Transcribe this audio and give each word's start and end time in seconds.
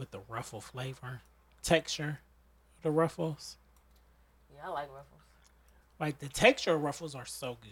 with 0.00 0.10
the 0.10 0.20
ruffle 0.28 0.62
flavor, 0.62 1.20
texture, 1.62 2.20
of 2.78 2.82
the 2.82 2.90
ruffles. 2.90 3.58
Yeah, 4.52 4.68
I 4.68 4.72
like 4.72 4.88
ruffles. 4.88 5.20
Like 6.00 6.18
the 6.18 6.28
texture 6.28 6.72
of 6.72 6.82
ruffles 6.82 7.14
are 7.14 7.26
so 7.26 7.58
good. 7.60 7.70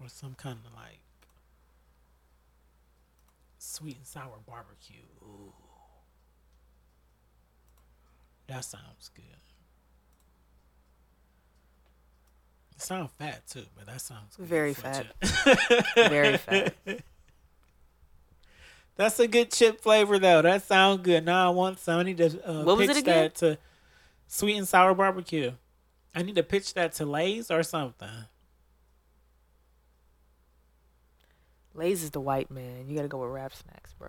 Or 0.00 0.08
some 0.08 0.34
kind 0.34 0.58
of 0.64 0.72
like 0.72 1.00
sweet 3.58 3.96
and 3.96 4.06
sour 4.06 4.38
barbecue. 4.46 5.02
Ooh. 5.22 5.52
That 8.46 8.64
sounds 8.64 9.10
good. 9.14 9.24
It 12.80 12.84
sounds 12.84 13.10
fat 13.18 13.46
too, 13.46 13.66
but 13.76 13.86
that 13.88 14.00
sounds 14.00 14.36
good 14.36 14.46
Very 14.46 14.72
fat. 14.72 15.04
Very 15.94 16.38
fat. 16.38 16.72
That's 18.96 19.20
a 19.20 19.28
good 19.28 19.50
chip 19.50 19.82
flavor 19.82 20.18
though. 20.18 20.40
That 20.40 20.62
sounds 20.62 21.02
good. 21.02 21.26
Now 21.26 21.48
I 21.48 21.54
want 21.54 21.78
some. 21.78 21.98
I 22.00 22.04
need 22.04 22.16
to 22.16 22.50
uh, 22.50 22.64
What 22.64 22.78
pitch 22.78 23.04
that 23.04 23.34
to 23.36 23.58
sweet 24.28 24.56
and 24.56 24.66
sour 24.66 24.94
barbecue. 24.94 25.52
I 26.14 26.22
need 26.22 26.36
to 26.36 26.42
pitch 26.42 26.72
that 26.72 26.94
to 26.94 27.04
Lay's 27.04 27.50
or 27.50 27.62
something. 27.62 28.08
Lay's 31.74 32.02
is 32.02 32.12
the 32.12 32.20
white 32.20 32.50
man. 32.50 32.88
You 32.88 32.96
gotta 32.96 33.08
go 33.08 33.18
with 33.18 33.30
Rap 33.30 33.52
Snacks, 33.54 33.92
bro. 33.92 34.08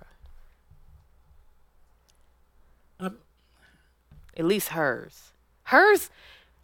Um, 3.01 3.17
At 4.37 4.45
least 4.45 4.69
Herr's. 4.69 5.31
Herr's, 5.63 6.09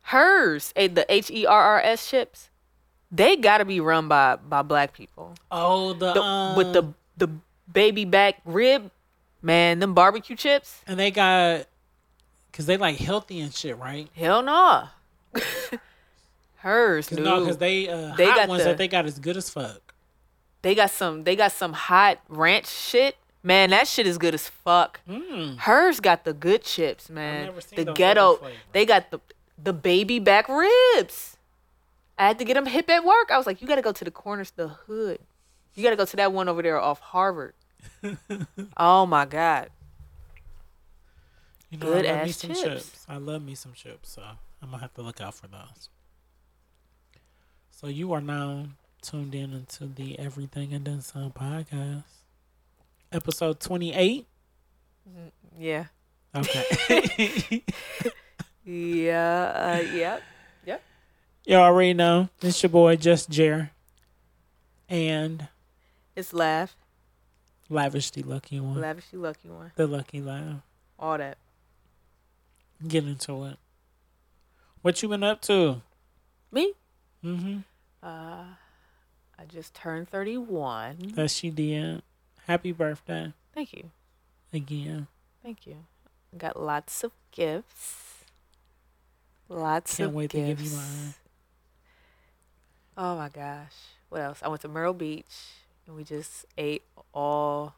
Herr's. 0.08 0.74
eh, 0.76 0.88
The 0.88 1.06
H 1.14 1.30
E 1.32 1.46
R 1.46 1.62
R 1.62 1.82
S 1.82 2.10
chips. 2.10 2.50
They 3.12 3.36
gotta 3.38 3.66
be 3.66 3.80
run 3.80 4.08
by 4.08 4.36
by 4.38 4.62
black 4.62 4.94
people. 4.94 5.36
oh, 5.52 5.94
the, 5.94 6.14
The, 6.14 6.22
um, 6.22 6.58
with 6.58 6.74
the 6.74 6.94
the 7.18 7.30
baby 7.72 8.06
back 8.06 8.40
rib, 8.46 8.92
man. 9.42 9.80
Them 9.80 9.94
barbecue 9.94 10.36
chips. 10.36 10.82
and 10.88 11.00
they 11.00 11.12
got 11.12 11.66
because 12.52 12.66
they 12.66 12.78
like 12.78 12.98
healthy 12.98 13.40
and 13.40 13.54
shit, 13.54 13.78
right? 13.78 14.08
Hell 14.14 14.42
no. 14.44 14.88
Herr's, 16.58 17.08
Cause 17.10 17.18
dude. 17.18 17.26
no, 17.26 17.40
because 17.42 17.58
they 17.58 17.88
uh, 17.88 18.16
They 18.16 18.26
got 18.26 18.50
ones 18.50 18.64
the- 18.64 18.70
that 18.70 18.78
they 18.78 18.88
got 18.88 19.06
as 19.06 19.20
good 19.20 19.38
as 19.38 19.50
fuck. 19.50 19.94
They 20.64 20.74
got 20.76 20.90
some. 20.92 21.24
They 21.24 21.36
got 21.36 21.52
some 21.52 21.74
hot 21.74 22.20
ranch 22.28 22.68
shit. 22.68 23.16
Man, 23.44 23.70
that 23.70 23.88
shit 23.88 24.06
is 24.08 24.18
good 24.18 24.34
as 24.34 24.50
fuck. 24.50 25.00
Mm. 25.08 25.60
Herr's 25.60 26.00
got 26.02 26.26
the 26.26 26.34
good 26.34 26.64
chips, 26.64 27.10
man. 27.10 27.46
never 27.46 27.62
seen 27.62 27.86
The 27.86 27.94
ghetto. 27.94 28.40
They 28.74 28.86
got 28.86 29.12
the 29.12 29.20
the 29.62 29.74
baby 29.74 30.20
back 30.20 30.48
ribs. 30.50 31.38
I 32.18 32.28
had 32.28 32.40
to 32.40 32.46
get 32.46 32.56
them 32.56 32.66
hip 32.66 32.90
at 32.90 33.04
work. 33.06 33.30
I 33.32 33.38
was 33.38 33.46
like, 33.46 33.62
you 33.62 33.68
got 33.68 33.76
to 33.76 33.82
go 33.82 33.92
to 33.92 34.04
the 34.04 34.12
corners, 34.12 34.52
the 34.52 34.68
hood. 34.70 35.20
You 35.76 35.84
got 35.84 35.92
to 35.92 35.96
go 35.96 36.06
to 36.06 36.16
that 36.18 36.34
one 36.34 36.50
over 36.50 36.62
there 36.62 36.80
off 36.80 37.00
Harvard. 37.00 37.54
oh 38.78 39.06
my 39.06 39.26
god. 39.26 39.70
You 41.70 41.78
know, 41.78 41.86
Good 41.88 42.06
I 42.06 42.12
love 42.12 42.24
me 42.24 42.30
ass 42.30 42.38
some 42.38 42.50
chips. 42.52 42.62
chips. 42.64 43.06
I 43.10 43.18
love 43.18 43.42
me 43.44 43.56
some 43.56 43.74
chips, 43.74 44.12
so 44.12 44.24
I'm 44.62 44.70
gonna 44.72 44.82
have 44.82 44.94
to 44.96 45.02
look 45.02 45.20
out 45.22 45.36
for 45.36 45.48
those. 45.48 45.90
So 47.72 47.88
you 47.88 48.14
are 48.14 48.22
now 48.22 48.68
tuned 49.02 49.36
in 49.36 49.54
into 49.54 49.86
the 49.86 50.18
Everything 50.18 50.74
and 50.74 50.86
Then 50.86 51.02
Some 51.02 51.32
podcast, 51.32 52.04
episode 53.12 53.60
28. 53.60 54.26
Mm, 55.10 55.32
yeah. 55.60 55.86
Okay, 56.36 57.64
Yeah. 58.72 59.78
Uh, 59.80 59.82
yep. 59.96 60.22
you 61.46 61.56
already 61.56 61.94
know 61.94 62.28
it's 62.42 62.62
your 62.62 62.70
boy 62.70 62.98
Just 62.98 63.30
Jer, 63.30 63.72
and 64.90 65.48
It's 66.16 66.34
laugh. 66.34 66.76
Lavish 67.70 68.12
the 68.12 68.24
Lucky 68.24 68.60
One, 68.60 68.80
Lavish, 68.82 69.06
you 69.14 69.20
lucky 69.20 69.50
one. 69.50 69.72
the 69.76 69.88
Lucky 69.88 70.22
Laugh. 70.22 70.62
All 71.00 71.18
that. 71.18 71.38
Get 72.86 73.06
into 73.06 73.46
it. 73.46 73.58
What 74.82 75.02
you 75.02 75.10
been 75.10 75.24
up 75.24 75.42
to? 75.44 75.82
Me? 76.52 76.74
Mm-hmm. 77.24 77.60
Uh, 78.04 78.44
I 79.40 79.46
just 79.48 79.74
turned 79.74 80.10
31. 80.10 81.14
That 81.16 81.32
she 81.32 81.50
did. 81.50 82.02
Happy 82.48 82.72
birthday 82.72 83.34
Thank 83.54 83.74
you. 83.74 83.92
again. 84.54 85.08
Thank 85.44 85.66
you. 85.68 85.78
Got 86.38 86.62
lots 86.62 87.04
of 87.04 87.12
gifts. 87.32 88.17
Lots 89.50 89.98
Can't 89.98 90.10
of 90.10 90.16
wait 90.16 90.32
gifts. 90.32 90.42
to 90.44 90.48
give 90.48 90.62
you 90.62 90.78
mine. 90.78 91.14
Oh 92.98 93.16
my 93.16 93.30
gosh. 93.30 93.74
What 94.10 94.22
else? 94.22 94.40
I 94.44 94.48
went 94.48 94.62
to 94.62 94.68
Myrtle 94.68 94.94
Beach 94.94 95.26
and 95.86 95.96
we 95.96 96.04
just 96.04 96.46
ate 96.58 96.84
all 97.14 97.76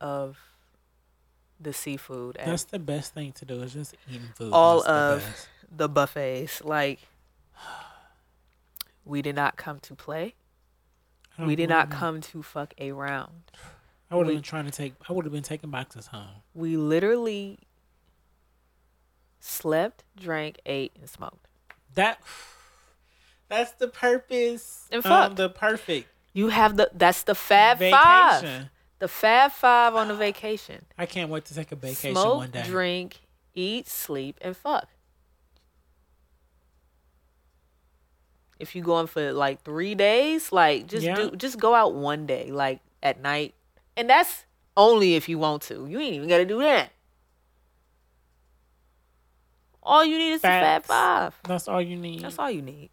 of 0.00 0.38
the 1.60 1.72
seafood 1.72 2.36
at 2.36 2.46
That's 2.46 2.64
the 2.64 2.78
best 2.78 3.14
thing 3.14 3.32
to 3.32 3.44
do 3.44 3.62
is 3.62 3.72
just 3.72 3.94
eating 4.08 4.28
food. 4.34 4.52
all 4.52 4.78
That's 4.82 4.88
of 4.88 5.18
best. 5.20 5.48
the 5.76 5.88
buffets. 5.88 6.64
Like, 6.64 7.00
we 9.04 9.22
did 9.22 9.34
not 9.36 9.56
come 9.56 9.80
to 9.80 9.94
play. 9.94 10.34
We 11.38 11.56
did 11.56 11.68
not 11.70 11.90
come 11.90 12.20
to 12.20 12.42
fuck 12.42 12.74
around. 12.80 13.50
I 14.10 14.16
would 14.16 14.26
have 14.26 14.34
been 14.36 14.42
trying 14.42 14.66
to 14.66 14.70
take. 14.70 14.92
I 15.08 15.12
would 15.14 15.24
have 15.24 15.32
been 15.32 15.42
taking 15.42 15.70
boxes 15.70 16.08
home. 16.08 16.42
We 16.54 16.76
literally 16.76 17.58
slept, 19.42 20.04
drank, 20.16 20.60
ate, 20.64 20.92
and 20.98 21.08
smoked. 21.10 21.46
That. 21.94 22.20
That's 23.48 23.72
the 23.72 23.88
purpose. 23.88 24.88
And 24.90 25.04
um, 25.04 25.10
fuck. 25.10 25.36
the 25.36 25.50
perfect 25.50 26.08
You 26.32 26.48
have 26.48 26.76
the 26.78 26.90
that's 26.94 27.24
the 27.24 27.34
Fab 27.34 27.78
Five. 27.78 28.70
The 28.98 29.08
Fab 29.08 29.52
Five 29.52 29.94
on 29.94 30.08
the 30.08 30.14
vacation. 30.14 30.86
I 30.96 31.04
can't 31.06 31.28
wait 31.28 31.44
to 31.46 31.54
take 31.54 31.72
a 31.72 31.76
vacation 31.76 32.12
Smoke, 32.12 32.36
one 32.38 32.50
day. 32.50 32.62
drink, 32.64 33.20
eat, 33.54 33.88
sleep, 33.88 34.38
and 34.40 34.56
fuck. 34.56 34.88
If 38.58 38.76
you 38.76 38.82
going 38.82 39.08
for 39.08 39.32
like 39.32 39.62
three 39.64 39.94
days, 39.96 40.52
like 40.52 40.86
just 40.86 41.04
Yeah. 41.04 41.16
do 41.16 41.30
just 41.32 41.58
go 41.58 41.74
out 41.74 41.94
one 41.94 42.26
day, 42.26 42.50
like 42.52 42.80
at 43.02 43.20
night. 43.20 43.54
And 43.96 44.08
that's 44.08 44.44
only 44.76 45.16
if 45.16 45.28
you 45.28 45.36
want 45.36 45.62
to. 45.64 45.86
You 45.86 45.98
ain't 46.00 46.14
even 46.14 46.28
gotta 46.28 46.46
do 46.46 46.60
that. 46.60 46.92
All 49.82 50.04
you 50.04 50.16
need 50.18 50.32
is 50.32 50.42
the 50.42 50.48
Fab 50.48 50.84
Five. 50.84 51.38
That's 51.44 51.66
all 51.68 51.80
you 51.82 51.96
need. 51.96 52.20
That's 52.22 52.38
all 52.38 52.50
you 52.50 52.62
need. 52.62 52.90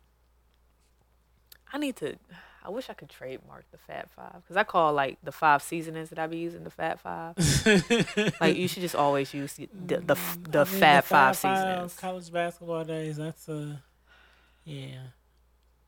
I 1.71 1.77
need 1.77 1.95
to. 1.97 2.15
I 2.65 2.69
wish 2.71 2.89
I 2.89 2.93
could 2.93 3.09
trademark 3.09 3.65
the 3.71 3.77
Fat 3.77 4.09
Five 4.09 4.41
because 4.43 4.57
I 4.57 4.63
call 4.63 4.93
like 4.93 5.17
the 5.23 5.31
five 5.31 5.61
seasonings 5.63 6.09
that 6.09 6.19
I 6.19 6.27
be 6.27 6.37
using 6.37 6.63
the 6.63 6.69
Fat 6.69 6.99
Five. 6.99 7.35
like 8.41 8.57
you 8.57 8.67
should 8.67 8.81
just 8.81 8.95
always 8.95 9.33
use 9.33 9.53
the 9.53 9.69
the 9.73 9.97
the, 9.99 10.17
the 10.49 10.59
I 10.61 10.63
mean, 10.65 10.79
Fat 10.79 11.05
Fab 11.05 11.35
Five 11.35 11.37
seasonings. 11.37 11.95
college 11.95 12.31
basketball 12.31 12.83
days. 12.83 13.17
That's 13.17 13.47
a. 13.49 13.81
Yeah. 14.65 14.97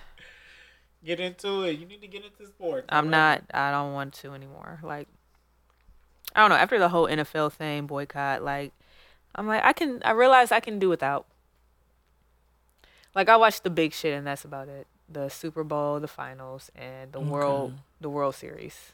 Get 1.07 1.19
into 1.19 1.63
it. 1.63 1.79
You 1.79 1.85
need 1.85 2.01
to 2.01 2.07
get 2.07 2.23
into 2.23 2.45
sports. 2.45 2.85
I'm 2.89 3.09
not. 3.09 3.41
I 3.53 3.71
don't 3.71 3.93
want 3.93 4.13
to 4.15 4.33
anymore. 4.33 4.79
Like, 4.83 5.07
I 6.35 6.41
don't 6.41 6.49
know. 6.49 6.57
After 6.57 6.77
the 6.77 6.89
whole 6.89 7.07
NFL 7.07 7.53
thing, 7.53 7.87
boycott, 7.87 8.43
like, 8.43 8.73
I'm 9.33 9.47
like, 9.47 9.63
I 9.63 9.73
can. 9.73 10.01
I 10.03 10.11
realize 10.11 10.51
I 10.51 10.59
can 10.59 10.77
do 10.77 10.89
without. 10.89 11.25
Like, 13.15 13.29
I 13.29 13.37
watch 13.37 13.61
the 13.61 13.69
big 13.69 13.93
shit, 13.93 14.13
and 14.13 14.27
that's 14.27 14.45
about 14.45 14.67
it. 14.67 14.85
The 15.09 15.29
Super 15.29 15.63
Bowl, 15.63 15.99
the 15.99 16.07
finals, 16.07 16.69
and 16.75 17.13
the 17.13 17.21
world, 17.21 17.73
the 18.01 18.09
World 18.09 18.35
Series. 18.35 18.91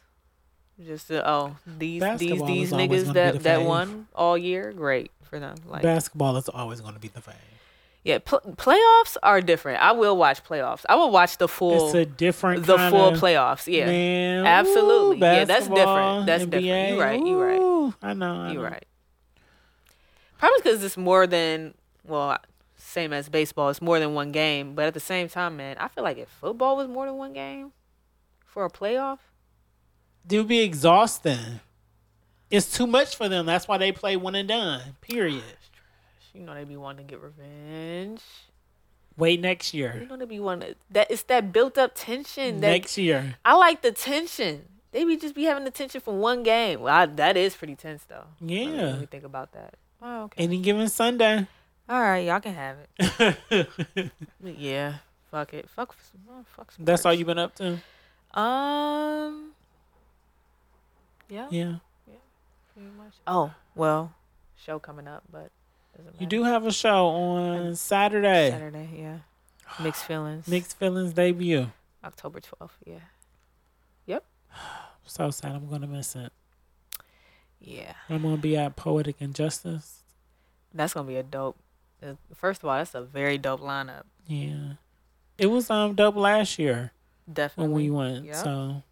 Just 0.83 1.07
the, 1.07 1.27
oh 1.27 1.57
these 1.67 1.77
these 1.77 1.99
Basketball 1.99 2.47
these 2.47 2.73
always 2.73 2.89
niggas 2.89 3.13
that 3.13 3.43
that 3.43 3.59
fave. 3.59 3.65
won 3.65 4.07
all 4.15 4.35
year, 4.35 4.71
great 4.71 5.11
for 5.21 5.39
them. 5.39 5.55
Like, 5.67 5.83
Basketball 5.83 6.35
is 6.37 6.49
always 6.49 6.81
going 6.81 6.95
to 6.95 6.99
be 6.99 7.09
the 7.09 7.21
fave. 7.21 7.35
Yeah, 8.03 8.19
pl- 8.19 8.41
playoffs 8.57 9.15
are 9.23 9.39
different. 9.41 9.81
I 9.81 9.93
will 9.93 10.17
watch 10.17 10.43
playoffs. 10.43 10.85
I 10.89 10.95
will 10.95 11.09
watch 11.11 11.37
the 11.37 11.47
full 11.47 11.85
It's 11.87 11.95
a 11.95 12.05
different 12.05 12.65
the 12.65 12.77
full 12.89 13.13
playoffs. 13.13 13.71
Yeah. 13.71 13.85
Man, 13.85 14.45
Absolutely. 14.45 15.17
Ooh, 15.17 15.31
Yeah, 15.31 15.45
that's 15.45 15.67
different. 15.67 16.25
That's 16.25 16.43
different. 16.45 16.65
NBA, 16.65 16.89
You 16.95 17.01
right, 17.01 17.25
you 17.25 17.41
right. 17.41 17.93
I 18.01 18.13
know. 18.13 18.33
I 18.35 18.51
You're 18.51 18.63
know. 18.63 18.69
right. 18.69 18.85
Probably 20.37 20.59
because 20.61 20.83
it's 20.83 20.97
more 20.97 21.25
than 21.25 21.73
well, 22.05 22.37
same 22.75 23.13
as 23.13 23.29
baseball. 23.29 23.69
It's 23.69 23.81
more 23.81 23.99
than 23.99 24.13
one 24.13 24.31
game, 24.33 24.75
but 24.75 24.85
at 24.85 24.93
the 24.93 24.99
same 24.99 25.29
time, 25.29 25.55
man, 25.57 25.77
I 25.79 25.87
feel 25.87 26.03
like 26.03 26.17
if 26.17 26.27
football 26.27 26.75
was 26.75 26.87
more 26.89 27.05
than 27.05 27.15
one 27.15 27.31
game 27.33 27.71
for 28.45 28.65
a 28.65 28.69
playoff, 28.69 29.19
It'd 30.29 30.47
be 30.47 30.59
exhausting. 30.61 31.59
It's 32.49 32.71
too 32.75 32.85
much 32.87 33.15
for 33.15 33.27
them. 33.29 33.45
That's 33.45 33.67
why 33.67 33.77
they 33.77 33.91
play 33.91 34.15
one 34.15 34.35
and 34.35 34.47
done. 34.47 34.81
Period. 35.01 35.43
You 36.33 36.41
know 36.41 36.53
they 36.53 36.63
be 36.63 36.77
wanting 36.77 37.05
to 37.05 37.11
get 37.11 37.21
revenge. 37.21 38.21
Wait 39.17 39.39
next 39.39 39.73
year. 39.73 39.97
You 40.01 40.07
know 40.07 40.17
they 40.17 40.25
be 40.25 40.39
wanting 40.39 40.75
that. 40.91 41.11
It's 41.11 41.23
that 41.23 41.53
built 41.53 41.77
up 41.77 41.91
tension. 41.95 42.61
That 42.61 42.69
Next 42.69 42.97
year. 42.97 43.35
I 43.45 43.55
like 43.55 43.81
the 43.81 43.91
tension. 43.91 44.65
They 44.91 45.03
be 45.05 45.17
just 45.17 45.35
be 45.35 45.43
having 45.43 45.63
the 45.63 45.71
tension 45.71 46.01
from 46.01 46.19
one 46.19 46.43
game. 46.43 46.81
Well, 46.81 46.93
I, 46.93 47.05
that 47.05 47.37
is 47.37 47.55
pretty 47.55 47.75
tense 47.75 48.03
though. 48.05 48.25
Yeah. 48.39 48.65
Let 48.65 48.99
me 49.01 49.05
think 49.05 49.23
about 49.23 49.51
that. 49.53 49.75
Oh, 50.01 50.23
okay. 50.23 50.43
Any 50.43 50.59
given 50.59 50.89
Sunday. 50.89 51.47
All 51.89 51.99
right, 51.99 52.19
y'all 52.19 52.39
can 52.39 52.53
have 52.53 52.77
it. 52.97 54.11
yeah, 54.43 54.95
fuck 55.29 55.53
it. 55.53 55.69
Fuck. 55.69 55.95
oh, 56.29 56.45
fuck 56.55 56.71
some 56.71 56.85
That's 56.85 57.05
all 57.05 57.13
you've 57.13 57.27
been 57.27 57.37
up 57.39 57.55
to? 57.55 57.79
Um. 58.33 59.51
Yeah. 61.29 61.47
Yeah. 61.51 61.75
Yeah. 62.07 62.15
Pretty 62.73 62.89
much. 62.97 63.13
Oh 63.27 63.53
well, 63.75 64.13
show 64.55 64.79
coming 64.79 65.07
up, 65.07 65.23
but 65.31 65.51
You 66.19 66.25
do 66.27 66.43
have 66.43 66.65
a 66.65 66.71
show 66.71 67.07
on 67.07 67.75
Saturday. 67.75 68.49
Saturday. 68.51 68.89
Yeah. 68.97 69.17
Mixed 69.83 70.03
feelings. 70.07 70.47
Mixed 70.47 70.77
Feelings 70.77 71.13
debut. 71.13 71.71
October 72.03 72.39
twelfth. 72.39 72.77
Yeah. 72.85 72.99
Yep. 74.05 74.23
So 75.05 75.29
sad 75.31 75.51
I'm 75.53 75.69
gonna 75.69 75.87
miss 75.87 76.15
it. 76.15 76.31
Yeah. 77.59 77.93
I'm 78.09 78.21
gonna 78.21 78.37
be 78.37 78.55
at 78.55 78.75
Poetic 78.77 79.17
Injustice. 79.19 79.99
That's 80.73 80.93
gonna 80.93 81.07
be 81.07 81.17
a 81.17 81.23
dope. 81.23 81.57
uh, 82.01 82.13
First 82.33 82.63
of 82.63 82.69
all, 82.69 82.77
that's 82.77 82.95
a 82.95 83.01
very 83.01 83.37
dope 83.37 83.59
lineup. 83.61 84.03
Yeah. 84.27 84.73
It 85.37 85.47
was 85.47 85.69
um 85.69 85.93
dope 85.95 86.15
last 86.15 86.57
year 86.57 86.93
Definitely. 87.31 87.73
when 87.73 87.83
we 87.83 87.89
went. 87.89 88.25
Yep. 88.25 88.35
So 88.35 88.83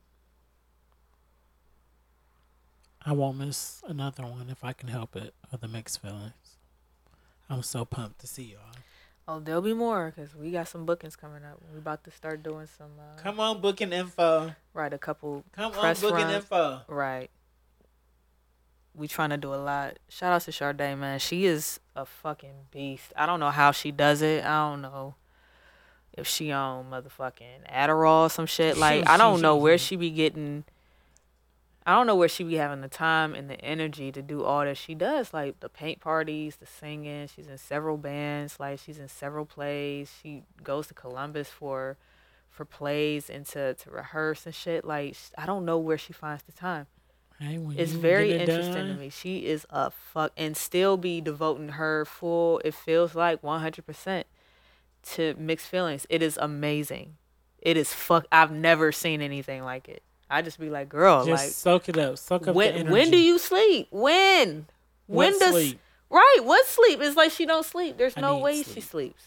I 3.06 3.14
won't 3.14 3.38
miss 3.38 3.82
another 3.88 4.24
one 4.24 4.50
if 4.50 4.64
I 4.64 4.74
can 4.74 4.90
help 4.90 5.16
it 5.16 5.34
for 5.50 5.58
the 5.58 5.68
mixed 5.68 6.02
feelings. 6.02 6.34
I'm 7.52 7.64
so 7.64 7.84
pumped 7.84 8.20
to 8.20 8.28
see 8.28 8.44
y'all. 8.44 8.62
Oh, 9.28 9.40
there'll 9.40 9.62
be 9.62 9.74
more 9.74 10.14
because 10.16 10.34
we 10.36 10.52
got 10.52 10.68
some 10.68 10.86
bookings 10.86 11.18
coming 11.18 11.44
up. 11.44 11.60
We're 11.72 11.80
about 11.80 12.04
to 12.06 12.12
start 12.12 12.42
doing 12.44 12.68
some. 12.78 12.92
Uh, 12.98 13.22
Come 13.22 13.40
on, 13.42 13.60
booking 13.60 13.92
info. 13.92 14.56
Right, 14.74 14.92
a 14.92 14.98
couple. 14.98 15.44
Come 15.52 15.74
on, 15.74 15.96
booking 15.96 16.12
run. 16.26 16.34
info. 16.36 16.82
Right. 16.88 17.30
We 18.94 19.08
trying 19.08 19.30
to 19.30 19.38
do 19.38 19.54
a 19.54 19.56
lot. 19.56 20.00
Shout 20.10 20.32
out 20.34 20.42
to 20.44 20.52
Sade, 20.52 20.78
man. 20.78 21.20
She 21.20 21.46
is 21.46 21.80
a 21.96 22.06
fucking 22.06 22.68
beast. 22.72 23.14
I 23.16 23.26
don't 23.26 23.40
know 23.40 23.50
how 23.52 23.72
she 23.72 23.92
does 23.92 24.22
it. 24.22 24.44
I 24.44 24.70
don't 24.70 24.82
know 24.82 25.16
if 26.14 26.28
she 26.28 26.52
on 26.52 26.90
motherfucking 26.90 27.70
Adderall 27.72 28.26
or 28.26 28.30
some 28.30 28.46
shit. 28.46 28.78
Like 28.78 29.08
I 29.08 29.18
don't 29.18 29.42
know 29.42 29.58
where 29.58 29.78
she 29.78 29.98
be 29.98 30.10
getting. 30.10 30.64
I 31.92 31.96
don't 31.96 32.08
know 32.08 32.16
where 32.16 32.30
she 32.30 32.46
be 32.46 32.56
having 32.56 32.80
the 32.80 32.88
time 32.88 33.36
and 33.36 33.50
the 33.50 33.60
energy 33.60 34.14
to 34.14 34.22
do 34.22 34.46
all 34.46 34.64
that 34.64 34.78
she 34.78 34.96
does. 34.96 35.34
Like 35.34 35.60
the 35.60 35.68
paint 35.68 36.00
parties, 36.00 36.56
the 36.56 36.66
singing. 36.66 37.28
She's 37.28 37.48
in 37.48 37.58
several 37.58 37.98
bands. 37.98 38.62
Like 38.62 38.80
she's 38.80 38.98
in 38.98 39.10
several 39.10 39.46
plays. 39.46 40.10
She 40.24 40.44
goes 40.64 40.88
to 40.88 40.94
Columbus 40.94 41.50
for 41.50 41.98
for 42.50 42.64
plays 42.64 43.30
and 43.30 43.46
to, 43.48 43.74
to 43.74 43.92
rehearse 43.92 44.46
and 44.46 44.56
shit. 44.56 44.86
Like 44.86 45.18
I 45.38 45.46
don't 45.46 45.66
know 45.66 45.78
where 45.78 45.98
she 45.98 46.14
finds 46.14 46.44
the 46.44 46.54
time. 46.54 46.88
Hey, 47.42 47.60
It's 47.76 47.92
very 47.92 48.32
it 48.32 48.48
interesting 48.48 48.88
to 48.88 48.94
me. 48.94 49.10
She 49.10 49.46
is 49.46 49.68
a 49.70 49.92
fuck 49.92 50.32
and 50.38 50.56
still 50.56 50.96
be 50.96 51.20
devoting 51.20 51.70
her 51.70 52.06
full. 52.06 52.62
It 52.64 52.74
feels 52.74 53.16
like 53.16 53.44
one 53.44 53.60
hundred 53.60 53.86
percent 53.86 54.28
to 55.08 55.36
mixed 55.38 55.68
feelings. 55.68 56.08
It 56.10 56.22
is 56.22 56.38
amazing. 56.42 57.18
It 57.60 57.76
is 57.76 57.94
fuck. 57.94 58.28
I've 58.32 58.54
never 58.54 58.94
seen 58.94 59.22
anything 59.22 59.66
like 59.66 59.90
it. 59.90 60.04
I 60.32 60.42
just 60.42 60.60
be 60.60 60.70
like, 60.70 60.90
girl, 60.90 61.26
Just 61.26 61.44
like 61.44 61.52
soak 61.52 61.90
it 61.90 61.98
up. 61.98 62.18
Soak 62.18 62.42
up 62.42 62.46
the 62.46 62.54
when 62.54 62.74
energy. 62.74 62.92
when 62.92 63.12
do 63.12 63.18
you 63.18 63.38
sleep? 63.38 63.88
When? 63.92 64.66
When 65.08 65.32
What 65.34 65.40
does 65.40 65.52
sleep? 65.52 65.80
right? 66.10 66.40
What 66.42 66.66
sleep? 66.66 67.02
It's 67.02 67.18
like 67.18 67.32
she 67.32 67.46
don't 67.46 67.66
sleep. 67.66 67.98
There's 67.98 68.16
I 68.18 68.22
no 68.22 68.38
way 68.38 68.64
she 68.64 68.80
sleeps. 68.82 69.24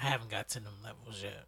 I 0.00 0.04
haven't 0.06 0.30
got 0.30 0.48
to 0.50 0.60
them 0.60 0.74
levels 0.84 1.22
yet. 1.22 1.46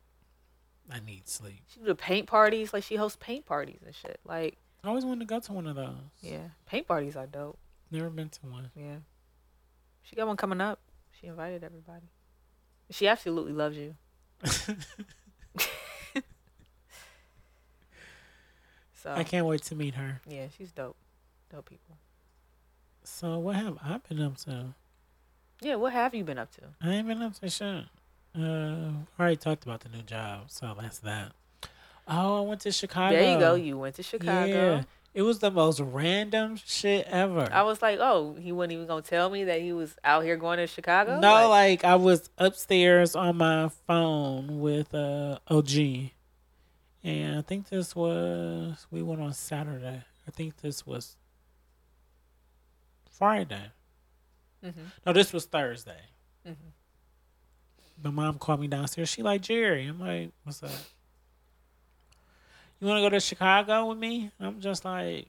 I 0.90 1.00
need 1.04 1.28
sleep. 1.28 1.60
She 1.68 1.80
do 1.80 1.86
the 1.86 1.94
paint 1.94 2.26
parties. 2.26 2.72
Like 2.72 2.84
she 2.84 2.96
hosts 2.96 3.18
paint 3.20 3.44
parties 3.44 3.80
and 3.84 3.94
shit. 3.94 4.18
Like 4.24 4.56
I 4.82 4.88
always 4.88 5.04
wanted 5.04 5.20
to 5.20 5.26
go 5.26 5.40
to 5.40 5.52
one 5.52 5.66
of 5.66 5.76
those. 5.76 5.94
yeah, 6.20 6.48
paint 6.66 6.86
parties 6.86 7.16
are 7.16 7.26
dope. 7.26 7.58
Never 7.90 8.08
been 8.08 8.28
to 8.30 8.40
one. 8.46 8.70
Yeah. 8.74 8.96
She 10.02 10.16
got 10.16 10.26
one 10.26 10.36
coming 10.36 10.60
up. 10.60 10.78
She 11.20 11.26
invited 11.26 11.64
everybody. 11.64 12.06
She 12.90 13.08
absolutely 13.08 13.52
loves 13.52 13.76
you. 13.76 13.96
so 19.02 19.12
I 19.12 19.24
can't 19.24 19.46
wait 19.46 19.62
to 19.64 19.74
meet 19.74 19.94
her. 19.94 20.20
yeah, 20.28 20.46
she's 20.56 20.72
dope. 20.72 20.96
Dope 21.52 21.68
people. 21.68 21.96
So 23.04 23.38
what 23.38 23.56
have 23.56 23.78
I 23.84 24.00
been 24.08 24.20
up 24.20 24.36
to? 24.38 24.74
Yeah, 25.60 25.76
what 25.76 25.92
have 25.92 26.14
you 26.14 26.24
been 26.24 26.38
up 26.38 26.50
to? 26.56 26.62
I 26.82 26.92
ain't 26.94 27.06
been 27.08 27.22
up 27.22 27.34
to 27.40 27.48
shit. 27.48 27.84
Uh, 28.38 28.40
I 28.42 29.20
already 29.20 29.36
talked 29.36 29.64
about 29.64 29.80
the 29.80 29.88
new 29.88 30.02
job, 30.02 30.44
so 30.48 30.76
that's 30.78 30.98
that. 30.98 31.32
Oh, 32.08 32.38
I 32.38 32.40
went 32.46 32.60
to 32.62 32.72
Chicago. 32.72 33.16
There 33.16 33.32
you 33.32 33.38
go. 33.38 33.54
You 33.54 33.78
went 33.78 33.94
to 33.96 34.02
Chicago. 34.02 34.46
Yeah, 34.76 34.82
it 35.14 35.22
was 35.22 35.38
the 35.38 35.50
most 35.50 35.80
random 35.80 36.56
shit 36.62 37.06
ever. 37.08 37.48
I 37.50 37.62
was 37.62 37.80
like, 37.80 37.98
oh, 38.00 38.34
he 38.38 38.52
wasn't 38.52 38.72
even 38.74 38.86
gonna 38.86 39.02
tell 39.02 39.30
me 39.30 39.44
that 39.44 39.60
he 39.62 39.72
was 39.72 39.96
out 40.04 40.24
here 40.24 40.36
going 40.36 40.58
to 40.58 40.66
Chicago. 40.66 41.18
no, 41.20 41.48
like 41.48 41.84
I 41.84 41.94
was 41.96 42.28
upstairs 42.38 43.16
on 43.16 43.38
my 43.38 43.70
phone 43.86 44.60
with 44.60 44.94
uh 44.94 45.38
OG, 45.48 46.10
and 47.06 47.38
I 47.38 47.42
think 47.42 47.68
this 47.68 47.94
was 47.94 48.86
we 48.90 49.02
went 49.02 49.20
on 49.20 49.32
Saturday. 49.32 50.02
I 50.26 50.30
think 50.30 50.56
this 50.58 50.86
was 50.86 51.16
Friday. 53.10 53.70
Mhm. 54.64 54.74
No, 55.04 55.12
this 55.12 55.32
was 55.32 55.46
Thursday. 55.46 56.00
Mhm. 56.46 56.56
My 58.02 58.10
mom 58.10 58.38
called 58.38 58.60
me 58.60 58.66
downstairs. 58.68 59.08
She 59.08 59.22
like 59.22 59.40
Jerry. 59.42 59.86
I'm 59.86 59.98
like, 60.00 60.32
what's 60.44 60.62
up? 60.62 60.70
You 62.80 62.86
want 62.88 62.98
to 62.98 63.02
go 63.02 63.08
to 63.10 63.20
Chicago 63.20 63.86
with 63.86 63.98
me? 63.98 64.30
I'm 64.38 64.60
just 64.60 64.84
like, 64.84 65.28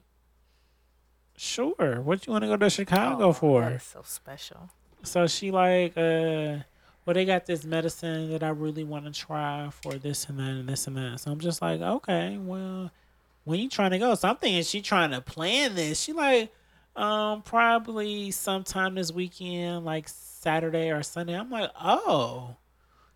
sure. 1.36 2.00
What 2.02 2.26
you 2.26 2.32
want 2.32 2.42
to 2.42 2.48
go 2.48 2.56
to 2.58 2.68
Chicago 2.68 3.28
Oh, 3.28 3.32
for? 3.32 3.78
So 3.78 4.02
special. 4.04 4.68
So 5.02 5.26
she 5.26 5.50
like, 5.50 5.96
uh, 5.96 6.58
well, 7.08 7.14
they 7.14 7.24
got 7.24 7.46
this 7.46 7.64
medicine 7.64 8.30
that 8.32 8.42
I 8.42 8.50
really 8.50 8.84
want 8.84 9.06
to 9.06 9.10
try 9.10 9.70
for 9.82 9.94
this 9.94 10.28
and 10.28 10.38
that 10.40 10.50
and 10.50 10.68
this 10.68 10.86
and 10.86 10.94
that. 10.98 11.20
So 11.20 11.32
I'm 11.32 11.40
just 11.40 11.62
like, 11.62 11.80
okay, 11.80 12.36
well, 12.36 12.90
when 13.44 13.60
you 13.60 13.70
trying 13.70 13.92
to 13.92 13.98
go? 13.98 14.14
So 14.14 14.28
I'm 14.28 14.36
thinking 14.36 14.62
she 14.62 14.82
trying 14.82 15.12
to 15.12 15.22
plan 15.22 15.74
this. 15.74 16.02
She 16.02 16.12
like, 16.12 16.52
um, 16.96 17.40
probably 17.40 18.30
sometime 18.30 18.94
this 18.94 19.10
weekend, 19.10 19.86
like 19.86 20.06
Saturday 20.06 20.90
or 20.90 21.02
Sunday. 21.02 21.32
I'm 21.34 21.48
like, 21.48 21.70
oh, 21.82 22.56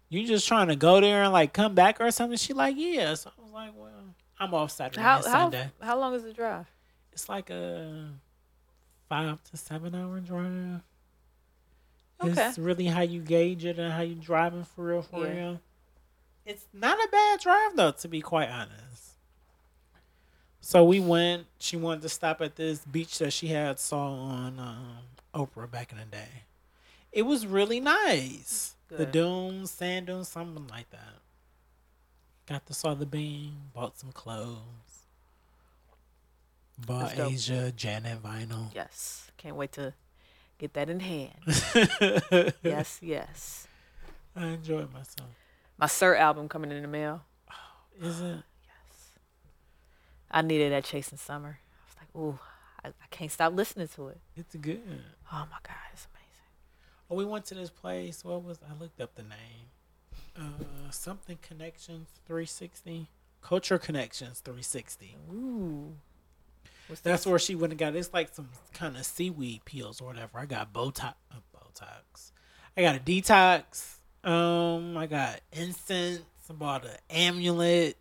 you 0.08 0.26
just 0.26 0.48
trying 0.48 0.68
to 0.68 0.76
go 0.76 0.98
there 0.98 1.24
and 1.24 1.32
like 1.34 1.52
come 1.52 1.74
back 1.74 2.00
or 2.00 2.10
something? 2.10 2.38
She 2.38 2.54
like, 2.54 2.76
yeah. 2.78 3.12
So 3.12 3.30
I 3.38 3.42
was 3.42 3.52
like, 3.52 3.72
well, 3.76 3.90
I'm 4.40 4.54
off 4.54 4.70
Saturday 4.70 5.02
How 5.02 5.16
and 5.18 5.26
how 5.26 5.32
Sunday. 5.32 5.70
how 5.82 6.00
long 6.00 6.14
is 6.14 6.22
the 6.22 6.32
drive? 6.32 6.64
It's 7.12 7.28
like 7.28 7.50
a 7.50 8.08
five 9.10 9.44
to 9.50 9.56
seven 9.58 9.94
hour 9.94 10.18
drive. 10.20 10.80
Okay. 12.30 12.48
It's 12.48 12.58
really 12.58 12.86
how 12.86 13.02
you 13.02 13.20
gauge 13.20 13.64
it 13.64 13.78
and 13.78 13.92
how 13.92 14.02
you 14.02 14.14
driving 14.14 14.64
for 14.64 14.85
real, 14.87 15.02
for 15.02 15.26
Yeah. 15.26 15.35
real. 15.35 15.61
It's 16.44 16.66
not 16.73 16.99
a 16.99 17.08
bad 17.11 17.40
drive 17.40 17.76
though, 17.76 17.92
to 17.92 18.08
be 18.08 18.20
quite 18.20 18.49
honest. 18.49 19.12
So 20.61 20.85
we 20.85 21.00
went. 21.00 21.47
She 21.58 21.76
wanted 21.76 22.02
to 22.02 22.08
stop 22.08 22.40
at 22.40 22.56
this 22.56 22.80
beach 22.85 23.18
that 23.18 23.32
she 23.32 23.49
had 23.49 23.78
saw 23.80 24.12
on 24.12 24.58
um, 24.58 24.99
Oprah 25.35 25.70
back 25.70 25.92
in 25.92 25.99
the 25.99 26.04
day. 26.04 26.44
It 27.12 27.23
was 27.23 27.47
really 27.47 27.80
nice. 27.80 28.75
The 28.88 29.06
dunes, 29.06 29.70
sand 29.70 30.06
dunes, 30.06 30.28
something 30.28 30.66
like 30.68 30.90
that. 30.90 31.14
Got 32.47 32.66
to 32.66 32.75
saw 32.75 32.94
the 32.94 33.06
beam. 33.06 33.54
Bought 33.75 33.99
some 33.99 34.12
clothes. 34.12 34.58
Bought 36.78 37.18
Asia 37.18 37.73
Janet 37.75 38.23
vinyl. 38.23 38.75
Yes. 38.75 39.30
Can't 39.38 39.56
wait 39.56 39.73
to 39.73 39.94
get 40.62 40.75
that 40.75 40.88
in 40.88 41.00
hand. 41.00 41.35
yes, 42.62 43.00
yes. 43.02 43.66
I 44.37 44.47
enjoyed 44.47 44.92
myself. 44.92 45.28
My 45.76 45.87
Sir 45.88 46.14
album 46.14 46.49
coming 46.49 46.71
in 46.71 46.83
the 46.83 46.88
mail. 46.88 47.23
Oh, 47.50 48.07
Is 48.07 48.21
it? 48.21 48.37
Yes. 48.62 49.11
I 50.31 50.40
needed 50.42 50.71
that 50.71 50.85
Chasing 50.85 51.19
Summer. 51.19 51.59
I 51.59 51.85
was 51.85 51.97
like, 51.99 52.23
ooh, 52.23 52.38
I, 52.85 52.88
I 52.90 53.07
can't 53.11 53.33
stop 53.33 53.54
listening 53.54 53.88
to 53.97 54.09
it. 54.09 54.21
It's 54.37 54.54
good. 54.54 54.81
Oh 55.33 55.47
my 55.50 55.59
God, 55.64 55.75
it's 55.92 56.07
amazing. 56.14 56.52
Oh, 57.11 57.16
we 57.16 57.25
went 57.25 57.45
to 57.47 57.57
this 57.57 57.71
place. 57.71 58.25
What 58.25 58.45
was 58.45 58.61
I 58.62 58.81
looked 58.81 59.00
up 59.00 59.16
the 59.16 59.23
name? 59.25 59.66
Uh, 60.38 60.90
something 60.90 61.38
Connections 61.42 62.09
360. 62.26 63.09
Culture 63.42 63.78
Connections 63.78 64.38
360. 64.38 65.16
Ooh. 65.33 65.97
That's 67.00 67.26
where 67.26 67.38
she 67.38 67.54
went 67.54 67.72
and 67.72 67.78
got. 67.78 67.94
It's 67.94 68.12
like 68.12 68.34
some 68.34 68.49
kind 68.75 68.96
of 68.96 69.04
seaweed 69.04 69.64
peels 69.64 70.00
or 70.00 70.06
whatever. 70.06 70.38
I 70.38 70.46
got 70.46 70.72
Botox. 70.72 71.14
Uh, 71.30 71.37
Botox. 71.54 72.32
I 72.76 72.82
got 72.82 72.96
a 72.96 73.00
detox. 73.00 73.96
Um, 74.25 74.96
I 74.96 75.06
got 75.06 75.40
incense. 75.52 76.22
I 76.49 76.52
bought 76.52 76.84
an 76.84 76.96
amulet. 77.11 77.96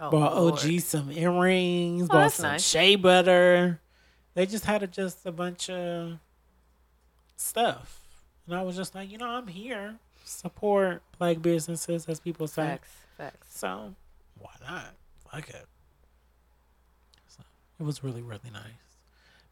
oh, 0.00 0.10
bought 0.10 0.36
Lord. 0.36 0.54
OG 0.54 0.80
some 0.80 1.12
earrings. 1.12 2.04
Oh, 2.04 2.06
bought 2.08 2.32
some 2.32 2.52
nice. 2.52 2.66
shea 2.66 2.96
butter. 2.96 3.80
They 4.34 4.46
just 4.46 4.64
had 4.64 4.82
a, 4.82 4.86
just 4.86 5.26
a 5.26 5.32
bunch 5.32 5.68
of 5.68 6.18
stuff, 7.36 8.00
and 8.46 8.56
I 8.56 8.62
was 8.62 8.76
just 8.76 8.94
like, 8.94 9.10
you 9.10 9.18
know, 9.18 9.28
I'm 9.28 9.46
here 9.46 9.98
support 10.24 11.02
black 11.18 11.42
businesses, 11.42 12.06
as 12.06 12.20
people 12.20 12.46
say. 12.46 12.62
Facts, 12.62 12.90
facts. 13.16 13.58
So 13.58 13.94
why 14.38 14.50
not? 14.68 14.94
Fuck 15.30 15.50
it. 15.50 15.66
It 17.82 17.84
was 17.84 18.04
really 18.04 18.22
really 18.22 18.50
nice. 18.52 18.62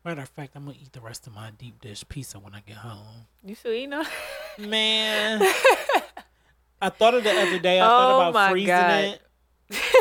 Matter 0.04 0.22
of 0.22 0.28
fact, 0.28 0.52
I'm 0.54 0.64
gonna 0.64 0.76
eat 0.80 0.92
the 0.92 1.00
rest 1.00 1.26
of 1.26 1.34
my 1.34 1.50
deep 1.58 1.80
dish 1.80 2.04
pizza 2.08 2.38
when 2.38 2.54
I 2.54 2.60
get 2.60 2.76
home. 2.76 3.26
You 3.44 3.56
still 3.56 3.72
eating 3.72 3.92
on? 3.92 4.06
Man, 4.56 5.42
I 6.80 6.90
thought 6.90 7.14
of 7.14 7.24
the 7.24 7.32
other 7.32 7.58
day. 7.58 7.80
I 7.80 7.84
Oh 7.84 7.88
thought 7.88 8.28
about 8.30 8.50
freezing 8.52 8.68
God. 8.68 9.04
it. 9.04 9.22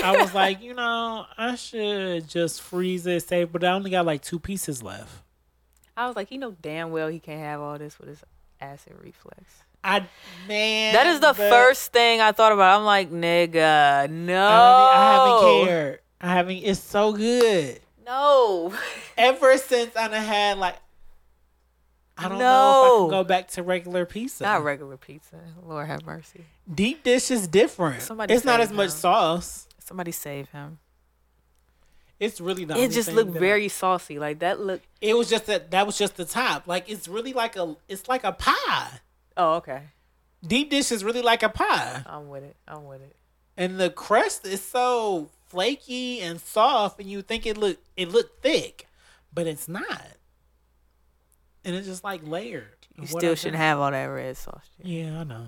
I 0.03 0.21
was 0.21 0.36
like, 0.36 0.62
you 0.62 0.75
know, 0.75 1.25
I 1.39 1.55
should 1.55 2.27
just 2.27 2.62
freeze 2.62 3.07
it, 3.07 3.27
save, 3.27 3.51
but 3.51 3.63
I 3.63 3.71
only 3.71 3.89
got 3.89 4.05
like 4.05 4.21
two 4.21 4.38
pieces 4.38 4.83
left. 4.83 5.24
I 5.98 6.05
was 6.05 6.15
like, 6.15 6.29
he 6.29 6.38
know 6.38 6.55
damn 6.62 6.91
well 6.91 7.07
he 7.07 7.17
can't 7.19 7.39
have 7.39 7.59
all 7.62 7.79
this 7.79 7.98
with 7.98 8.09
his 8.09 8.24
acid 8.62 8.93
reflux. 9.03 9.43
I 9.83 10.05
man, 10.48 10.93
That 10.93 11.07
is 11.07 11.19
the 11.19 11.33
first 11.33 11.91
thing 11.91 12.21
I 12.21 12.31
thought 12.31 12.51
about. 12.51 12.77
I'm 12.79 12.86
like, 12.86 13.09
nigga, 13.12 14.07
no. 14.07 14.45
I, 14.48 15.13
haven't, 15.13 15.31
I 15.33 15.50
haven't 15.55 15.65
cared. 15.67 16.00
I 16.21 16.27
haven't. 16.33 16.57
It's 16.57 16.79
so 16.79 17.12
good. 17.13 17.79
No. 18.10 18.74
Ever 19.18 19.58
since 19.58 19.96
I 19.96 20.10
had 20.16 20.58
like, 20.58 20.75
I 22.18 22.28
don't 22.28 22.39
know 22.39 22.82
if 22.84 22.86
I 22.86 23.00
can 23.04 23.10
go 23.12 23.24
back 23.24 23.48
to 23.50 23.63
regular 23.63 24.06
pizza. 24.06 24.44
Not 24.44 24.63
regular 24.63 24.98
pizza. 24.98 25.38
Lord 25.63 25.88
have 25.88 26.06
mercy. 26.06 26.46
Deep 26.74 27.04
dish 27.04 27.30
is 27.32 27.48
different. 27.48 28.01
Somebody 28.01 28.34
it's 28.34 28.44
not 28.44 28.60
as 28.60 28.72
much 28.72 28.89
sauce. 28.89 29.68
Somebody 29.78 30.12
save 30.12 30.50
him. 30.50 30.80
It's 32.20 32.42
really 32.42 32.66
not. 32.66 32.78
it 32.78 32.92
just 32.92 33.13
looked 33.13 33.32
that 33.34 33.38
I- 33.38 33.39
very 33.39 33.70
saucy. 33.70 34.20
Like 34.20 34.39
that 34.39 34.60
look. 34.60 34.82
It 35.00 35.16
was 35.16 35.30
just 35.30 35.46
that 35.46 35.72
that 35.72 35.86
was 35.86 35.98
just 35.98 36.18
the 36.18 36.25
top. 36.25 36.68
Like 36.68 36.89
it's 36.89 37.08
really 37.08 37.32
like 37.32 37.56
a 37.56 37.75
it's 37.88 38.10
like 38.10 38.24
a 38.24 38.34
pie. 38.34 39.00
Oh, 39.38 39.54
okay. 39.56 39.84
Deep 40.46 40.70
dish 40.72 40.92
is 40.92 41.04
really 41.04 41.22
like 41.22 41.44
a 41.44 41.50
pie, 41.50 42.01
I'm 42.06 42.30
with 42.30 42.44
it. 42.44 42.56
I'm 42.68 42.86
with 42.86 43.01
it. 43.01 43.16
and 43.58 43.78
the 43.80 43.89
crust 43.89 44.46
is 44.46 44.63
so 44.63 45.30
flaky 45.50 46.22
and 46.22 46.39
soft, 46.39 47.00
and 47.00 47.10
you 47.10 47.22
think 47.22 47.46
it 47.46 47.58
look 47.58 47.77
it 47.98 48.10
looked 48.10 48.41
thick, 48.41 48.88
but 49.34 49.48
it's 49.48 49.68
not. 49.68 50.18
And 51.65 51.75
it's 51.75 51.88
just 51.88 52.03
like 52.03 52.25
layered. 52.25 52.88
You 52.98 53.06
still 53.08 53.36
shouldn't 53.36 53.58
have 53.58 53.79
all 53.79 53.91
that 53.91 54.06
red 54.06 54.38
sauce. 54.38 54.70
Shit. 54.77 54.86
Yeah, 54.86 55.22
I 55.22 55.24
know. 55.24 55.48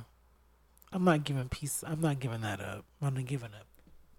I'm 0.91 1.03
not 1.03 1.23
giving 1.23 1.47
peace. 1.49 1.83
I'm 1.85 2.01
not 2.01 2.19
giving 2.19 2.41
that 2.41 2.59
up. 2.59 2.85
I'm 3.01 3.13
not 3.13 3.25
giving 3.25 3.53
up 3.53 3.67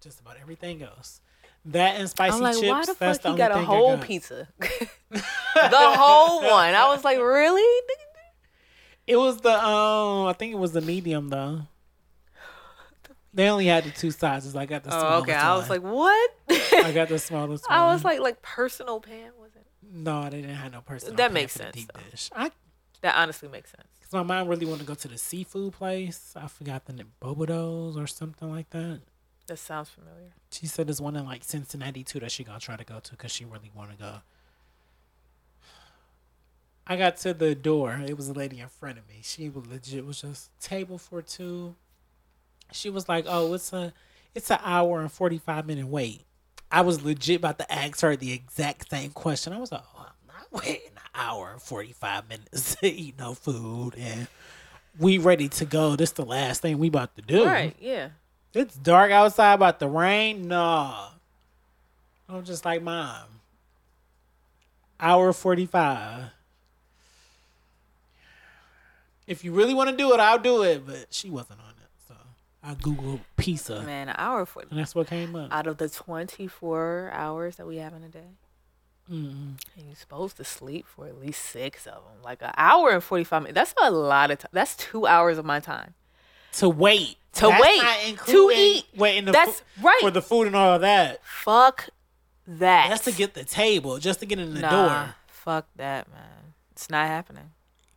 just 0.01 0.19
about 0.19 0.37
everything 0.41 0.81
else. 0.81 1.21
That 1.65 1.95
and 1.99 2.09
spicy 2.09 2.35
I'm 2.35 2.41
like, 2.41 2.55
chips. 2.55 2.67
why 2.67 2.81
the 2.81 2.95
that's 2.99 3.19
fuck 3.19 3.21
the 3.21 3.31
he 3.31 3.37
got 3.37 3.51
a 3.51 3.59
whole 3.59 3.97
pizza? 3.97 4.49
the 4.59 5.21
whole 5.63 6.41
one. 6.41 6.73
I 6.73 6.87
was 6.87 7.03
like, 7.03 7.19
really? 7.19 7.83
It 9.07 9.17
was 9.17 9.37
the 9.37 9.53
um. 9.53 10.27
I 10.27 10.33
think 10.33 10.53
it 10.53 10.57
was 10.57 10.73
the 10.73 10.81
medium 10.81 11.29
though. 11.29 11.61
They 13.33 13.49
only 13.49 13.65
had 13.65 13.83
the 13.83 13.89
two 13.89 14.11
sizes. 14.11 14.55
I 14.55 14.65
got 14.65 14.83
the 14.83 14.91
smallest 14.91 15.11
Oh, 15.15 15.21
okay. 15.23 15.33
I 15.33 15.55
was 15.55 15.69
like, 15.69 15.81
what? 15.81 16.31
I 16.49 16.91
got 16.93 17.09
the 17.09 17.17
smallest 17.17 17.67
one. 17.69 17.79
I 17.79 17.91
was 17.93 18.03
like, 18.05 18.19
like 18.19 18.41
personal 18.41 18.99
pan 18.99 19.31
was 19.39 19.51
it? 19.55 19.65
no, 19.91 20.23
they 20.29 20.41
didn't 20.41 20.55
have 20.55 20.71
no 20.71 20.81
personal. 20.81 21.15
That 21.15 21.33
makes 21.33 21.53
sense, 21.53 21.75
Deep 21.75 21.91
though. 21.93 21.99
dish. 22.11 22.29
I, 22.35 22.51
That 23.01 23.15
honestly 23.15 23.49
makes 23.49 23.71
sense. 23.71 23.87
cause 24.03 24.13
my 24.13 24.23
mom 24.23 24.47
really 24.47 24.65
wanted 24.65 24.81
to 24.81 24.85
go 24.87 24.93
to 24.95 25.07
the 25.07 25.17
seafood 25.17 25.73
place. 25.73 26.33
I 26.35 26.47
forgot 26.47 26.85
the 26.85 26.93
name, 26.93 27.11
Bobodos 27.21 27.95
or 27.97 28.07
something 28.07 28.49
like 28.49 28.69
that. 28.71 29.01
That 29.47 29.57
sounds 29.57 29.89
familiar. 29.89 30.31
She 30.51 30.67
said 30.67 30.87
there's 30.87 31.01
one 31.01 31.15
in 31.15 31.25
like 31.25 31.43
Cincinnati 31.43 32.03
too 32.03 32.19
that 32.21 32.31
she 32.31 32.43
gonna 32.43 32.59
try 32.59 32.75
to 32.77 32.83
go 32.85 32.99
to 32.99 33.11
because 33.11 33.31
she 33.31 33.45
really 33.45 33.71
want 33.75 33.91
to 33.91 33.97
go. 33.97 34.15
I 36.85 36.95
got 36.97 37.17
to 37.17 37.33
the 37.33 37.55
door. 37.55 38.01
It 38.05 38.17
was 38.17 38.27
a 38.29 38.33
lady 38.33 38.59
in 38.59 38.67
front 38.67 38.97
of 38.97 39.07
me. 39.07 39.19
She 39.23 39.49
was 39.49 39.65
legit 39.67 40.05
was 40.05 40.21
just 40.21 40.57
table 40.59 40.97
for 40.97 41.21
two. 41.21 41.75
She 42.73 42.89
was 42.89 43.07
like, 43.07 43.25
"Oh, 43.27 43.53
it's 43.53 43.71
a, 43.73 43.93
it's 44.35 44.51
an 44.51 44.59
hour 44.63 45.01
and 45.01 45.11
forty 45.11 45.37
five 45.37 45.65
minute 45.65 45.87
wait." 45.87 46.25
I 46.71 46.81
was 46.81 47.03
legit 47.03 47.37
about 47.37 47.59
to 47.59 47.71
ask 47.71 48.01
her 48.01 48.15
the 48.15 48.33
exact 48.33 48.89
same 48.89 49.11
question. 49.11 49.53
I 49.53 49.59
was 49.59 49.71
like, 49.71 49.83
"Oh, 49.95 50.07
I'm 50.07 50.27
not 50.27 50.51
waiting 50.65 50.91
an 50.95 51.01
hour 51.15 51.51
and 51.51 51.61
forty 51.61 51.93
five 51.93 52.27
minutes 52.27 52.75
to 52.75 52.87
eat 52.87 53.17
no 53.17 53.33
food, 53.33 53.95
and 53.97 54.27
we 54.99 55.17
ready 55.17 55.49
to 55.49 55.65
go. 55.65 55.95
This 55.95 56.11
the 56.11 56.25
last 56.25 56.61
thing 56.61 56.79
we 56.79 56.87
about 56.87 57.15
to 57.15 57.21
do." 57.21 57.45
Right. 57.45 57.75
Yeah. 57.79 58.09
It's 58.53 58.75
dark 58.75 59.11
outside 59.11 59.53
about 59.53 59.79
the 59.79 59.87
rain. 59.87 60.47
No. 60.47 61.07
I'm 62.29 62.43
just 62.43 62.65
like 62.65 62.81
mom. 62.81 63.25
Hour 64.99 65.33
45. 65.33 66.25
If 69.25 69.43
you 69.43 69.53
really 69.53 69.73
want 69.73 69.89
to 69.89 69.95
do 69.97 70.13
it, 70.13 70.19
I'll 70.19 70.39
do 70.39 70.63
it. 70.63 70.85
But 70.85 71.07
she 71.09 71.29
wasn't 71.29 71.59
on 71.59 71.73
I 72.63 72.75
Googled 72.75 73.19
pizza. 73.35 73.81
Man, 73.81 74.07
an 74.09 74.15
hour 74.17 74.45
for 74.45 74.61
And 74.69 74.79
that's 74.79 74.95
what 74.95 75.07
came 75.07 75.35
up. 75.35 75.51
out 75.51 75.67
of 75.67 75.77
the 75.77 75.89
24 75.89 77.11
hours 77.13 77.57
that 77.57 77.67
we 77.67 77.77
have 77.77 77.93
in 77.93 78.03
a 78.03 78.07
day. 78.07 78.37
Mm. 79.11 79.57
And 79.75 79.85
you're 79.85 79.95
supposed 79.95 80.37
to 80.37 80.45
sleep 80.45 80.85
for 80.87 81.07
at 81.07 81.19
least 81.19 81.43
six 81.43 81.85
of 81.85 81.95
them. 81.95 82.23
Like 82.23 82.41
an 82.41 82.51
hour 82.55 82.91
and 82.91 83.03
45 83.03 83.43
minutes. 83.43 83.55
That's 83.55 83.73
a 83.81 83.91
lot 83.91 84.31
of 84.31 84.39
time. 84.39 84.49
That's 84.53 84.77
two 84.77 85.05
hours 85.05 85.37
of 85.37 85.43
my 85.45 85.59
time. 85.59 85.93
To 86.53 86.69
wait. 86.69 87.17
To 87.33 87.47
That's 87.47 87.61
wait. 87.61 88.17
To 88.27 88.51
eat. 88.55 88.85
Waiting 88.95 89.25
the 89.25 89.31
That's 89.33 89.59
fu- 89.59 89.85
right. 89.85 89.99
for 90.01 90.11
the 90.11 90.21
food 90.21 90.47
and 90.47 90.55
all 90.55 90.75
of 90.75 90.81
that. 90.81 91.19
Fuck 91.25 91.89
that. 92.47 92.89
That's 92.89 93.03
to 93.05 93.11
get 93.11 93.33
the 93.33 93.43
table, 93.43 93.97
just 93.97 94.19
to 94.21 94.25
get 94.25 94.39
in 94.39 94.53
the 94.53 94.61
nah, 94.61 94.69
door. 94.69 95.15
Fuck 95.27 95.67
that, 95.75 96.09
man. 96.09 96.53
It's 96.71 96.89
not 96.89 97.07
happening. 97.07 97.51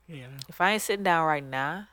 Yeah. 0.09 0.27
If 0.49 0.61
I 0.61 0.73
ain't 0.73 0.83
sitting 0.83 1.05
down 1.05 1.27
right 1.27 1.45
now, 1.45 1.87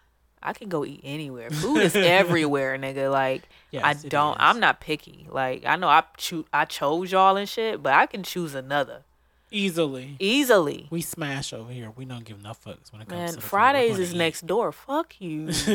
I 0.43 0.53
can 0.53 0.67
go 0.69 0.83
eat 0.85 0.99
anywhere. 1.03 1.49
Food 1.51 1.77
is 1.81 1.95
everywhere, 1.95 2.77
nigga. 2.77 3.09
Like 3.11 3.43
I 3.43 3.47
Yes, 3.71 4.03
it 4.03 4.09
don't. 4.09 4.33
is. 4.33 4.37
I'm 4.39 4.59
not 4.59 4.79
picky. 4.81 5.25
Like 5.31 5.63
I 5.65 5.75
know 5.77 5.87
I 5.87 6.03
cho- 6.17 6.45
I 6.53 6.65
chose 6.65 7.11
y'all 7.11 7.37
and 7.37 7.47
shit, 7.49 7.81
but 7.81 7.93
I 7.93 8.05
can 8.05 8.21
choose 8.23 8.53
another 8.53 9.03
Easily. 9.51 10.15
easily. 10.19 10.87
We 10.89 11.01
smash 11.01 11.53
over 11.53 11.71
here. 11.71 11.91
We 11.95 12.05
don't 12.05 12.23
give 12.25 12.41
no 12.43 12.51
fucks 12.51 12.91
when 12.91 13.01
it 13.01 13.07
comes 13.07 13.19
Man, 13.19 13.29
to 13.29 13.35
the 13.35 13.41
food. 13.41 13.47
Fridays 13.49 13.91
gonna 13.91 14.03
is 14.03 14.13
eat. 14.13 14.17
next 14.17 14.47
door. 14.47 14.71
Fuck 14.71 15.21
you. 15.21 15.49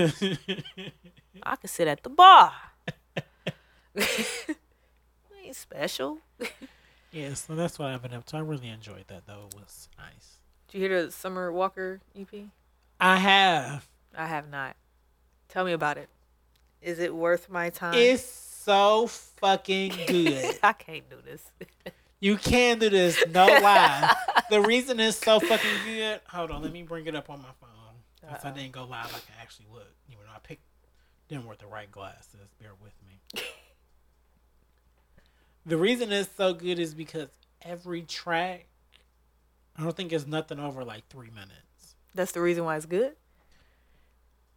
I 1.43 1.57
can 1.57 1.69
sit 1.69 1.87
at 1.89 2.03
the 2.03 2.11
bar. 2.11 2.53
ain't 3.97 5.57
special. 5.57 6.19
Yeah, 7.13 7.35
so 7.35 7.55
that's 7.55 7.79
what 7.79 7.89
I've 7.89 8.03
been 8.03 8.13
up 8.15 8.27
to. 8.27 8.37
I 8.37 8.41
really 8.41 8.69
enjoyed 8.69 9.05
that 9.09 9.27
though. 9.27 9.47
It 9.51 9.55
was 9.55 9.89
nice. 9.99 10.39
Did 10.69 10.79
you 10.83 10.89
hear 10.89 11.07
the 11.07 11.11
Summer 11.13 11.51
Walker 11.53 12.01
EP? 12.19 12.29
I 13.01 13.17
have. 13.17 13.89
I 14.19 14.27
have 14.27 14.51
not. 14.51 14.77
Tell 15.49 15.65
me 15.65 15.73
about 15.73 15.97
it. 15.97 16.09
Is 16.83 16.99
it 16.99 17.15
worth 17.15 17.49
my 17.49 17.71
time? 17.71 17.95
It's 17.95 18.25
so 18.25 19.07
fucking 19.07 19.93
good. 20.09 20.59
I 20.63 20.73
can't 20.73 21.09
do 21.09 21.17
this. 21.25 21.43
you 22.21 22.37
can 22.37 22.81
do 22.81 22.91
this, 22.91 23.23
no 23.31 23.47
lie. 23.47 24.15
The 24.51 24.61
reason 24.61 24.99
it's 24.99 25.17
so 25.17 25.39
fucking 25.39 25.71
good. 25.87 26.21
Hold 26.29 26.51
on, 26.51 26.63
let 26.63 26.73
me 26.73 26.83
bring 26.83 27.07
it 27.07 27.15
up 27.15 27.31
on 27.31 27.39
my 27.39 27.51
phone. 27.61 27.69
If 28.31 28.45
I 28.45 28.51
didn't 28.51 28.73
go 28.73 28.85
live, 28.85 29.07
I 29.07 29.21
can 29.21 29.35
actually 29.41 29.67
look. 29.73 29.89
You 30.09 30.17
know, 30.17 30.33
I 30.35 30.39
picked 30.41 30.63
didn't 31.29 31.47
with 31.47 31.59
the 31.59 31.67
right 31.67 31.91
glasses. 31.91 32.49
Bear 32.61 32.73
with 32.83 32.93
me. 33.07 33.43
the 35.65 35.77
reason 35.77 36.11
it's 36.11 36.29
so 36.37 36.53
good 36.53 36.79
is 36.79 36.95
because 36.95 37.29
every 37.63 38.03
track, 38.03 38.67
I 39.77 39.83
don't 39.83 39.97
think 39.97 40.13
it's 40.13 40.27
nothing 40.27 40.59
over 40.59 40.85
like 40.85 41.07
three 41.09 41.31
minutes. 41.31 41.95
That's 42.15 42.33
the 42.33 42.41
reason 42.41 42.65
why 42.65 42.77
it's 42.77 42.87
good. 42.87 43.15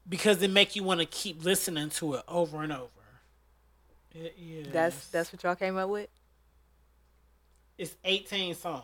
Because 0.07 0.41
it 0.41 0.49
make 0.51 0.75
you 0.75 0.83
want 0.83 0.99
to 0.99 1.05
keep 1.05 1.43
listening 1.43 1.89
to 1.91 2.15
it 2.15 2.23
over 2.27 2.63
and 2.63 2.71
over. 2.73 2.87
It 4.13 4.35
is. 4.39 4.67
That's 4.73 5.07
that's 5.09 5.31
what 5.31 5.43
y'all 5.43 5.55
came 5.55 5.77
up 5.77 5.89
with. 5.89 6.09
it's 7.77 7.95
18 8.03 8.55
songs. 8.55 8.83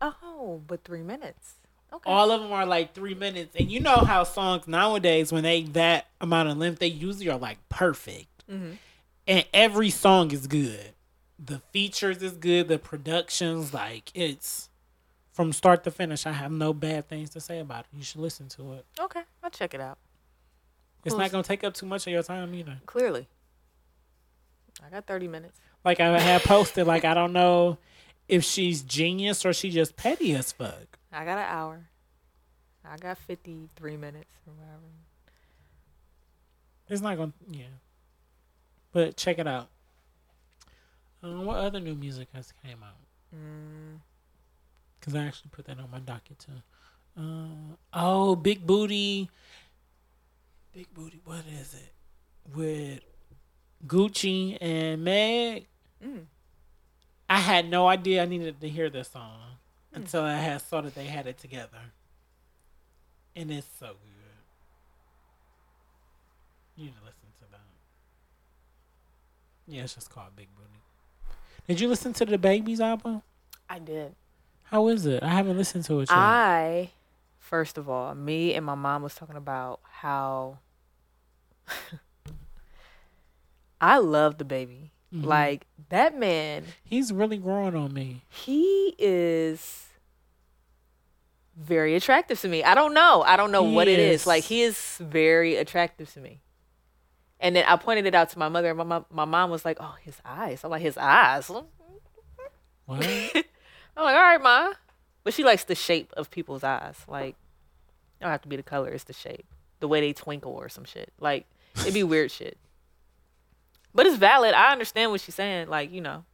Oh, 0.00 0.60
but 0.66 0.84
three 0.84 1.02
minutes. 1.02 1.54
Okay. 1.92 2.10
All 2.10 2.30
of 2.30 2.40
them 2.40 2.52
are 2.52 2.64
like 2.66 2.94
three 2.94 3.14
minutes, 3.14 3.54
and 3.58 3.70
you 3.70 3.78
know 3.80 3.96
how 3.98 4.24
songs 4.24 4.66
nowadays, 4.66 5.30
when 5.32 5.42
they 5.42 5.62
that 5.64 6.06
amount 6.20 6.48
of 6.48 6.56
length, 6.56 6.78
they 6.78 6.86
usually 6.86 7.28
are 7.28 7.38
like 7.38 7.58
perfect, 7.68 8.44
Mhm. 8.50 8.78
and 9.28 9.44
every 9.52 9.90
song 9.90 10.30
is 10.30 10.46
good. 10.46 10.94
The 11.38 11.58
features 11.72 12.22
is 12.22 12.32
good. 12.32 12.68
The 12.68 12.78
productions, 12.78 13.74
like 13.74 14.10
it's 14.14 14.70
from 15.32 15.52
start 15.52 15.84
to 15.84 15.90
finish. 15.90 16.26
I 16.26 16.32
have 16.32 16.52
no 16.52 16.72
bad 16.72 17.08
things 17.08 17.30
to 17.30 17.40
say 17.40 17.58
about 17.58 17.80
it. 17.80 17.96
You 17.96 18.02
should 18.04 18.20
listen 18.20 18.48
to 18.50 18.74
it. 18.74 18.86
Okay, 19.00 19.22
I'll 19.42 19.50
check 19.50 19.74
it 19.74 19.80
out. 19.80 19.98
It's 21.04 21.12
Cool. 21.14 21.20
not 21.20 21.30
gonna 21.32 21.42
take 21.42 21.64
up 21.64 21.74
too 21.74 21.86
much 21.86 22.06
of 22.06 22.12
your 22.12 22.22
time 22.22 22.54
either. 22.54 22.80
Clearly, 22.86 23.28
I 24.84 24.90
got 24.90 25.06
thirty 25.06 25.26
minutes. 25.28 25.58
Like 25.84 25.98
I 26.00 26.18
had 26.18 26.42
posted, 26.42 26.86
like 26.86 27.04
I 27.04 27.14
don't 27.14 27.32
know 27.32 27.78
if 28.28 28.44
she's 28.44 28.82
genius 28.82 29.44
or 29.44 29.52
she 29.52 29.70
just 29.70 29.96
petty 29.96 30.32
as 30.34 30.52
fuck. 30.52 30.98
I 31.12 31.24
got 31.24 31.38
an 31.38 31.44
hour. 31.48 31.88
I 32.84 32.96
got 32.98 33.18
fifty-three 33.18 33.96
minutes 33.96 34.32
or 34.46 34.52
whatever. 34.54 34.82
It's 36.88 37.00
not 37.00 37.16
gonna, 37.16 37.32
yeah. 37.50 37.64
But 38.92 39.16
check 39.16 39.38
it 39.38 39.46
out. 39.46 39.68
Um, 41.22 41.46
what 41.46 41.56
other 41.58 41.80
new 41.80 41.94
music 41.94 42.28
has 42.34 42.52
came 42.64 42.82
out? 42.82 42.96
Mm, 43.34 44.00
Because 45.02 45.16
I 45.16 45.24
actually 45.24 45.50
put 45.50 45.64
that 45.64 45.80
on 45.80 45.90
my 45.90 45.98
docket 45.98 46.38
too. 46.38 46.52
Uh, 47.20 47.74
oh, 47.92 48.36
Big 48.36 48.64
Booty. 48.64 49.28
Big 50.72 50.94
Booty. 50.94 51.20
What 51.24 51.42
is 51.60 51.74
it? 51.74 51.92
With 52.54 53.00
Gucci 53.84 54.56
and 54.60 55.02
Meg. 55.02 55.66
mm. 56.02 56.26
I 57.28 57.38
had 57.40 57.68
no 57.68 57.88
idea 57.88 58.22
I 58.22 58.26
needed 58.26 58.60
to 58.60 58.68
hear 58.68 58.90
this 58.90 59.08
song 59.08 59.40
until 59.92 60.22
I 60.22 60.36
had 60.36 60.62
saw 60.62 60.82
that 60.82 60.94
they 60.94 61.06
had 61.06 61.26
it 61.26 61.38
together. 61.38 61.78
And 63.34 63.50
it's 63.50 63.66
so 63.80 63.86
good. 63.86 63.96
You 66.76 66.84
need 66.84 66.94
to 66.94 67.04
listen 67.04 67.28
to 67.40 67.50
that. 67.50 67.60
Yeah, 69.66 69.82
it's 69.82 69.94
just 69.96 70.10
called 70.10 70.36
Big 70.36 70.48
Booty. 70.54 70.68
Did 71.66 71.80
you 71.80 71.88
listen 71.88 72.12
to 72.12 72.26
DaBaby's 72.26 72.80
album? 72.80 73.22
I 73.68 73.80
did. 73.80 74.14
How 74.72 74.88
is 74.88 75.04
it? 75.06 75.22
I 75.22 75.28
haven't 75.28 75.56
listened 75.58 75.84
to 75.84 76.00
it 76.00 76.08
yet. 76.08 76.16
I, 76.18 76.90
first 77.38 77.76
of 77.78 77.88
all, 77.90 78.14
me 78.14 78.54
and 78.54 78.64
my 78.66 78.74
mom 78.74 79.02
was 79.02 79.14
talking 79.14 79.36
about 79.36 79.80
how 79.84 80.58
I 83.80 83.98
love 83.98 84.38
DaBaby. 84.38 84.90
Mhm. 85.14 85.24
Like 85.26 85.66
that 85.90 86.16
man, 86.18 86.64
He's 86.84 87.12
really 87.12 87.36
growing 87.36 87.76
on 87.76 87.92
me. 87.92 88.22
he 88.30 88.94
is 88.98 89.88
very 91.54 91.94
attractive 91.94 92.40
to 92.40 92.48
me. 92.48 92.64
I 92.64 92.74
don't 92.74 92.94
know. 92.94 93.22
I 93.26 93.36
don't 93.36 93.52
know 93.52 93.66
He 93.68 93.74
what 93.74 93.88
it 93.88 93.98
is. 93.98 94.22
is. 94.22 94.26
Like 94.26 94.44
he 94.44 94.62
is 94.62 94.96
very 95.02 95.56
attractive 95.56 96.10
to 96.14 96.20
me. 96.20 96.40
And 97.40 97.54
then 97.56 97.66
I 97.68 97.76
pointed 97.76 98.06
it 98.06 98.14
out 98.14 98.30
to 98.30 98.38
my 98.38 98.48
mother, 98.48 98.68
and 98.70 98.78
my 98.78 98.84
mom, 98.84 99.04
my 99.10 99.24
mom 99.26 99.50
was 99.50 99.64
like, 99.66 99.76
"Oh, 99.80 99.96
his 100.00 100.16
eyes." 100.24 100.62
I'm 100.64 100.70
like, 100.70 100.80
"His 100.80 100.96
eyes." 100.96 101.50
What? 102.86 103.06
I'm 103.96 104.04
like, 104.04 104.14
"All 104.16 104.22
right, 104.22 104.42
ma," 104.42 104.72
but 105.24 105.34
she 105.34 105.44
likes 105.44 105.64
the 105.64 105.74
shape 105.74 106.12
of 106.16 106.30
people's 106.30 106.64
eyes. 106.64 106.96
Like, 107.08 107.30
it 108.20 108.22
don't 108.22 108.30
have 108.30 108.42
to 108.42 108.48
be 108.48 108.56
the 108.56 108.62
color; 108.62 108.90
it's 108.90 109.04
the 109.04 109.12
shape, 109.12 109.44
the 109.80 109.88
way 109.88 110.00
they 110.00 110.12
twinkle 110.12 110.52
or 110.52 110.68
some 110.68 110.84
shit. 110.84 111.12
Like, 111.20 111.46
it'd 111.80 111.94
be 111.94 112.02
weird 112.02 112.30
shit. 112.30 112.56
But 113.94 114.06
it's 114.06 114.16
valid. 114.16 114.54
I 114.54 114.72
understand 114.72 115.10
what 115.10 115.20
she's 115.20 115.34
saying. 115.34 115.68
Like, 115.68 115.92
you 115.92 116.00
know, 116.00 116.24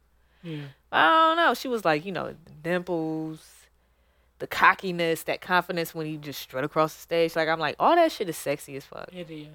yeah. 0.43 0.61
I 0.91 1.27
don't 1.27 1.37
know. 1.37 1.53
She 1.53 1.67
was 1.67 1.83
like, 1.83 2.05
you 2.05 2.11
know, 2.13 2.27
the 2.45 2.51
dimples, 2.63 3.45
the 4.39 4.47
cockiness, 4.47 5.23
that 5.23 5.41
confidence 5.41 5.93
when 5.93 6.05
he 6.05 6.15
just 6.15 6.39
strut 6.41 6.63
across 6.63 6.93
the 6.95 7.01
stage. 7.01 7.35
Like, 7.35 7.49
I'm 7.49 7.59
like, 7.59 7.75
all 7.77 7.95
that 7.95 8.11
shit 8.13 8.29
is 8.29 8.37
sexy 8.37 8.77
as 8.77 8.85
fuck. 8.85 9.09
It 9.13 9.29
is. 9.29 9.47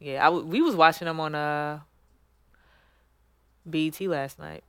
Yeah, 0.00 0.22
I 0.22 0.26
w- 0.26 0.44
we 0.44 0.60
was 0.62 0.74
watching 0.76 1.06
them 1.06 1.18
on 1.20 1.34
uh 1.34 1.80
BET 3.68 4.00
last 4.02 4.38
night, 4.38 4.64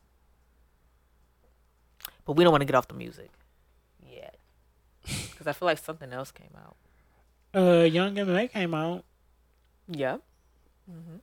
but 2.30 2.36
we 2.38 2.44
don't 2.44 2.52
want 2.52 2.62
to 2.62 2.66
get 2.66 2.76
off 2.76 2.88
the 2.88 2.94
music 2.94 3.32
yet 4.08 4.36
because 5.32 5.48
I 5.48 5.52
feel 5.54 5.66
like 5.66 5.80
something 5.80 6.14
else 6.14 6.32
came 6.32 6.52
out. 6.56 6.76
Uh, 7.60 7.86
Young 7.86 8.16
M.A. 8.20 8.48
came 8.48 8.76
out. 8.76 9.04
Yep. 9.88 10.22
hmm 10.88 11.16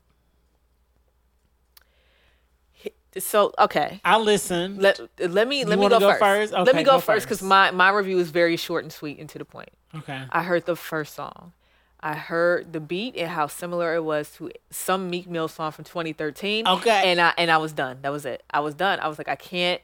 So 3.19 3.53
okay, 3.57 4.01
I 4.05 4.19
listened. 4.19 4.83
let 4.83 4.99
let 5.21 5.47
me 5.47 5.61
You 5.61 5.67
let 5.67 5.79
me 5.79 5.89
go, 5.89 6.01
go 6.01 6.11
first. 6.11 6.51
first? 6.51 6.53
let 6.53 6.75
me 6.75 6.83
go, 6.83 6.95
go 6.95 7.01
first 7.01 7.25
because 7.27 7.41
my 7.41 7.71
my 7.71 7.91
review 7.91 8.19
is 8.19 8.31
very 8.31 8.57
short 8.57 8.83
and 8.83 8.93
sweet 8.93 9.21
and 9.21 9.29
to 9.29 9.39
the 9.39 9.45
point. 9.45 9.71
okay. 9.95 10.25
I 10.29 10.43
heard 10.43 10.67
the 10.67 10.75
first 10.75 11.15
song. 11.15 11.53
I 12.01 12.15
heard 12.15 12.73
the 12.73 12.81
beat 12.81 13.17
and 13.17 13.31
how 13.31 13.47
similar 13.47 13.95
it 13.95 14.03
was 14.03 14.33
to 14.39 14.51
some 14.71 15.09
Meek 15.09 15.29
Mill 15.29 15.47
song 15.47 15.71
from 15.71 15.85
2013. 15.85 16.67
Okay. 16.67 17.03
And 17.13 17.21
I 17.21 17.33
and 17.39 17.49
I 17.49 17.59
was 17.59 17.73
done. 17.73 17.99
That 18.03 18.11
was 18.11 18.27
it. 18.27 18.43
I 18.51 18.59
was 18.59 18.75
done. 18.75 18.99
I 18.99 19.07
was 19.07 19.19
like, 19.19 19.29
I 19.29 19.37
can't 19.37 19.81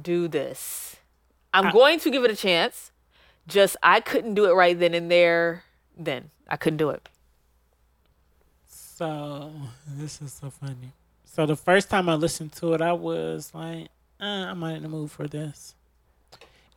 do 0.00 0.28
this. 0.28 0.96
I'm 1.52 1.66
I- 1.68 1.72
going 1.72 2.00
to 2.00 2.10
give 2.10 2.24
it 2.24 2.30
a 2.30 2.36
chance. 2.36 2.90
Just 3.46 3.76
I 3.82 4.00
couldn't 4.00 4.34
do 4.34 4.44
it 4.48 4.52
right 4.54 4.78
then 4.78 4.94
and 4.94 5.10
there. 5.10 5.64
Then 5.96 6.30
I 6.48 6.56
couldn't 6.56 6.76
do 6.76 6.90
it. 6.90 7.08
So 8.66 9.50
this 9.88 10.20
is 10.22 10.32
so 10.32 10.50
funny. 10.50 10.92
So 11.24 11.46
the 11.46 11.56
first 11.56 11.88
time 11.90 12.08
I 12.08 12.14
listened 12.14 12.52
to 12.54 12.74
it, 12.74 12.80
I 12.82 12.92
was 12.92 13.52
like, 13.54 13.88
uh, 14.20 14.24
"I'm 14.24 14.60
not 14.60 14.74
in 14.74 14.82
the 14.82 14.88
mood 14.88 15.10
for 15.10 15.26
this." 15.26 15.74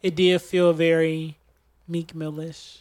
It 0.01 0.15
did 0.15 0.41
feel 0.41 0.73
very 0.73 1.37
Meek 1.87 2.13
Millish. 2.15 2.79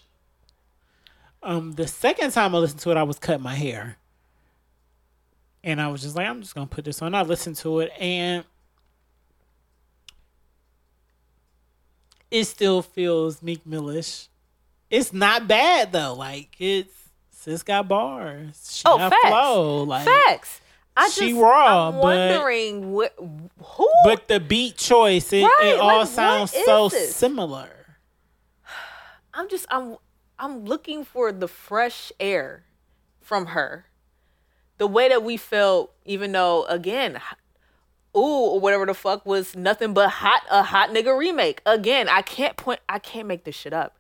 Um, 1.42 1.72
the 1.72 1.88
second 1.88 2.30
time 2.32 2.54
I 2.54 2.58
listened 2.58 2.80
to 2.80 2.90
it, 2.92 2.96
I 2.96 3.02
was 3.02 3.18
cutting 3.18 3.42
my 3.42 3.54
hair, 3.54 3.96
and 5.64 5.80
I 5.80 5.88
was 5.88 6.02
just 6.02 6.14
like, 6.14 6.26
"I'm 6.28 6.40
just 6.40 6.54
gonna 6.54 6.66
put 6.66 6.84
this 6.84 7.02
on." 7.02 7.14
I 7.14 7.22
listened 7.22 7.56
to 7.56 7.80
it, 7.80 7.90
and 7.98 8.44
it 12.32 12.44
still 12.46 12.82
feels 12.82 13.42
Meek 13.42 13.64
Millish. 13.66 14.28
It's 14.90 15.12
not 15.12 15.46
bad 15.46 15.92
though. 15.92 16.14
Like 16.14 16.56
it's 16.58 16.92
sis 17.30 17.62
got 17.62 17.86
bars. 17.88 18.68
She 18.72 18.82
Oh, 18.86 18.98
got 18.98 19.12
facts. 19.12 19.28
flow. 19.28 19.82
Like 19.84 20.04
Facts. 20.06 20.60
I 20.96 21.08
she 21.08 21.30
just 21.30 21.40
raw, 21.40 21.88
I'm 21.88 21.94
but- 21.94 22.00
wondering 22.02 22.92
what 22.92 23.14
who 23.18 23.88
But 24.04 24.28
the 24.28 24.38
beat 24.40 24.76
choice, 24.76 25.32
it, 25.32 25.42
Right, 25.44 25.72
it 25.74 25.80
all 25.80 26.00
like, 26.00 26.08
sounds 26.08 26.52
so 26.52 26.88
this? 26.90 27.14
similar. 27.16 27.70
I'm 29.34 29.48
just 29.48 29.66
I'm 29.70 29.96
I'm 30.38 30.64
looking 30.64 31.04
for 31.04 31.32
the 31.32 31.48
fresh 31.48 32.12
air 32.20 32.64
from 33.20 33.46
her. 33.46 33.86
The 34.78 34.86
way 34.86 35.08
that 35.08 35.22
we 35.22 35.36
felt, 35.36 35.92
even 36.04 36.32
though 36.32 36.64
again, 36.66 37.20
ooh 38.16 38.20
or 38.54 38.60
whatever 38.60 38.86
the 38.86 38.94
fuck 38.94 39.24
was 39.26 39.54
nothing 39.56 39.94
but 39.94 40.08
hot 40.08 40.42
a 40.50 40.62
hot 40.62 40.90
nigga 40.90 41.16
remake. 41.16 41.62
Again, 41.66 42.08
I 42.08 42.22
can't 42.22 42.56
point 42.56 42.80
I 42.88 42.98
can't 42.98 43.26
make 43.28 43.44
this 43.44 43.54
shit 43.54 43.72
up. 43.72 43.96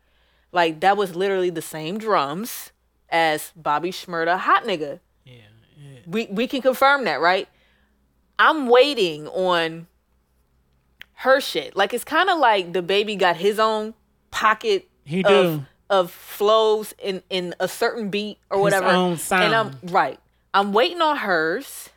Like 0.52 0.80
that 0.80 0.96
was 0.96 1.14
literally 1.16 1.50
the 1.50 1.62
same 1.62 1.98
drums 1.98 2.72
as 3.08 3.52
Bobby 3.56 3.90
Shmurda 3.90 4.38
hot 4.38 4.64
nigga. 4.64 5.00
Yeah. 5.24 5.34
it- 5.96 6.06
We 6.06 6.26
we 6.26 6.46
can 6.46 6.60
confirm 6.62 7.04
that, 7.04 7.20
right? 7.20 7.48
I'm 8.38 8.68
waiting 8.68 9.28
on 9.28 9.86
her 11.16 11.40
shit. 11.40 11.76
Like 11.76 11.94
it's 11.94 12.04
kind 12.04 12.28
of 12.28 12.38
like 12.38 12.72
DaBaby 12.72 13.18
got 13.18 13.36
his 13.36 13.58
own 13.58 13.94
pocket 14.30 14.88
He 15.04 15.22
of, 15.24 15.60
do. 15.60 15.66
of 15.90 16.10
flows 16.10 16.94
in 16.98 17.22
in 17.30 17.54
a 17.60 17.68
certain 17.68 18.10
beat 18.10 18.38
or 18.50 18.56
His 18.58 18.62
whatever. 18.62 18.86
own 18.88 19.18
And 19.30 19.54
I'm 19.54 19.78
right. 19.84 20.18
I'm 20.54 20.72
waiting 20.72 21.00
on 21.00 21.18
hers. 21.18 21.88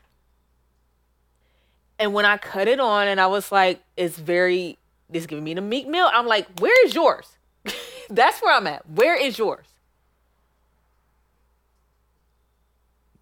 And 1.97 2.13
when 2.13 2.25
I 2.25 2.37
cut 2.37 2.67
it 2.67 2.79
on 2.79 3.07
and 3.07 3.19
I 3.21 3.27
was 3.27 3.51
like, 3.51 3.81
it's 3.95 4.17
very 4.17 4.77
it's 5.11 5.25
giving 5.27 5.43
me 5.43 5.53
the 5.53 5.61
Meek 5.61 5.87
Mill. 5.87 6.09
I'm 6.11 6.27
like, 6.27 6.59
where 6.59 6.85
is 6.85 6.93
yours? 6.95 7.37
That's 8.09 8.41
where 8.41 8.53
I'm 8.55 8.67
at. 8.67 8.89
Where 8.89 9.15
is 9.15 9.37
yours? 9.37 9.65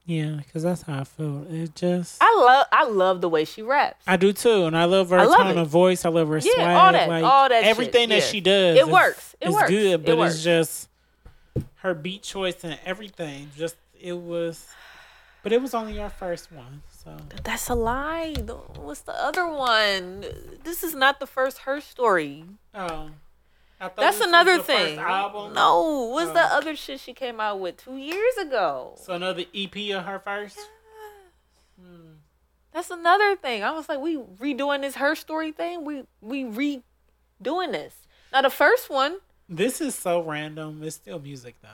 Yeah, 0.06 0.32
because 0.46 0.64
that's 0.64 0.82
how 0.82 1.00
I 1.00 1.04
feel. 1.06 1.46
It 1.50 1.76
just. 1.76 2.18
I 2.22 2.36
love 2.38 2.66
I 2.74 2.84
love 2.86 3.22
the 3.22 3.30
way 3.30 3.46
she 3.46 3.62
raps. 3.62 4.04
I 4.06 4.18
do 4.18 4.34
too, 4.34 4.66
and 4.66 4.78
I 4.78 4.84
love 4.84 5.12
her 5.12 5.18
I 5.20 5.24
love 5.24 5.38
tone 5.48 5.58
it. 5.58 5.62
of 5.62 5.70
voice. 5.70 6.04
I 6.04 6.10
love 6.10 6.28
her 6.28 6.40
Yeah, 6.40 6.52
swag. 6.56 6.76
all 6.76 6.92
that- 6.92 7.08
like, 7.10 7.24
all 7.24 7.48
that 7.48 7.62
shit, 7.62 7.70
everything 7.70 8.10
that 8.10 8.16
yeah. 8.16 8.22
she 8.22 8.42
does. 8.42 8.78
It 8.80 8.88
works. 8.90 9.34
It 9.40 9.50
works. 9.50 9.70
good, 9.70 10.02
It 10.02 10.06
but 10.06 10.18
works. 10.18 10.36
it's 10.36 10.44
just 10.44 10.90
her 11.76 11.94
beat 11.94 12.24
choice 12.24 12.62
and 12.66 12.78
everything. 12.86 13.50
Just 13.58 13.78
it 13.98 14.12
was, 14.18 14.68
but 15.42 15.54
it 15.54 15.62
was 15.62 15.74
only 15.74 15.98
our 16.02 16.10
first 16.10 16.52
one, 16.52 16.82
so 17.04 17.18
That's 17.44 17.70
a 17.70 17.76
lie. 17.76 18.34
What's 18.78 19.02
the 19.02 19.14
other 19.22 19.48
one? 19.48 20.26
This 20.64 20.84
is 20.84 20.96
not 20.96 21.20
the 21.20 21.28
first 21.28 21.60
Herstory. 21.66 22.46
oh, 22.74 23.10
That's 23.98 24.22
another 24.22 24.58
the 24.58 24.64
thing. 24.64 24.96
No, 24.96 26.10
what's 26.14 26.32
the 26.32 26.44
Oh. 26.44 26.58
other 26.58 26.76
shit 26.76 27.00
she 27.02 27.14
came 27.14 27.40
out 27.40 27.60
with 27.60 27.78
two 27.78 27.98
years 27.98 28.38
ago? 28.38 28.96
So 28.98 29.14
another 29.14 29.44
EP 29.54 29.76
of 29.92 30.06
her 30.06 30.20
first. 30.20 30.58
Yeah. 30.58 31.86
Hmm. 31.86 32.12
That's 32.72 32.90
another 32.90 33.36
thing. 33.36 33.64
I 33.64 33.72
was 33.72 33.90
like, 33.90 34.00
we 34.00 34.18
redoing 34.18 34.82
this 34.82 34.96
Herstory 34.96 35.54
thing. 35.56 35.84
We 35.86 36.04
we 36.22 36.44
redoing 36.46 37.72
this. 37.72 37.94
Now 38.32 38.42
the 38.42 38.50
first 38.50 38.90
one, 38.90 39.18
This 39.50 39.82
is 39.82 39.94
so 39.96 40.22
random. 40.24 40.82
It's 40.84 40.96
still 40.96 41.20
music 41.20 41.56
though. 41.62 41.70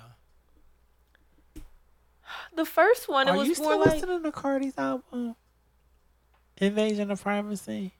The 2.56 2.66
first 2.66 3.08
one, 3.10 3.28
it 3.28 3.32
Are 3.32 3.38
was 3.38 3.48
you 3.48 3.56
more 3.56 3.72
still 3.74 3.80
like 3.80 3.94
listening 3.96 4.24
to 4.24 4.32
Cardi's 4.32 4.78
album? 4.78 5.36
Invasion 6.58 7.12
of 7.12 7.22
Privacy. 7.22 7.94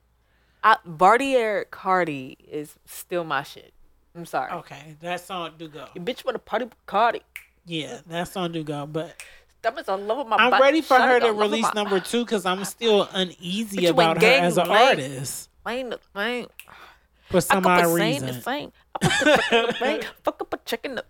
I, 0.62 0.76
Bartier 0.84 1.64
Cardi 1.70 2.36
is 2.50 2.76
still 2.84 3.24
my 3.24 3.42
shit. 3.42 3.72
I'm 4.14 4.26
sorry. 4.26 4.52
Okay, 4.52 4.96
that 5.00 5.20
song 5.20 5.52
do 5.56 5.68
go. 5.68 5.86
You 5.94 6.00
bitch 6.02 6.24
want 6.24 6.34
to 6.34 6.38
party 6.40 6.66
with 6.66 6.86
Cardi. 6.86 7.22
Yeah, 7.64 8.00
that 8.08 8.28
song 8.28 8.52
do 8.52 8.62
go. 8.62 8.84
But 8.86 9.22
That 9.62 9.74
was 9.74 9.88
on 9.88 10.06
love 10.06 10.18
of 10.18 10.26
my 10.26 10.36
I'm 10.36 10.50
body. 10.50 10.62
ready 10.62 10.80
for 10.82 10.96
Shawty 10.98 11.06
her 11.08 11.20
to 11.20 11.26
gon' 11.26 11.36
love 11.36 11.44
of 11.46 11.50
release 11.52 11.62
my- 11.74 11.82
number 11.82 12.00
two 12.00 12.24
because 12.24 12.44
I'm 12.44 12.64
still 12.64 13.08
uneasy 13.12 13.86
about 13.86 14.20
her 14.20 14.28
as 14.28 14.58
an 14.58 14.68
artist 14.68 15.48
Ain't 15.66 15.90
the 15.90 15.98
thing. 16.14 16.46
for 17.30 17.40
some 17.40 17.62
could 17.62 17.70
odd 17.70 17.84
same 17.96 18.20
the 18.20 18.26
reason. 18.26 18.42
same. 18.42 18.72
I 18.94 18.98
put 19.08 19.24
the 19.24 19.36
fuck 19.42 19.52
in 19.52 19.66
the 19.66 19.72
bank. 19.80 20.08
Fuck 20.24 20.40
up 20.42 20.54
a 20.54 20.56
check 20.64 20.84
in 20.84 20.94
the. 20.96 21.04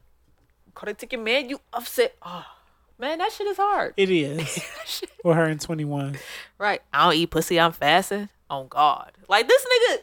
Cardi 0.75 0.95
take 0.95 1.13
your 1.13 1.23
man. 1.23 1.49
You 1.49 1.61
upset. 1.73 2.15
Oh, 2.23 2.45
man, 3.01 3.19
that 3.19 3.33
shit 3.33 3.47
is 3.47 3.57
hard. 3.57 3.95
It 3.97 4.11
is 4.11 4.49
for 5.23 5.35
her 5.35 5.47
in 5.47 5.59
21. 5.59 6.17
Right. 6.59 6.83
I 6.93 7.05
don't 7.07 7.15
eat 7.17 7.31
pussy. 7.31 7.59
I'm 7.59 7.73
fasting. 7.73 8.29
On 8.49 8.67
God. 8.69 9.13
Like 9.29 9.47
this 9.49 9.65
nigga 9.65 9.99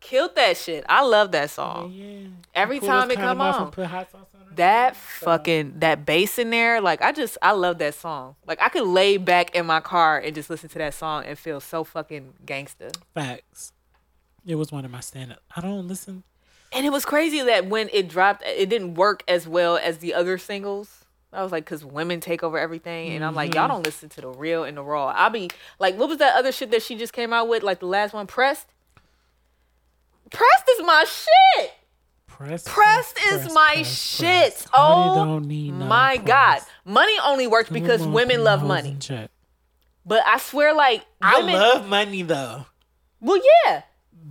killed 0.00 0.34
that 0.36 0.56
shit. 0.56 0.84
I 0.88 1.02
love 1.04 1.32
that 1.32 1.50
song. 1.50 1.90
Yeah. 1.92 2.28
Every 2.54 2.80
Pull 2.80 2.88
time 2.88 3.10
it 3.10 3.16
come 3.16 3.40
on. 3.40 3.70
put 3.70 3.86
hot 3.86 4.10
sauce 4.10 4.28
on. 4.34 4.54
That 4.56 4.96
fucking 4.96 5.78
that 5.78 6.04
bass 6.04 6.38
in 6.38 6.50
there, 6.50 6.80
like 6.80 7.00
I 7.00 7.12
just 7.12 7.38
I 7.40 7.52
love 7.52 7.78
that 7.78 7.94
song. 7.94 8.36
Like 8.46 8.60
I 8.60 8.68
could 8.68 8.86
lay 8.86 9.16
back 9.16 9.54
in 9.54 9.64
my 9.66 9.80
car 9.80 10.18
and 10.18 10.34
just 10.34 10.50
listen 10.50 10.68
to 10.70 10.78
that 10.78 10.94
song 10.94 11.24
and 11.24 11.38
feel 11.38 11.60
so 11.60 11.84
fucking 11.84 12.34
gangster. 12.44 12.90
Facts. 13.14 13.72
It 14.46 14.56
was 14.56 14.72
one 14.72 14.84
of 14.84 14.90
my 14.90 15.00
stand 15.00 15.32
up. 15.32 15.42
I 15.54 15.60
don't 15.60 15.86
listen. 15.88 16.24
And 16.72 16.84
it 16.84 16.90
was 16.90 17.04
crazy 17.04 17.40
that 17.42 17.66
when 17.66 17.88
it 17.92 18.08
dropped, 18.08 18.42
it 18.44 18.68
didn't 18.68 18.94
work 18.94 19.22
as 19.28 19.46
well 19.48 19.76
as 19.78 19.98
the 19.98 20.12
other 20.12 20.36
singles. 20.38 20.97
I 21.32 21.42
was 21.42 21.52
like, 21.52 21.66
cause 21.66 21.84
women 21.84 22.20
take 22.20 22.42
over 22.42 22.58
everything, 22.58 23.10
and 23.12 23.24
I'm 23.24 23.34
like, 23.34 23.54
y'all 23.54 23.64
mm-hmm. 23.64 23.74
don't 23.74 23.84
listen 23.84 24.08
to 24.10 24.20
the 24.22 24.28
real 24.28 24.64
and 24.64 24.76
the 24.76 24.82
raw. 24.82 25.08
I'll 25.08 25.30
be 25.30 25.50
like, 25.78 25.96
what 25.98 26.08
was 26.08 26.18
that 26.18 26.36
other 26.36 26.52
shit 26.52 26.70
that 26.70 26.82
she 26.82 26.96
just 26.96 27.12
came 27.12 27.32
out 27.32 27.48
with? 27.48 27.62
Like 27.62 27.80
the 27.80 27.86
last 27.86 28.14
one, 28.14 28.26
pressed. 28.26 28.66
Pressed 30.30 30.70
is 30.70 30.86
my 30.86 31.04
shit. 31.04 31.72
Press, 32.38 32.62
Pressed 32.68 33.18
is 33.32 33.52
my 33.52 33.82
shit. 33.82 34.64
Oh 34.72 35.16
don't 35.16 35.48
need 35.48 35.74
no 35.74 35.86
my 35.86 36.18
press. 36.18 36.26
god, 36.28 36.60
money 36.84 37.14
only 37.24 37.48
works 37.48 37.68
Come 37.68 37.80
because 37.80 38.02
on, 38.02 38.12
women 38.12 38.44
love 38.44 38.62
money. 38.62 38.96
But 40.06 40.22
I 40.24 40.38
swear, 40.38 40.72
like 40.72 41.04
I 41.20 41.40
women, 41.40 41.54
love 41.54 41.88
money 41.88 42.22
though. 42.22 42.66
well, 43.20 43.40
yeah, 43.66 43.82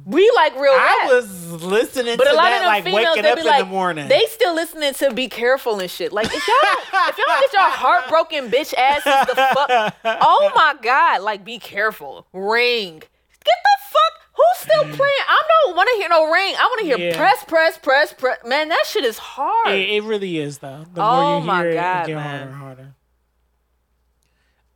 we 0.06 0.32
like 0.36 0.54
real 0.56 0.73
rap. 0.73 0.89
I 1.04 1.08
was 1.13 1.52
listening 1.63 2.17
But 2.17 2.26
to 2.26 2.32
a 2.32 2.36
lot 2.36 2.43
that 2.43 2.54
of 2.56 2.60
them 2.62 2.67
like 2.67 2.84
females, 2.86 3.06
waking 3.08 3.23
they 3.23 3.30
up 3.32 3.36
be 3.36 3.41
in 3.41 3.47
like, 3.47 3.60
the 3.60 3.65
morning. 3.69 4.08
they 4.08 4.23
still 4.30 4.56
listening 4.56 4.93
to 4.95 5.13
"Be 5.13 5.28
Careful" 5.28 5.80
and 5.80 5.91
shit. 5.91 6.13
Like, 6.13 6.28
if 6.28 6.34
y'all, 6.47 7.10
if 7.10 7.17
y'all 7.17 7.39
get 7.41 7.54
your 7.54 7.69
heartbroken 7.69 8.50
bitch 8.50 8.73
asses 8.76 9.04
the 9.28 9.36
fuck, 9.36 9.95
oh 10.06 10.52
my 10.56 10.76
god, 10.82 11.21
like, 11.23 11.43
be 11.43 11.60
careful. 11.60 12.26
Ring, 12.32 13.00
get 13.00 13.56
the 13.63 13.78
fuck. 13.89 14.13
Who's 14.38 14.58
still 14.71 14.84
playing? 14.84 15.23
I 15.28 15.41
don't 15.65 15.76
want 15.76 15.89
to 15.93 15.97
hear 16.00 16.10
no 16.10 16.32
ring. 16.32 16.54
I 16.58 16.63
want 16.65 16.80
to 16.82 16.86
hear 16.86 16.97
Yeah. 17.00 17.17
press, 17.17 17.43
press, 17.45 17.78
press, 17.78 18.13
press. 18.13 18.38
Man, 18.45 18.69
that 18.69 18.84
shit 18.88 19.04
is 19.04 19.17
hard. 19.17 19.69
It, 19.73 19.89
it 19.89 20.04
really 20.04 20.38
is 20.38 20.60
though. 20.60 20.86
The 20.93 21.02
Oh 21.02 21.21
more 21.32 21.39
you 21.41 21.45
my 21.47 21.63
hear 21.63 21.73
God, 21.73 22.02
it, 22.08 22.12
it 22.12 22.13
get 22.13 22.21
harder 22.21 22.38
man. 22.38 22.47
and 22.47 22.56
harder. 22.56 22.95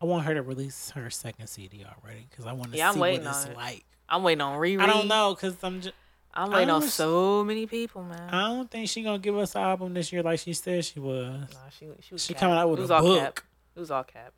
I 0.01 0.05
want 0.05 0.25
her 0.25 0.33
to 0.33 0.41
release 0.41 0.89
her 0.91 1.09
second 1.11 1.45
CD 1.47 1.85
already 1.85 2.25
because 2.29 2.47
I 2.47 2.53
want 2.53 2.71
to 2.71 2.77
Yeah, 2.77 2.91
see 2.91 2.99
what 2.99 3.09
it's 3.13 3.45
it. 3.45 3.55
like. 3.55 3.85
I'm 4.11 4.23
waiting 4.23 4.41
on 4.41 4.59
Riri. 4.59 4.79
I 4.81 4.85
don't 4.85 5.07
know 5.07 5.33
because 5.33 5.55
I'm 5.63 5.81
just. 5.81 5.95
I'm 6.33 6.49
waiting 6.51 6.69
on 6.69 6.81
so 6.83 7.43
many 7.43 7.65
people, 7.65 8.03
man. 8.03 8.29
I 8.29 8.47
don't 8.49 8.69
think 8.69 8.87
she 8.89 9.03
gonna 9.03 9.19
give 9.19 9.37
us 9.37 9.55
an 9.55 9.61
album 9.63 9.93
this 9.93 10.13
year 10.13 10.21
like 10.23 10.39
she 10.39 10.53
said 10.53 10.85
she 10.85 10.99
was. 10.99 11.41
Nah, 11.53 11.57
she 11.77 11.87
she 12.01 12.13
was 12.13 12.23
She 12.23 12.33
coming 12.33 12.57
out 12.57 12.69
with 12.69 12.79
it 12.79 12.83
was 12.83 12.91
a 12.91 12.95
all 12.95 13.01
book. 13.01 13.19
Cap. 13.19 13.39
It 13.75 13.79
was 13.79 13.91
all 13.91 14.03
cap. 14.03 14.33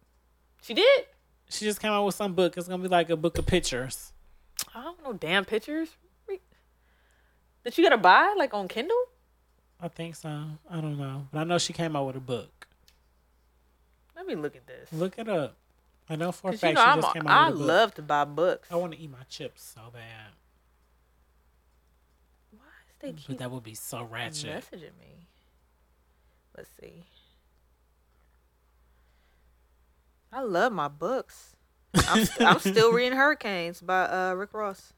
She 0.62 0.74
did. 0.74 1.06
She 1.50 1.66
just 1.66 1.80
came 1.80 1.92
out 1.92 2.06
with 2.06 2.16
some 2.16 2.34
book. 2.34 2.56
It's 2.58 2.68
gonna 2.68 2.82
be 2.82 2.88
like 2.90 3.10
a 3.10 3.16
book 3.18 3.38
of 3.38 3.46
pictures. 3.46 4.12
I 4.74 4.82
don't 4.84 5.04
know. 5.04 5.14
Damn 5.14 5.46
pictures. 5.46 5.90
Re- 6.28 6.40
That 7.64 7.78
you 7.78 7.84
gotta 7.84 7.98
buy 7.98 8.34
like 8.38 8.54
on 8.54 8.68
Kindle. 8.68 8.96
I 9.80 9.88
think 9.88 10.16
so. 10.16 10.30
I 10.70 10.82
don't 10.82 10.98
know, 10.98 11.28
but 11.32 11.40
I 11.40 11.44
know 11.44 11.58
she 11.58 11.74
came 11.74 11.96
out 11.96 12.08
with 12.08 12.16
a 12.16 12.20
book. 12.22 12.68
Let 14.16 14.26
me 14.26 14.36
look 14.36 14.56
at 14.56 14.66
this. 14.66 14.88
Look 14.94 15.20
it 15.20 15.28
up. 15.28 15.56
I 16.10 16.16
know 16.18 16.32
for 16.32 16.50
a 16.50 16.52
'Cause 16.52 16.64
you 16.64 16.68
fact 16.68 16.76
know 16.76 16.82
she 16.84 16.88
I'm 16.90 17.02
just 17.02 17.10
a, 17.16 17.20
came 17.20 17.28
I 17.28 17.34
out 17.34 17.52
with 17.54 17.56
a 17.56 17.64
book. 17.64 17.70
I 17.70 17.74
love 17.74 17.96
to 17.96 18.02
buy 18.02 18.26
books. 18.26 18.72
I 18.72 18.76
want 18.76 18.94
to 18.94 19.00
eat 19.00 19.10
my 19.12 19.24
chips 19.30 19.64
so 19.64 19.82
bad, 19.92 20.34
Why 22.52 22.60
is 22.90 22.96
they 23.00 23.12
but 23.12 23.22
keep 23.22 23.38
that 23.40 23.52
would 23.52 23.64
be 23.64 23.74
so 23.74 24.04
ratchet. 24.04 24.66
messaging 24.72 24.98
me? 25.00 25.28
Let's 26.58 26.70
see. 26.80 27.06
I 30.32 30.42
love 30.42 30.74
my 30.74 30.88
books. 30.88 31.56
I'm, 32.08 32.26
st- 32.26 32.42
I'm 32.50 32.60
still 32.60 32.92
reading 32.92 33.18
Hurricanes 33.18 33.82
by 33.82 34.04
uh, 34.06 34.34
Rick 34.34 34.54
Ross. 34.54 34.94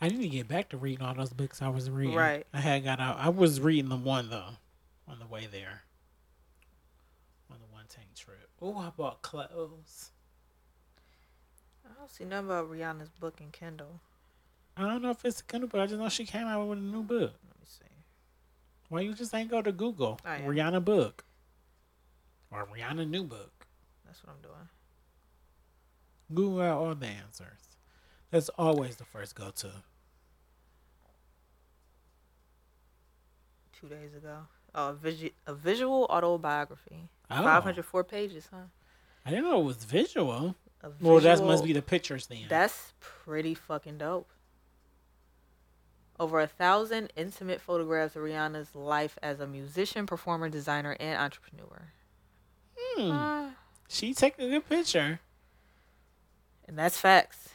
I 0.00 0.08
need 0.08 0.20
to 0.22 0.28
get 0.28 0.48
back 0.48 0.68
to 0.70 0.76
reading 0.76 1.04
all 1.06 1.14
those 1.14 1.32
books 1.32 1.62
I 1.62 1.68
was 1.68 1.88
reading. 1.88 2.16
Right. 2.16 2.46
I 2.52 2.60
had 2.60 2.84
got 2.84 3.00
out. 3.00 3.16
I 3.18 3.28
was 3.30 3.60
reading 3.60 3.88
the 3.88 3.96
one 3.96 4.28
though, 4.28 4.50
on 5.08 5.18
the 5.20 5.26
way 5.26 5.46
there. 5.50 5.82
On 7.50 7.56
the 7.60 7.72
one 7.72 7.84
tank 7.88 8.08
trip. 8.16 8.48
Oh, 8.66 8.78
I 8.78 8.88
bought 8.96 9.20
clothes. 9.20 10.10
I 11.84 11.92
don't 11.98 12.10
see 12.10 12.24
nothing 12.24 12.46
about 12.46 12.70
Rihanna's 12.70 13.10
book 13.10 13.38
in 13.42 13.50
Kindle. 13.50 14.00
I 14.74 14.88
don't 14.88 15.02
know 15.02 15.10
if 15.10 15.22
it's 15.22 15.40
a 15.40 15.44
Kindle, 15.44 15.68
but 15.68 15.82
I 15.82 15.86
just 15.86 16.00
know 16.00 16.08
she 16.08 16.24
came 16.24 16.46
out 16.46 16.66
with 16.66 16.78
a 16.78 16.80
new 16.80 17.02
book. 17.02 17.34
Let 17.46 17.60
me 17.60 17.66
see. 17.66 17.84
Why 18.88 19.02
you 19.02 19.12
just 19.12 19.34
ain't 19.34 19.50
go 19.50 19.60
to 19.60 19.70
Google. 19.70 20.18
Rihanna 20.24 20.82
book 20.82 21.24
or 22.50 22.66
Rihanna 22.66 23.06
new 23.06 23.24
book? 23.24 23.66
That's 24.06 24.24
what 24.24 24.34
I'm 24.34 24.40
doing. 24.40 24.68
Google 26.32 26.62
out 26.62 26.78
all 26.78 26.94
the 26.94 27.06
answers. 27.06 27.76
That's 28.30 28.48
always 28.48 28.96
the 28.96 29.04
first 29.04 29.34
go 29.34 29.50
to. 29.56 29.70
Two 33.78 33.88
days 33.88 34.14
ago. 34.14 34.38
Oh, 34.74 34.88
a, 34.88 34.94
visu- 34.94 35.30
a 35.46 35.52
visual 35.52 36.06
autobiography. 36.08 37.10
Oh. 37.30 37.42
504 37.42 38.04
pages, 38.04 38.48
huh? 38.52 38.58
I 39.26 39.30
didn't 39.30 39.44
know 39.44 39.60
it 39.60 39.64
was 39.64 39.84
visual. 39.84 40.54
A 40.82 40.90
Well, 41.00 41.20
that 41.20 41.42
must 41.42 41.64
be 41.64 41.72
the 41.72 41.82
pictures 41.82 42.26
then. 42.26 42.44
That's 42.48 42.92
pretty 43.00 43.54
fucking 43.54 43.98
dope. 43.98 44.30
Over 46.20 46.40
a 46.40 46.46
thousand 46.46 47.12
intimate 47.16 47.60
photographs 47.60 48.14
of 48.14 48.22
Rihanna's 48.22 48.74
life 48.74 49.18
as 49.22 49.40
a 49.40 49.46
musician, 49.46 50.06
performer, 50.06 50.48
designer, 50.48 50.96
and 51.00 51.18
entrepreneur. 51.18 51.92
Hmm. 52.78 53.10
Uh, 53.10 53.50
She 53.88 54.14
taking 54.14 54.46
a 54.46 54.48
good 54.50 54.68
picture. 54.68 55.20
and 56.68 56.78
that's 56.78 56.98
facts. 56.98 57.48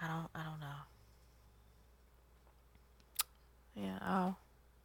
I 0.00 0.08
don't. 0.08 0.28
I 0.34 0.42
don't 0.44 0.60
know. 0.60 0.66
Yeah. 3.76 3.98
Oh, 4.02 4.36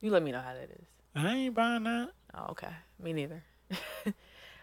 you 0.02 0.12
let 0.12 0.24
me 0.24 0.32
know 0.32 0.42
how 0.42 0.54
that 0.54 0.70
is. 0.70 0.86
I 1.16 1.36
ain't 1.36 1.56
buying 1.56 1.84
that. 1.84 2.12
Oh, 2.34 2.48
okay. 2.52 2.70
Me 3.02 3.14
neither. 3.14 3.44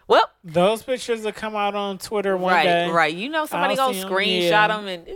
well, 0.09 0.31
Those 0.45 0.83
pictures 0.83 1.23
will 1.23 1.33
come 1.33 1.57
out 1.57 1.75
on 1.75 1.99
Twitter 1.99 2.37
one 2.37 2.53
right, 2.53 2.65
day. 2.65 2.91
right. 2.91 3.15
You 3.15 3.29
know 3.29 3.47
somebody 3.47 3.79
I'll 3.79 3.93
gonna 3.93 4.05
screenshot 4.05 4.51
yeah. 4.51 4.69
them 4.69 4.87
and 4.89 5.09
eh, 5.09 5.15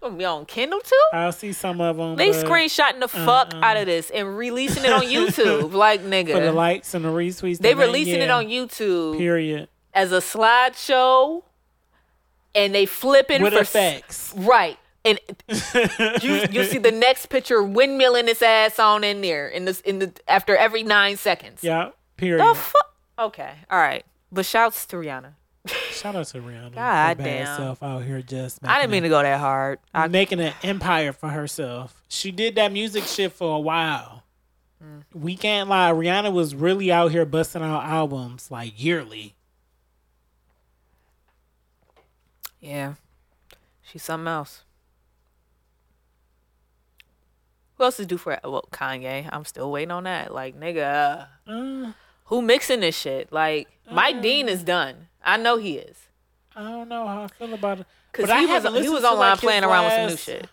gonna 0.00 0.16
be 0.16 0.24
on 0.24 0.46
Kindle 0.46 0.80
too. 0.80 1.00
I'll 1.12 1.32
see 1.32 1.52
some 1.52 1.80
of 1.80 1.96
them. 1.96 2.16
They 2.16 2.30
screenshotting 2.30 3.00
the 3.00 3.08
fuck 3.08 3.54
uh-uh. 3.54 3.60
out 3.64 3.76
of 3.76 3.86
this 3.86 4.10
and 4.10 4.36
releasing 4.36 4.84
it 4.84 4.92
on 4.92 5.02
YouTube. 5.04 5.72
like 5.72 6.02
nigga. 6.02 6.32
for 6.32 6.40
the 6.40 6.52
likes 6.52 6.94
and 6.94 7.04
the 7.04 7.10
retweets. 7.10 7.58
they 7.58 7.74
releasing 7.74 8.20
it 8.20 8.30
on 8.30 8.46
YouTube 8.46 9.18
Period. 9.18 9.68
as 9.94 10.12
a 10.12 10.18
slideshow, 10.18 11.42
and 12.54 12.74
they 12.74 12.86
flipping 12.86 13.42
With 13.42 13.52
for 13.52 13.60
effects. 13.60 14.32
right. 14.36 14.78
And 15.06 15.20
you 16.22 16.44
you 16.50 16.64
see 16.64 16.78
the 16.78 16.90
next 16.90 17.26
picture 17.26 17.58
windmilling 17.58 18.26
its 18.28 18.42
ass 18.42 18.78
on 18.78 19.04
in 19.04 19.20
there 19.20 19.48
in 19.48 19.64
this 19.64 19.80
in 19.82 20.00
the 20.00 20.12
after 20.26 20.56
every 20.56 20.82
nine 20.82 21.16
seconds. 21.16 21.62
yeah. 21.62 21.90
Period. 22.16 22.40
The 22.44 22.54
fuck. 22.54 22.94
Okay, 23.18 23.52
all 23.70 23.78
right. 23.78 24.04
But 24.32 24.44
shouts 24.46 24.84
to 24.86 24.96
Rihanna. 24.96 25.34
Shout 25.90 26.16
out 26.16 26.26
to 26.26 26.38
Rihanna. 26.38 26.74
God 26.74 27.18
her 27.18 27.24
damn. 27.24 27.56
self 27.56 27.82
out 27.82 28.04
here 28.04 28.20
just. 28.22 28.58
I 28.64 28.80
didn't 28.80 28.90
mean 28.90 29.02
to 29.04 29.08
go 29.08 29.22
that 29.22 29.38
hard. 29.38 29.78
I, 29.94 30.08
making 30.08 30.40
an 30.40 30.54
empire 30.62 31.12
for 31.12 31.28
herself. 31.28 32.02
She 32.08 32.30
did 32.30 32.54
that 32.56 32.72
music 32.72 33.04
shit 33.04 33.32
for 33.32 33.56
a 33.56 33.60
while. 33.60 34.24
Mm. 34.82 35.02
We 35.14 35.36
can't 35.36 35.68
lie. 35.68 35.92
Rihanna 35.92 36.32
was 36.32 36.54
really 36.54 36.90
out 36.90 37.10
here 37.12 37.24
busting 37.24 37.62
out 37.62 37.84
albums 37.84 38.50
like 38.50 38.82
yearly. 38.82 39.34
yeah, 42.60 42.94
she's 43.82 44.02
something 44.02 44.28
else. 44.28 44.62
Who 47.76 47.84
else 47.84 48.00
is 48.00 48.06
due 48.06 48.16
for 48.18 48.38
well 48.42 48.64
Kanye? 48.72 49.28
I'm 49.32 49.44
still 49.44 49.70
waiting 49.70 49.90
on 49.90 50.04
that. 50.04 50.32
Like 50.32 50.58
nigga, 50.58 51.26
Uh, 51.46 51.92
who 52.26 52.42
mixing 52.42 52.80
this 52.80 52.96
shit? 52.98 53.30
Like 53.32 53.68
Mike 53.90 54.22
Dean 54.22 54.48
is 54.48 54.62
done. 54.64 55.08
I 55.22 55.36
know 55.36 55.56
he 55.58 55.76
is. 55.78 56.08
I 56.54 56.62
don't 56.62 56.88
know 56.88 57.06
how 57.06 57.22
I 57.24 57.26
feel 57.28 57.52
about 57.52 57.80
it. 57.80 57.86
Cause 58.12 58.28
But 58.28 58.38
he 58.40 58.46
was 58.46 58.82
he 58.82 58.88
was 58.88 59.04
online 59.04 59.30
like, 59.32 59.40
playing 59.40 59.62
around 59.64 59.84
with 59.84 59.94
some 59.94 60.06
new 60.06 60.16
shit. 60.16 60.48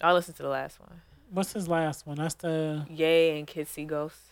I 0.00 0.12
listened 0.12 0.36
to 0.38 0.42
the 0.42 0.48
last 0.48 0.80
one. 0.80 1.02
What's 1.30 1.52
his 1.52 1.68
last 1.68 2.06
one? 2.06 2.16
That's 2.16 2.34
the 2.34 2.86
Ye 2.90 3.38
and 3.38 3.46
Kids 3.46 3.70
See 3.70 3.84
Ghosts. 3.84 4.30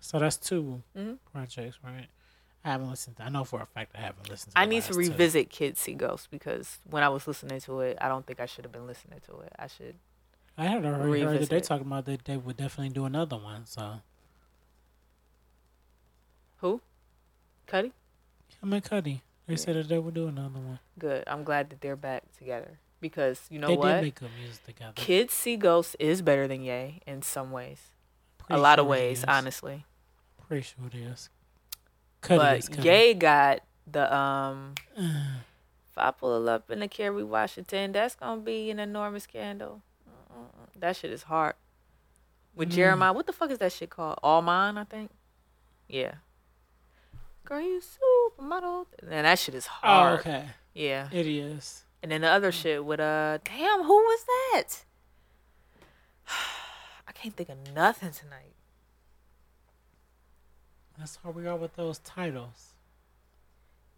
so 0.00 0.18
that's 0.18 0.36
2 0.36 0.82
Mhm. 0.96 1.18
projects, 1.32 1.78
right? 1.82 2.06
I 2.68 2.72
haven't 2.72 2.90
listened. 2.90 3.16
To, 3.16 3.24
I 3.24 3.28
know 3.30 3.44
for 3.44 3.60
a 3.62 3.66
fact 3.66 3.94
I 3.96 4.00
haven't 4.02 4.28
listened. 4.28 4.52
to 4.54 4.58
I 4.58 4.66
need 4.66 4.82
to 4.82 4.88
last 4.94 5.06
two. 5.06 5.12
revisit 5.12 5.48
Kids 5.50 5.80
See 5.80 5.94
Ghosts 5.94 6.26
because 6.30 6.78
when 6.88 7.02
I 7.02 7.08
was 7.08 7.26
listening 7.26 7.60
to 7.60 7.80
it, 7.80 7.96
I 8.00 8.08
don't 8.08 8.26
think 8.26 8.40
I 8.40 8.46
should 8.46 8.64
have 8.64 8.72
been 8.72 8.86
listening 8.86 9.20
to 9.26 9.38
it. 9.40 9.52
I 9.58 9.66
should. 9.68 9.96
I 10.56 10.66
had 10.66 10.84
already 10.84 11.22
heard 11.22 11.40
that 11.40 11.48
they 11.48 11.60
talking 11.60 11.86
about 11.86 12.04
that 12.06 12.24
they 12.24 12.36
would 12.36 12.56
definitely 12.56 12.92
do 12.92 13.04
another 13.06 13.36
one. 13.36 13.64
So 13.66 14.00
Who? 16.58 16.80
Cudi? 17.66 17.92
him 18.60 18.72
and 18.72 18.82
Cudi, 18.84 19.20
they 19.46 19.52
Yeah. 19.54 19.56
said 19.56 19.76
that 19.76 19.88
they 19.88 19.98
would 19.98 20.14
do 20.14 20.26
another 20.28 20.58
one. 20.58 20.78
Good. 20.98 21.24
I'm 21.26 21.44
glad 21.44 21.70
that 21.70 21.80
they're 21.80 21.96
back 21.96 22.24
together 22.36 22.78
because 23.00 23.46
you 23.50 23.58
know 23.60 23.68
they 23.68 23.76
what? 23.76 23.92
did 23.94 24.02
make 24.02 24.14
good 24.16 24.30
music 24.38 24.64
together. 24.64 24.92
Kids 24.96 25.32
See 25.32 25.56
Ghosts 25.56 25.94
is 26.00 26.20
better 26.22 26.48
than 26.48 26.62
Ye 26.62 27.00
in 27.06 27.22
some 27.22 27.52
ways. 27.52 27.78
Pretty 28.38 28.58
a 28.58 28.62
lot 28.62 28.78
of 28.78 28.84
sure 28.86 28.94
it 28.94 28.98
ways, 28.98 29.24
honestly. 29.28 29.84
Pretty 30.48 30.62
sure 30.62 30.86
it 30.88 30.94
is. 30.96 31.30
Cudi 32.22 32.68
but. 32.76 32.84
Ye 32.84 33.14
got 33.14 33.60
the 33.90 34.14
um. 34.14 34.74
If 35.90 35.96
I 36.04 36.10
pull 36.12 36.48
up 36.48 36.70
in 36.70 36.78
the 36.78 36.86
Kerry 36.86 37.24
Washington, 37.24 37.90
that's 37.90 38.14
gonna 38.14 38.40
be 38.40 38.70
an 38.70 38.78
enormous 38.78 39.24
scandal. 39.24 39.82
Mm-mm. 40.32 40.80
That 40.80 40.94
shit 40.94 41.10
is 41.10 41.24
hard. 41.24 41.54
With 42.54 42.70
Mm. 42.70 42.74
Jeremih, 42.98 43.14
what 43.16 43.26
the 43.26 43.32
fuck 43.32 43.50
is 43.50 43.58
that 43.58 43.72
shit 43.72 43.90
called? 43.90 44.18
All 44.22 44.40
Mine, 44.40 44.78
I 44.78 44.84
think. 44.84 45.10
Yeah. 45.88 46.14
Girl, 47.44 47.60
you 47.60 47.80
supermodel. 47.80 48.86
And 49.02 49.24
that 49.26 49.38
shit 49.40 49.54
is 49.56 49.66
Oh, 49.82 49.86
hard. 49.86 50.20
okay. 50.20 50.44
Yeah. 50.74 51.08
It 51.10 51.26
is. 51.26 51.82
And 52.02 52.12
then 52.12 52.20
the 52.20 52.28
other 52.30 52.52
shit 52.52 52.84
with 52.84 53.00
uh, 53.00 53.38
damn, 53.42 53.82
who 53.82 53.96
was 53.96 54.24
that? 54.24 54.84
I 57.08 57.12
can't 57.12 57.34
think 57.34 57.48
of 57.48 57.56
nothing 57.74 58.12
tonight. 58.12 58.54
That's 60.98 61.18
how 61.22 61.30
we 61.30 61.46
are 61.46 61.56
with 61.56 61.76
those 61.76 61.98
titles. 62.00 62.74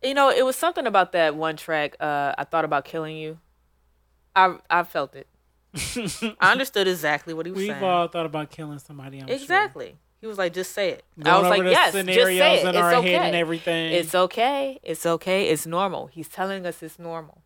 You 0.03 0.15
know, 0.15 0.31
it 0.31 0.45
was 0.45 0.57
something 0.57 0.87
about 0.87 1.13
that 1.13 1.35
one 1.35 1.57
track. 1.57 1.97
Uh, 2.01 2.35
I 2.37 2.45
thought 2.45 2.65
about 2.65 2.85
killing 2.85 3.17
you. 3.17 3.39
I 4.37 4.57
I 4.69 4.83
felt 4.83 5.15
it. 5.15 5.27
I 6.41 6.53
understood 6.53 6.89
exactly 6.89 7.33
what 7.35 7.47
he 7.47 7.53
was 7.53 7.59
We've 7.59 7.69
saying. 7.71 7.83
all 7.85 8.09
thought 8.09 8.27
about 8.27 8.51
killing 8.51 8.79
somebody. 8.79 9.21
I'm 9.21 9.27
sure. 9.29 9.37
exactly. 9.37 9.97
He 10.21 10.27
was 10.27 10.37
like, 10.37 10.53
just 10.53 10.73
say 10.73 10.91
it. 10.91 11.05
Going 11.19 11.35
I 11.35 11.39
was 11.39 11.49
like, 11.49 11.63
yes, 11.63 11.95
just 11.95 12.07
say 12.07 12.57
it. 12.59 12.63
in 12.63 12.69
It's 12.69 12.77
our 12.77 12.95
okay. 12.97 13.13
head 13.13 13.23
and 13.29 13.37
everything. 13.37 13.93
It's 13.93 14.15
okay. 14.15 14.79
It's 14.83 15.07
okay. 15.07 15.49
It's 15.49 15.67
normal. 15.67 16.09
He's 16.09 16.29
telling 16.29 16.67
us 16.67 16.83
it's 16.83 16.99
normal. 16.99 17.43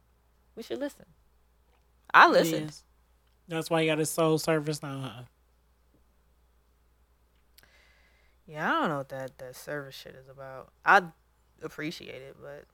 We 0.56 0.64
should 0.64 0.80
listen. 0.80 1.04
I 2.12 2.28
listened. 2.28 2.74
That's 3.46 3.70
why 3.70 3.82
he 3.82 3.86
got 3.86 3.98
his 3.98 4.10
soul 4.10 4.38
service 4.38 4.82
now. 4.82 4.98
Huh? 5.00 5.22
Yeah, 8.46 8.68
I 8.68 8.80
don't 8.80 8.88
know 8.90 8.98
what 8.98 9.08
that 9.10 9.38
that 9.38 9.56
service 9.56 9.94
shit 9.94 10.14
is 10.14 10.28
about. 10.28 10.70
I 10.84 11.02
appreciate 11.62 12.22
it, 12.22 12.36
but 12.40 12.64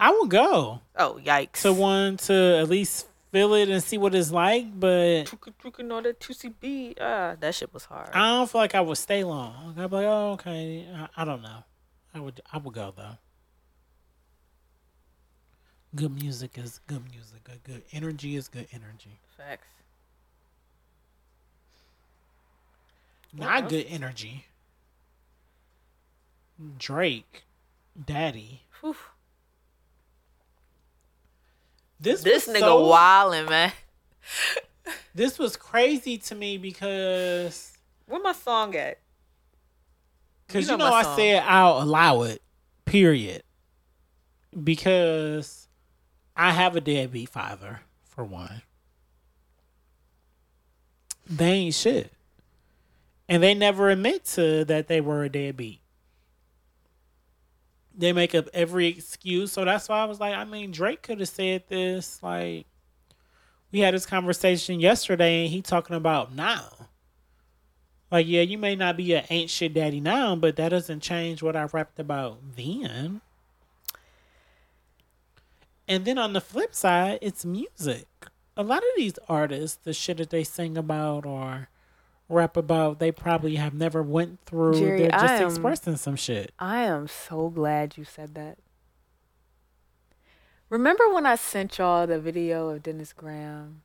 I 0.00 0.10
will 0.10 0.26
go 0.26 0.80
oh 0.96 1.20
yikes! 1.22 1.62
to 1.62 1.72
one 1.72 2.16
to 2.18 2.58
at 2.58 2.68
least 2.68 3.06
feel 3.30 3.54
it 3.54 3.68
and 3.68 3.82
see 3.82 3.98
what 3.98 4.14
it's 4.14 4.30
like, 4.30 4.78
but 4.78 5.24
tuka 5.26 5.84
no 5.84 6.00
that 6.00 6.20
two 6.20 6.34
B. 6.60 6.94
Ah, 7.00 7.36
that 7.38 7.54
shit 7.54 7.72
was 7.72 7.84
hard. 7.84 8.10
I 8.12 8.28
don't 8.30 8.50
feel 8.50 8.60
like 8.60 8.74
I 8.74 8.80
would 8.80 8.98
stay 8.98 9.24
long. 9.24 9.74
I'd 9.78 9.90
be 9.90 9.96
like, 9.96 10.06
oh, 10.06 10.32
okay. 10.32 10.86
I, 10.94 11.22
I 11.22 11.24
don't 11.24 11.42
know. 11.42 11.64
I 12.14 12.20
would. 12.20 12.40
I 12.52 12.58
would 12.58 12.74
go 12.74 12.92
though. 12.96 13.18
Good 15.94 16.12
music 16.12 16.58
is 16.58 16.80
good 16.86 17.02
music. 17.10 17.44
Good, 17.44 17.64
good 17.64 17.82
energy 17.92 18.36
is 18.36 18.48
good 18.48 18.68
energy. 18.72 19.20
Facts. 19.36 19.68
What 23.17 23.17
Not 23.32 23.64
else? 23.64 23.70
good 23.72 23.86
energy. 23.88 24.44
Drake, 26.78 27.44
Daddy. 28.04 28.62
Whew. 28.80 28.96
This 32.00 32.22
This 32.22 32.46
was 32.46 32.56
nigga 32.56 32.60
so, 32.60 32.82
wildin', 32.84 33.48
man. 33.48 33.72
This 35.14 35.38
was 35.38 35.56
crazy 35.56 36.16
to 36.18 36.34
me 36.34 36.56
because 36.58 37.76
Where 38.06 38.22
my 38.22 38.32
song 38.32 38.74
at? 38.76 38.98
because 40.46 40.66
You 40.66 40.72
you 40.72 40.78
know 40.78 40.88
know, 40.88 40.94
I 40.94 41.02
song. 41.02 41.16
said 41.16 41.42
I'll 41.46 41.82
allow 41.82 42.22
it. 42.22 42.40
Period. 42.86 43.42
Because 44.64 45.68
I 46.36 46.52
have 46.52 46.74
a 46.76 46.80
deadbeat 46.80 47.28
father 47.28 47.80
for 48.04 48.24
one. 48.24 48.62
They 51.28 51.50
ain't 51.52 51.74
shit. 51.74 52.12
And 53.28 53.42
they 53.42 53.54
never 53.54 53.90
admit 53.90 54.24
to 54.26 54.64
that 54.64 54.88
they 54.88 55.00
were 55.00 55.24
a 55.24 55.28
deadbeat. 55.28 55.80
They 57.94 58.12
make 58.12 58.34
up 58.34 58.48
every 58.54 58.86
excuse. 58.86 59.52
So 59.52 59.64
that's 59.64 59.88
why 59.88 59.98
I 59.98 60.04
was 60.06 60.20
like, 60.20 60.34
I 60.34 60.44
mean, 60.44 60.70
Drake 60.70 61.02
could 61.02 61.20
have 61.20 61.28
said 61.28 61.64
this. 61.68 62.22
Like, 62.22 62.66
we 63.70 63.80
had 63.80 63.92
this 63.92 64.06
conversation 64.06 64.80
yesterday, 64.80 65.42
and 65.42 65.50
he 65.50 65.60
talking 65.60 65.96
about 65.96 66.34
now. 66.34 66.88
Like, 68.10 68.26
yeah, 68.26 68.40
you 68.40 68.56
may 68.56 68.74
not 68.74 68.96
be 68.96 69.14
an 69.14 69.48
shit 69.48 69.74
daddy 69.74 70.00
now, 70.00 70.34
but 70.34 70.56
that 70.56 70.70
doesn't 70.70 71.00
change 71.00 71.42
what 71.42 71.56
I 71.56 71.64
rapped 71.64 71.98
about 71.98 72.38
then. 72.56 73.20
And 75.86 76.04
then 76.04 76.16
on 76.16 76.32
the 76.32 76.40
flip 76.40 76.74
side, 76.74 77.18
it's 77.20 77.44
music. 77.44 78.06
A 78.56 78.62
lot 78.62 78.78
of 78.78 78.88
these 78.96 79.18
artists, 79.28 79.78
the 79.82 79.92
shit 79.92 80.16
that 80.16 80.30
they 80.30 80.44
sing 80.44 80.78
about 80.78 81.26
or 81.26 81.68
rap 82.28 82.56
about, 82.56 82.98
they 82.98 83.10
probably 83.12 83.56
have 83.56 83.74
never 83.74 84.02
went 84.02 84.40
through. 84.44 84.78
Jerry, 84.78 84.98
They're 85.02 85.10
just 85.10 85.24
I 85.24 85.36
am- 85.36 85.48
expressing 85.48 85.96
some 85.96 86.16
shit. 86.16 86.52
I 86.58 86.82
am 86.82 87.08
so 87.08 87.48
glad 87.48 87.96
you 87.96 88.04
said 88.04 88.34
that. 88.34 88.58
Remember 90.70 91.08
when 91.14 91.24
I 91.24 91.36
sent 91.36 91.78
y'all 91.78 92.06
the 92.06 92.20
video 92.20 92.68
of 92.68 92.82
Dennis 92.82 93.12
Graham? 93.14 93.82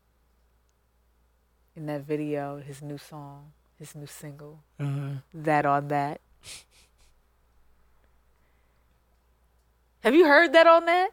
In 1.75 1.86
that 1.88 2.01
video, 2.01 2.60
his 2.60 2.82
new 2.82 2.97
song, 2.97 3.53
his 3.79 3.95
new 3.95 4.06
single, 4.06 4.60
Uh, 4.79 5.13
That 5.34 5.65
on 5.65 5.88
That. 5.88 6.21
Have 10.01 10.13
you 10.13 10.27
heard 10.27 10.53
that 10.53 10.67
on 10.67 10.86
that? 10.86 11.12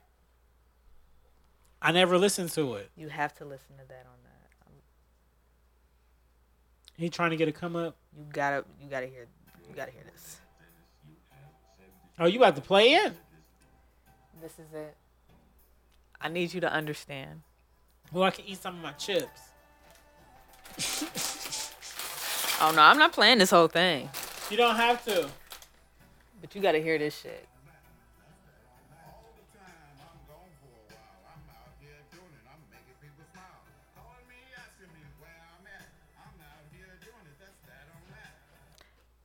I 1.81 1.93
never 1.93 2.19
listened 2.19 2.51
to 2.51 2.75
it. 2.75 2.91
You 2.97 3.09
have 3.09 3.33
to 3.37 3.45
listen 3.45 3.77
to 3.79 3.85
that 3.89 4.05
on 4.07 4.19
that. 4.20 4.20
He 7.01 7.09
trying 7.09 7.31
to 7.31 7.37
get 7.37 7.49
a 7.49 7.53
come 7.53 7.77
up. 7.77 7.97
You 8.15 8.27
gotta, 8.31 8.63
you 8.79 8.91
gotta 8.91 9.07
hear, 9.07 9.27
you 9.67 9.75
gotta 9.75 9.91
hear 9.91 10.03
this. 10.05 10.39
Oh, 12.19 12.27
you 12.27 12.39
about 12.39 12.57
to 12.57 12.61
play 12.63 12.93
it? 12.93 13.15
This 14.43 14.53
is 14.53 14.71
it. 14.75 14.95
I 16.21 16.29
need 16.29 16.53
you 16.53 16.61
to 16.61 16.71
understand. 16.71 17.41
Well, 18.13 18.25
I 18.25 18.31
can 18.31 18.45
eat 18.45 18.61
some 18.61 18.77
of 18.77 18.83
my 18.83 18.93
chips. 18.93 19.41
Oh 22.63 22.71
no, 22.77 22.83
I'm 22.83 22.99
not 22.99 23.13
playing 23.15 23.39
this 23.39 23.51
whole 23.51 23.69
thing, 23.69 24.11
You 24.51 24.59
don't 24.59 24.77
have 24.77 25.03
to. 25.07 25.27
but 26.43 26.55
you 26.55 26.61
gotta 26.61 26.81
hear 26.81 26.99
this 26.99 27.19
shit. 27.19 27.47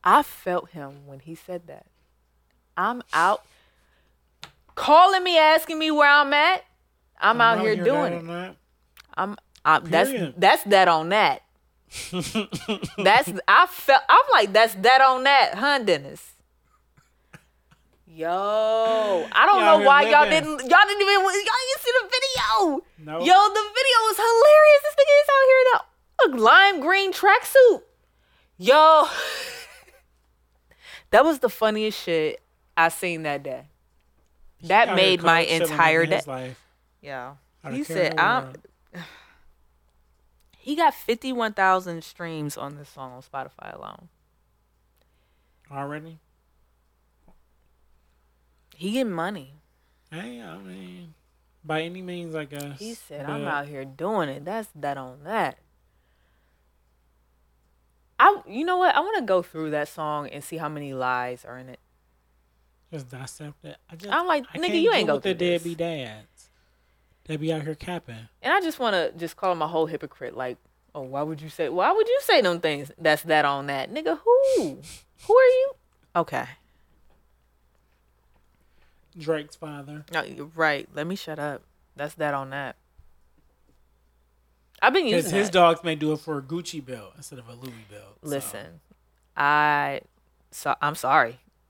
I 0.06 0.22
felt 0.22 0.70
him 0.70 1.08
when 1.08 1.20
he 1.20 1.36
said 1.36 1.68
that. 1.68 1.88
I'm 2.78 3.02
out 3.14 3.44
calling 4.76 5.24
me, 5.24 5.38
asking 5.38 5.80
me 5.80 5.90
where 5.90 6.10
I'm 6.10 6.34
at. 6.34 6.64
I'm, 7.20 7.42
out 7.42 7.60
here 7.60 7.76
doing 7.76 8.14
it. 8.14 8.30
it. 8.30 8.56
I'm, 9.16 9.38
I'm 9.64 9.86
that's 9.86 10.12
that's 10.38 10.64
that 10.66 10.88
on 10.88 11.10
that. 11.10 11.42
that's 12.98 13.32
I 13.48 13.66
felt 13.68 14.02
I'm 14.10 14.26
like 14.32 14.54
that's 14.54 14.76
that 14.76 15.02
on 15.02 15.24
that, 15.24 15.56
huh, 15.56 15.80
Dennis? 15.80 16.34
Yo, 18.06 18.30
I 18.30 19.46
don't 19.46 19.60
Y'all 19.60 19.66
know 19.66 19.78
here 19.80 19.88
why 19.88 20.02
y'all 20.04 20.30
didn't 20.30 20.50
y'all 20.50 20.86
didn't 20.88 21.02
even 21.02 21.22
y'all 21.22 21.32
didn't 21.32 21.82
see 21.82 21.92
the 22.02 22.10
video. 22.12 22.82
Nope. 23.00 23.26
Yo, 23.26 23.34
the 23.34 23.66
video 23.76 23.98
was 24.08 24.18
hilarious. 24.18 24.82
This 24.84 24.96
nigga 25.00 25.16
is 25.22 25.30
out 25.36 25.46
here 25.48 25.62
in 25.64 25.68
a, 25.76 25.80
a 26.24 26.28
lime 26.44 26.80
green 26.82 27.12
tracksuit. 27.12 27.82
Yo, 28.58 29.08
that 31.12 31.24
was 31.24 31.40
the 31.40 31.50
funniest 31.50 32.02
shit 32.02 32.42
I 32.76 32.90
seen 32.90 33.24
that 33.24 33.44
day. 33.44 33.68
That 34.64 34.96
made 34.96 35.22
my 35.22 35.42
entire 35.42 36.06
day. 36.06 36.22
life. 36.26 36.60
Yeah. 37.02 37.36
He 37.70 37.84
said, 37.84 38.20
I'm. 38.20 38.54
He 40.58 40.76
got 40.76 40.96
51,000 40.96 42.04
streams 42.04 42.58
on 42.58 42.76
this 42.76 42.90
song 42.90 43.12
on 43.12 43.22
Spotify 43.22 43.76
alone. 43.76 44.10
already. 45.72 46.18
He 48.76 48.94
getting 48.94 49.14
money. 49.14 49.54
Hey, 50.10 50.42
I 50.42 50.58
mean, 50.58 51.14
by 51.64 51.84
any 51.84 52.02
means, 52.02 52.34
I 52.34 52.46
guess. 52.46 52.80
He 52.80 52.96
said, 52.96 53.30
I'm 53.30 53.46
out 53.46 53.68
here 53.68 53.86
doing 53.86 54.28
it. 54.30 54.44
That's 54.44 54.70
that 54.74 54.98
on 54.98 55.24
that. 55.24 55.60
I, 58.20 58.42
you 58.48 58.66
know 58.66 58.78
what? 58.78 58.96
I 58.96 59.00
want 59.02 59.18
to 59.18 59.24
go 59.24 59.42
through 59.42 59.72
that 59.72 59.88
song 59.88 60.28
and 60.30 60.44
see 60.44 60.58
how 60.58 60.70
many 60.70 60.94
lies 60.94 61.44
are 61.46 61.58
in 61.58 61.70
it. 61.70 61.80
Just 62.92 63.10
dissect 63.10 63.66
it. 63.66 63.78
I 63.90 63.96
just, 63.96 64.14
I'm 64.14 64.26
like, 64.28 64.46
I 64.54 64.58
nigga, 64.58 64.82
you 64.82 64.94
ain't 64.94 65.08
go 65.08 65.16
with 65.16 65.24
the 65.24 65.34
through 65.34 65.40
this. 65.40 65.64
deadbeat 65.64 65.78
dads. 65.78 66.50
They 67.26 67.38
be 67.38 67.52
out 67.52 67.64
here 67.64 67.76
capping. 67.76 68.30
And 68.42 68.54
I 68.54 68.62
just 68.62 68.80
want 68.80 68.94
to 68.94 69.12
just 69.18 69.36
call 69.36 69.52
him 69.52 69.62
a 69.62 69.68
whole 69.68 69.88
hypocrite. 69.88 70.38
Like, 70.38 70.58
oh, 70.94 71.02
why 71.02 71.24
would 71.24 71.42
you 71.42 71.50
say? 71.50 71.70
Why 71.70 71.92
would 71.92 72.08
you 72.08 72.20
say 72.22 72.42
them 72.42 72.62
things? 72.62 72.92
That's 72.98 73.24
that 73.24 73.44
on 73.46 73.68
that, 73.68 73.92
nigga. 73.92 74.20
Who? 74.24 74.80
Who 75.28 75.36
are 75.36 75.48
you? 75.48 75.72
Okay. 76.16 76.46
Drake's 79.18 79.56
father. 79.56 80.06
No, 80.14 80.24
you're 80.24 80.52
right. 80.56 80.88
Let 80.94 81.08
me 81.08 81.16
shut 81.16 81.40
up. 81.40 81.64
That's 81.96 82.14
that 82.16 82.34
on 82.34 82.52
that. 82.52 82.76
I've 84.82 84.94
been 84.94 85.06
Because 85.06 85.26
using 85.26 85.38
his 85.40 85.48
that. 85.50 85.54
dogs 85.54 85.84
may 85.84 85.96
do 85.96 86.12
it 86.14 86.20
for 86.20 86.38
a 86.38 86.42
Gucci 86.42 86.84
belt 86.86 87.14
instead 87.18 87.40
of 87.40 87.48
a 87.50 87.54
Louis 87.54 87.74
belt. 87.90 88.18
so. 88.24 88.30
Listen, 88.30 88.80
I 89.36 90.02
so 90.52 90.76
I'm 90.82 90.96
sorry. 90.96 91.40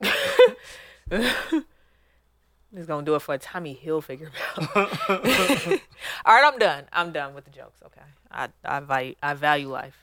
He's 2.74 2.86
gonna 2.86 3.04
do 3.06 3.14
it 3.14 3.22
for 3.22 3.34
a 3.34 3.38
Tommy 3.38 3.78
Hilfiger 3.82 4.30
belt. 4.32 4.68
All 6.26 6.34
right, 6.34 6.52
I'm 6.52 6.58
done. 6.58 6.84
I'm 6.92 7.12
done 7.12 7.34
with 7.34 7.44
the 7.44 7.50
jokes. 7.50 7.80
Okay, 7.86 8.00
I 8.30 8.48
I 8.64 8.80
value 8.80 9.14
I 9.22 9.34
value 9.34 9.68
life. 9.68 9.96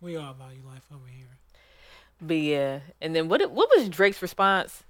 We 0.00 0.16
all 0.16 0.32
value 0.34 0.62
life 0.66 0.84
over 0.94 1.06
here. 1.06 1.26
But 2.22 2.34
yeah, 2.36 2.80
and 3.00 3.14
then 3.16 3.28
what 3.28 3.50
what 3.50 3.68
was 3.76 3.88
Drake's 3.88 4.22
response? 4.22 4.84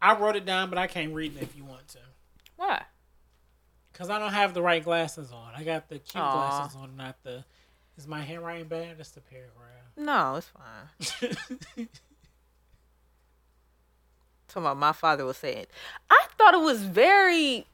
I 0.00 0.16
wrote 0.18 0.36
it 0.36 0.44
down, 0.44 0.68
but 0.68 0.78
I 0.78 0.86
can't 0.86 1.12
read 1.14 1.36
it 1.36 1.42
if 1.42 1.56
you 1.56 1.64
want 1.64 1.88
to. 1.88 1.98
Why? 2.56 2.82
Because 3.94 4.10
I 4.10 4.18
don't 4.18 4.32
have 4.32 4.54
the 4.54 4.60
right 4.60 4.82
glasses 4.82 5.30
on. 5.30 5.52
I 5.56 5.62
got 5.62 5.88
the 5.88 6.00
cute 6.00 6.22
Aw. 6.22 6.32
glasses 6.32 6.76
on, 6.76 6.96
not 6.96 7.16
the 7.22 7.44
Is 7.96 8.08
my 8.08 8.22
handwriting 8.22 8.66
bad? 8.66 8.98
That's 8.98 9.12
the 9.12 9.20
paragraph. 9.20 9.52
No, 9.96 10.34
it's 10.34 10.48
fine. 10.48 10.88
Talking 14.48 14.62
about 14.62 14.76
my 14.78 14.90
father 14.92 15.24
was 15.24 15.36
saying. 15.36 15.66
I 16.10 16.26
thought 16.36 16.54
it 16.54 16.60
was 16.60 16.82
very. 16.82 17.66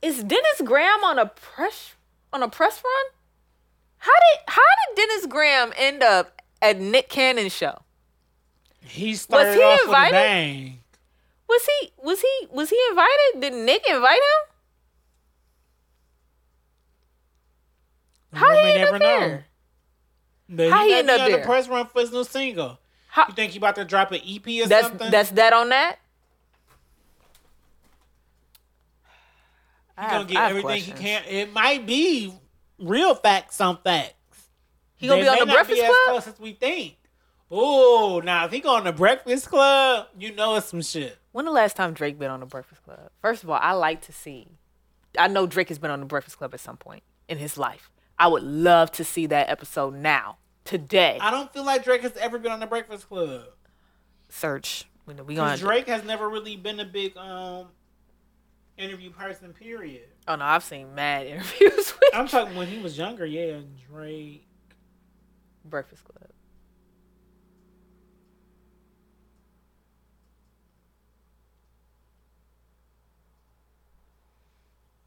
Is 0.00 0.22
Dennis 0.22 0.62
Graham 0.64 1.02
on 1.02 1.18
a 1.18 1.26
press 1.26 1.94
on 2.32 2.44
a 2.44 2.48
press 2.48 2.80
run? 2.84 3.06
How 3.98 4.12
did 4.12 4.38
how 4.46 4.62
did 4.62 4.96
Dennis 4.96 5.26
Graham 5.26 5.72
end 5.76 6.04
up 6.04 6.40
at 6.62 6.78
Nick 6.78 7.08
Cannon's 7.08 7.52
show? 7.52 7.80
he 8.86 9.14
started 9.14 9.54
he 9.54 9.62
off 9.62 9.80
with 9.88 9.96
a 9.96 10.10
bang. 10.10 10.78
Was 11.54 11.66
he 11.66 11.92
was 12.02 12.20
he 12.20 12.46
was 12.50 12.70
he 12.70 12.78
invited? 12.90 13.40
Did 13.40 13.52
Nick 13.54 13.84
invite 13.88 14.16
him? 14.16 14.50
How 18.40 18.52
he 18.52 18.72
end 18.72 18.74
never 18.82 18.96
up 18.96 19.02
know. 19.02 19.08
there? 19.20 19.46
But 20.48 20.70
How 20.70 20.82
he, 20.82 20.88
he 20.88 20.92
might 20.94 20.98
end 20.98 21.06
be 21.06 21.12
up 21.12 21.20
on 21.20 21.30
the 21.32 21.38
press 21.46 21.68
run 21.68 21.86
for 21.86 22.00
his 22.00 22.10
new 22.12 22.24
single. 22.24 22.78
How, 23.08 23.26
You 23.28 23.34
think 23.34 23.52
he 23.52 23.58
about 23.58 23.76
to 23.76 23.84
drop 23.84 24.10
an 24.10 24.20
EP 24.26 24.44
or 24.64 24.66
that's 24.68 24.88
something? 24.88 25.10
that's 25.12 25.30
that 25.30 25.52
on 25.52 25.68
that. 25.68 25.98
I 29.96 30.04
He 30.06 30.10
gonna 30.10 30.24
get 30.24 30.36
everything 30.50 30.62
questions. 30.62 30.98
he 30.98 31.04
can. 31.04 31.22
It 31.28 31.52
might 31.52 31.86
be 31.86 32.34
real 32.80 33.14
facts, 33.14 33.54
some 33.56 33.78
facts. 33.78 34.14
He 34.96 35.06
gonna 35.06 35.20
They 35.20 35.26
be 35.26 35.28
on 35.28 35.38
the 35.46 35.52
Breakfast 35.54 35.80
be 35.80 35.86
Club. 35.86 35.90
as 36.16 36.24
close 36.24 36.34
as 36.34 36.40
we 36.40 36.52
think. 36.54 36.96
Oh, 37.48 38.20
now 38.24 38.46
if 38.46 38.50
he 38.50 38.58
go 38.58 38.74
on 38.74 38.82
the 38.82 38.92
Breakfast 38.92 39.48
Club, 39.48 40.08
you 40.18 40.34
know 40.34 40.56
it's 40.56 40.66
some 40.66 40.82
shit. 40.82 41.16
When 41.34 41.46
the 41.46 41.50
last 41.50 41.74
time 41.74 41.94
Drake 41.94 42.16
been 42.16 42.30
on 42.30 42.38
the 42.38 42.46
Breakfast 42.46 42.84
Club? 42.84 43.10
First 43.20 43.42
of 43.42 43.50
all, 43.50 43.58
I 43.60 43.72
like 43.72 44.00
to 44.02 44.12
see. 44.12 44.46
I 45.18 45.26
know 45.26 45.48
Drake 45.48 45.68
has 45.68 45.80
been 45.80 45.90
on 45.90 45.98
the 45.98 46.06
Breakfast 46.06 46.38
Club 46.38 46.54
at 46.54 46.60
some 46.60 46.76
point 46.76 47.02
in 47.28 47.38
his 47.38 47.58
life. 47.58 47.90
I 48.16 48.28
would 48.28 48.44
love 48.44 48.92
to 48.92 49.02
see 49.02 49.26
that 49.26 49.50
episode 49.50 49.96
now, 49.96 50.38
today. 50.64 51.18
I 51.20 51.32
don't 51.32 51.52
feel 51.52 51.64
like 51.64 51.82
Drake 51.82 52.02
has 52.02 52.16
ever 52.18 52.38
been 52.38 52.52
on 52.52 52.60
the 52.60 52.68
Breakfast 52.68 53.08
Club. 53.08 53.46
Search. 54.28 54.86
We 55.06 55.14
we 55.14 55.34
gonna. 55.34 55.56
Drake 55.56 55.88
has 55.88 56.04
never 56.04 56.30
really 56.30 56.54
been 56.54 56.78
a 56.78 56.84
big 56.84 57.16
um 57.16 57.66
interview 58.78 59.10
person. 59.10 59.52
Period. 59.52 60.06
Oh 60.28 60.36
no, 60.36 60.44
I've 60.44 60.62
seen 60.62 60.94
mad 60.94 61.26
interviews 61.26 61.94
with 61.98 62.14
I'm 62.14 62.28
talking 62.28 62.54
when 62.54 62.68
he 62.68 62.78
was 62.78 62.96
younger. 62.96 63.26
Yeah, 63.26 63.58
Drake. 63.90 64.46
Breakfast 65.64 66.04
Club. 66.04 66.30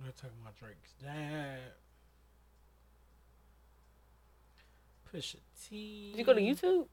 We're 0.08 0.14
talking 0.14 0.38
about 0.42 0.56
Drake's 0.58 0.94
dad. 1.04 1.60
Pusha 5.14 5.36
T. 5.68 6.12
Did 6.12 6.20
you 6.20 6.24
go 6.24 6.34
to 6.34 6.40
YouTube? 6.40 6.88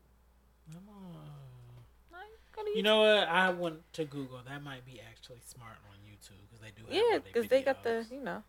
Come 0.73 0.89
on. 0.89 2.19
Go 2.57 2.65
to 2.65 2.77
You 2.77 2.83
know 2.83 3.03
what? 3.03 3.29
I 3.29 3.51
went 3.51 3.93
to 3.93 4.05
Google. 4.05 4.41
That 4.45 4.65
might 4.65 4.85
be 4.85 5.01
actually 5.01 5.39
smart 5.47 5.77
on 5.89 5.97
YouTube 6.11 6.43
because 6.43 6.59
they 6.61 6.73
do. 6.73 6.83
Have 6.89 7.13
Yeah, 7.13 7.19
because 7.25 7.49
they 7.49 7.63
got 7.63 7.85
the, 7.85 8.05
you 8.11 8.21
know. 8.21 8.43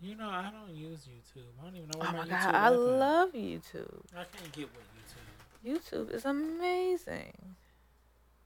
You 0.00 0.16
know, 0.16 0.28
I 0.28 0.50
don't 0.50 0.74
use 0.74 1.06
YouTube. 1.06 1.44
I 1.60 1.64
don't 1.64 1.76
even 1.76 1.88
know 1.90 2.00
oh 2.00 2.00
where 2.00 2.08
Oh 2.08 2.12
my, 2.14 2.18
my 2.18 2.24
YouTube. 2.24 2.30
god, 2.30 2.54
I 2.56 2.68
love 2.70 3.32
YouTube. 3.32 4.00
I 4.16 4.24
can't 4.24 4.50
get 4.50 4.68
with 4.74 5.76
YouTube. 5.78 6.08
YouTube 6.08 6.10
is 6.12 6.24
amazing. 6.24 7.54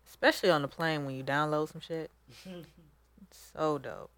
Especially 0.06 0.50
on 0.50 0.60
the 0.60 0.68
plane 0.68 1.06
when 1.06 1.14
you 1.14 1.24
download 1.24 1.72
some 1.72 1.80
shit. 1.80 2.10
It's 2.28 2.68
so 3.54 3.78
dope. 3.78 4.10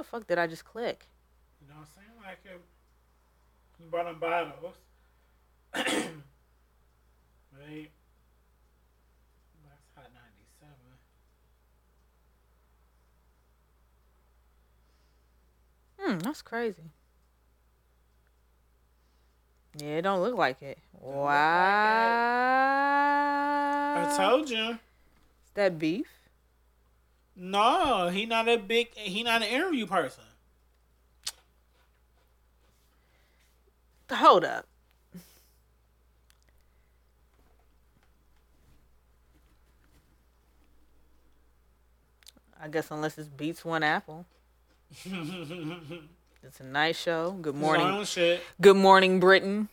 The 0.00 0.04
fuck 0.04 0.26
did 0.26 0.38
I 0.38 0.46
just 0.46 0.64
click? 0.64 1.04
You 1.60 1.68
know 1.68 1.74
what 1.74 1.82
I'm 1.82 1.88
saying? 1.94 2.08
Like, 2.24 2.38
uh, 2.46 2.56
you 3.78 3.84
brought 3.90 4.06
them 4.06 4.18
bottles. 4.18 4.76
right? 5.74 5.84
That's 9.62 9.90
Hot 9.94 10.10
97. 15.98 15.98
Hmm, 15.98 16.18
that's 16.20 16.40
crazy. 16.40 16.92
Yeah, 19.76 19.98
it 19.98 20.02
don't 20.02 20.22
look 20.22 20.36
like 20.36 20.62
it. 20.62 20.78
Wow. 20.98 21.28
I 23.96 24.16
told 24.16 24.48
you. 24.48 24.70
Is 24.70 24.78
that 25.54 25.78
beef? 25.78 26.19
No, 27.42 28.10
he 28.10 28.26
not 28.26 28.50
a 28.50 28.58
big. 28.58 28.94
He 28.94 29.22
not 29.22 29.40
an 29.40 29.48
interview 29.48 29.86
person. 29.86 30.24
Hold 34.12 34.44
up. 34.44 34.66
I 42.62 42.68
guess 42.68 42.90
unless 42.90 43.16
it's 43.16 43.28
Beats 43.28 43.64
One 43.64 43.82
Apple. 43.82 44.26
It's 46.42 46.58
a 46.58 46.64
nice 46.64 46.98
show. 46.98 47.32
Good 47.32 47.54
morning. 47.54 48.06
Good 48.62 48.76
morning, 48.76 49.20
Britain. 49.20 49.68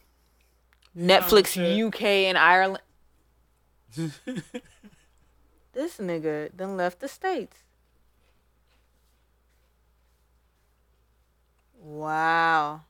Netflix. 0.97 1.55
UK 1.87 2.01
and 2.03 2.37
Ireland. 2.37 2.83
this 5.77 5.97
nigga 5.97 6.49
then 6.57 6.75
left 6.75 6.99
the 6.99 7.07
States. 7.07 7.57
Wow. 11.79 12.81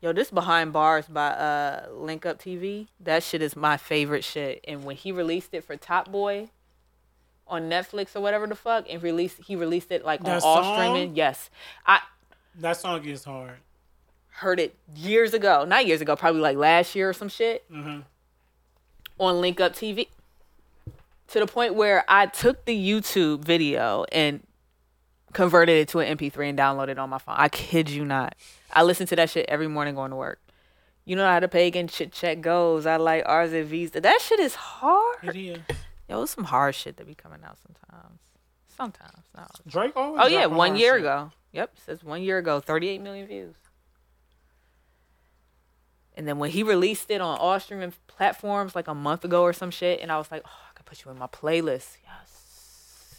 Yo, 0.00 0.12
this 0.12 0.30
behind 0.30 0.72
bars 0.72 1.06
by 1.06 1.28
uh 1.28 1.86
Link 1.92 2.24
Up 2.24 2.40
TV. 2.40 2.86
That 3.00 3.22
shit 3.24 3.42
is 3.42 3.56
my 3.56 3.76
favorite 3.76 4.22
shit. 4.24 4.64
And 4.66 4.84
when 4.84 4.94
he 4.96 5.10
released 5.10 5.52
it 5.52 5.64
for 5.64 5.76
Top 5.76 6.10
Boy 6.10 6.48
on 7.48 7.68
Netflix 7.68 8.14
or 8.14 8.20
whatever 8.20 8.46
the 8.46 8.54
fuck, 8.54 8.86
and 8.88 9.02
released 9.02 9.38
he 9.44 9.56
released 9.56 9.90
it 9.90 10.04
like 10.04 10.20
on 10.20 10.26
That 10.26 10.42
all 10.44 10.72
streaming. 10.72 11.16
Yes. 11.16 11.50
I 11.84 12.00
That 12.60 12.76
song 12.76 13.04
is 13.04 13.24
hard. 13.24 13.58
heard 14.30 14.60
it 14.60 14.76
years 14.94 15.34
ago. 15.34 15.64
Not 15.64 15.84
years 15.84 16.00
ago, 16.00 16.14
probably 16.14 16.40
like 16.40 16.56
last 16.56 16.94
year 16.94 17.08
or 17.10 17.12
some 17.12 17.28
shit 17.28 17.64
hmm 17.68 18.00
on 19.18 19.40
Link 19.40 19.60
Up 19.60 19.72
TV. 19.74 20.06
To 21.32 21.40
the 21.40 21.46
point 21.46 21.74
where 21.74 22.04
I 22.08 22.26
took 22.26 22.66
the 22.66 22.76
YouTube 22.76 23.42
video 23.44 24.04
and 24.12 24.46
converted 25.32 25.76
it 25.76 25.88
to 25.88 26.00
an 26.00 26.18
MP3 26.18 26.50
and 26.50 26.58
downloaded 26.58 26.90
it 26.90 26.98
on 26.98 27.08
my 27.08 27.18
phone. 27.18 27.36
I 27.38 27.48
kid 27.48 27.88
you 27.88 28.04
not. 28.04 28.34
I 28.70 28.82
listen 28.82 29.06
to 29.06 29.16
that 29.16 29.30
shit 29.30 29.46
every 29.48 29.68
morning 29.68 29.94
going 29.94 30.10
to 30.10 30.16
work. 30.16 30.40
You 31.04 31.16
know 31.16 31.26
how 31.26 31.40
the 31.40 31.48
pagan 31.48 31.88
chit 31.88 32.12
chat 32.12 32.42
goes. 32.42 32.86
I 32.86 32.96
like 32.96 33.24
R's 33.26 33.52
and 33.52 33.66
V's. 33.66 33.92
That 33.92 34.20
shit 34.20 34.40
is 34.40 34.54
hard. 34.54 35.16
It 35.22 35.36
is. 35.36 35.58
Yo, 36.08 36.22
it's 36.22 36.32
some 36.32 36.44
hard 36.44 36.74
shit 36.74 36.96
that 36.98 37.06
be 37.06 37.14
coming 37.14 37.40
out 37.44 37.56
sometimes. 37.66 38.20
Sometimes. 38.76 39.24
No. 39.36 39.46
Drake 39.66 39.96
always. 39.96 40.20
Oh 40.22 40.28
yeah, 40.28 40.46
one 40.46 40.76
year 40.76 40.94
shit. 40.94 41.00
ago. 41.00 41.32
Yep, 41.52 41.78
says 41.84 42.04
one 42.04 42.22
year 42.22 42.38
ago, 42.38 42.60
38 42.60 43.00
million 43.00 43.26
views. 43.26 43.54
And 46.14 46.28
then 46.28 46.38
when 46.38 46.50
he 46.50 46.62
released 46.62 47.10
it 47.10 47.20
on 47.20 47.38
all 47.38 47.58
streaming 47.58 47.94
platforms 48.06 48.74
like 48.74 48.86
a 48.86 48.94
month 48.94 49.24
ago 49.24 49.42
or 49.42 49.52
some 49.52 49.70
shit, 49.70 50.00
and 50.00 50.12
I 50.12 50.18
was 50.18 50.30
like, 50.30 50.42
oh, 50.44 50.71
I 50.82 50.88
put 50.88 51.04
you 51.04 51.10
in 51.12 51.18
my 51.18 51.26
playlist. 51.28 51.96
Yes. 52.04 53.14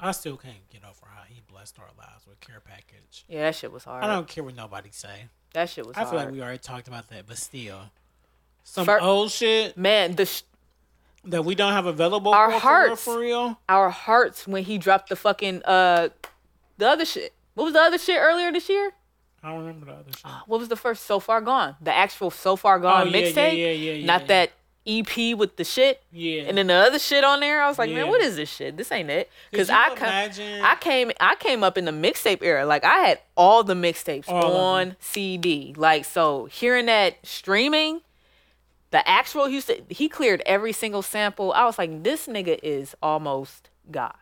I 0.00 0.12
still 0.12 0.36
can't 0.36 0.68
get 0.70 0.82
over 0.82 1.06
how 1.14 1.22
he 1.28 1.42
blessed 1.50 1.78
our 1.78 1.88
lives 1.98 2.26
with 2.26 2.40
care 2.40 2.60
package. 2.60 3.24
Yeah, 3.28 3.42
that 3.42 3.54
shit 3.54 3.70
was 3.72 3.84
hard. 3.84 4.02
I 4.04 4.06
don't 4.14 4.26
care 4.28 4.42
what 4.44 4.54
nobody 4.56 4.90
say. 4.92 5.26
that 5.52 5.68
shit 5.70 5.86
was 5.86 5.94
hard. 5.96 6.06
I 6.06 6.08
hard. 6.10 6.18
feel 6.20 6.26
like 6.26 6.34
we 6.34 6.42
already 6.42 6.58
talked 6.58 6.88
about 6.88 7.08
that, 7.10 7.26
but 7.26 7.36
still, 7.38 7.78
some 8.64 8.86
Fir- 8.86 9.00
old 9.00 9.30
shit 9.30 9.76
Man, 9.76 10.14
the 10.16 10.26
sh- 10.26 10.42
that 11.24 11.44
we 11.44 11.54
don't 11.54 11.72
have 11.72 11.86
available 11.86 12.32
Our 12.34 12.52
for, 12.52 12.58
hearts. 12.58 13.02
For 13.04 13.18
real. 13.18 13.58
our 13.68 13.90
hearts 13.90 14.46
when 14.46 14.64
he 14.64 14.78
dropped 14.78 15.08
the 15.10 15.16
fucking 15.16 15.62
uh 15.64 16.08
the 16.78 16.88
other 16.88 17.04
shit. 17.04 17.32
What 17.54 17.64
was 17.64 17.72
the 17.74 17.80
other 17.80 17.98
shit 17.98 18.18
earlier 18.20 18.50
this 18.52 18.68
year? 18.68 18.92
I 19.44 19.50
don't 19.50 19.58
remember 19.60 19.86
the 19.86 19.92
other 19.92 20.10
shit. 20.12 20.24
What 20.46 20.58
was 20.60 20.68
the 20.68 20.76
first 20.76 21.04
So 21.04 21.20
Far 21.20 21.40
Gone? 21.40 21.76
The 21.80 21.94
actual 21.94 22.30
So 22.30 22.56
Far 22.56 22.78
Gone 22.80 23.08
Oh, 23.08 23.10
yeah, 23.10 23.18
yeah, 23.18 23.26
mixtape? 23.30 23.58
yeah, 23.58 23.70
yeah, 23.70 23.92
yeah, 23.92 24.06
Not 24.06 24.22
yeah. 24.22 24.26
that 24.28 24.50
EP 24.86 25.36
with 25.38 25.56
the 25.56 25.64
shit. 25.64 26.02
Yeah. 26.12 26.42
And 26.42 26.58
then 26.58 26.66
the 26.66 26.74
other 26.74 26.98
shit 26.98 27.24
on 27.24 27.40
there, 27.40 27.62
I 27.62 27.68
was 27.68 27.78
like, 27.78 27.88
Yeah. 27.90 27.96
man, 28.02 28.08
what 28.08 28.20
is 28.22 28.36
this 28.36 28.50
shit? 28.50 28.76
This 28.76 28.90
ain't 28.92 29.08
it. 29.10 29.30
Could 29.50 29.50
Because 29.52 29.68
you 29.68 29.74
I 29.74 29.92
imagine? 29.96 30.60
I 30.62 30.74
came 30.76 31.10
I 31.20 31.34
came 31.36 31.62
up 31.64 31.78
in 31.78 31.84
the 31.86 31.90
mixtape 31.92 32.42
era. 32.42 32.64
Like 32.66 32.84
I 32.84 32.96
had 32.98 33.20
all 33.36 33.62
the 33.64 33.74
mixtapes 33.74 34.28
All 34.28 34.44
of 34.46 34.54
on. 34.54 34.96
CD. 35.00 35.74
Like 35.76 36.04
so, 36.04 36.46
hearing 36.46 36.86
that 36.86 37.16
streaming, 37.26 38.00
the 38.90 39.06
actual 39.08 39.48
used 39.48 39.70
he 39.88 40.08
cleared 40.08 40.42
every 40.46 40.72
single 40.72 41.02
sample. 41.02 41.52
I 41.52 41.64
was 41.64 41.78
like, 41.78 42.02
this 42.04 42.26
nigga 42.26 42.58
is 42.62 42.94
almost 43.02 43.70
God. 43.90 44.14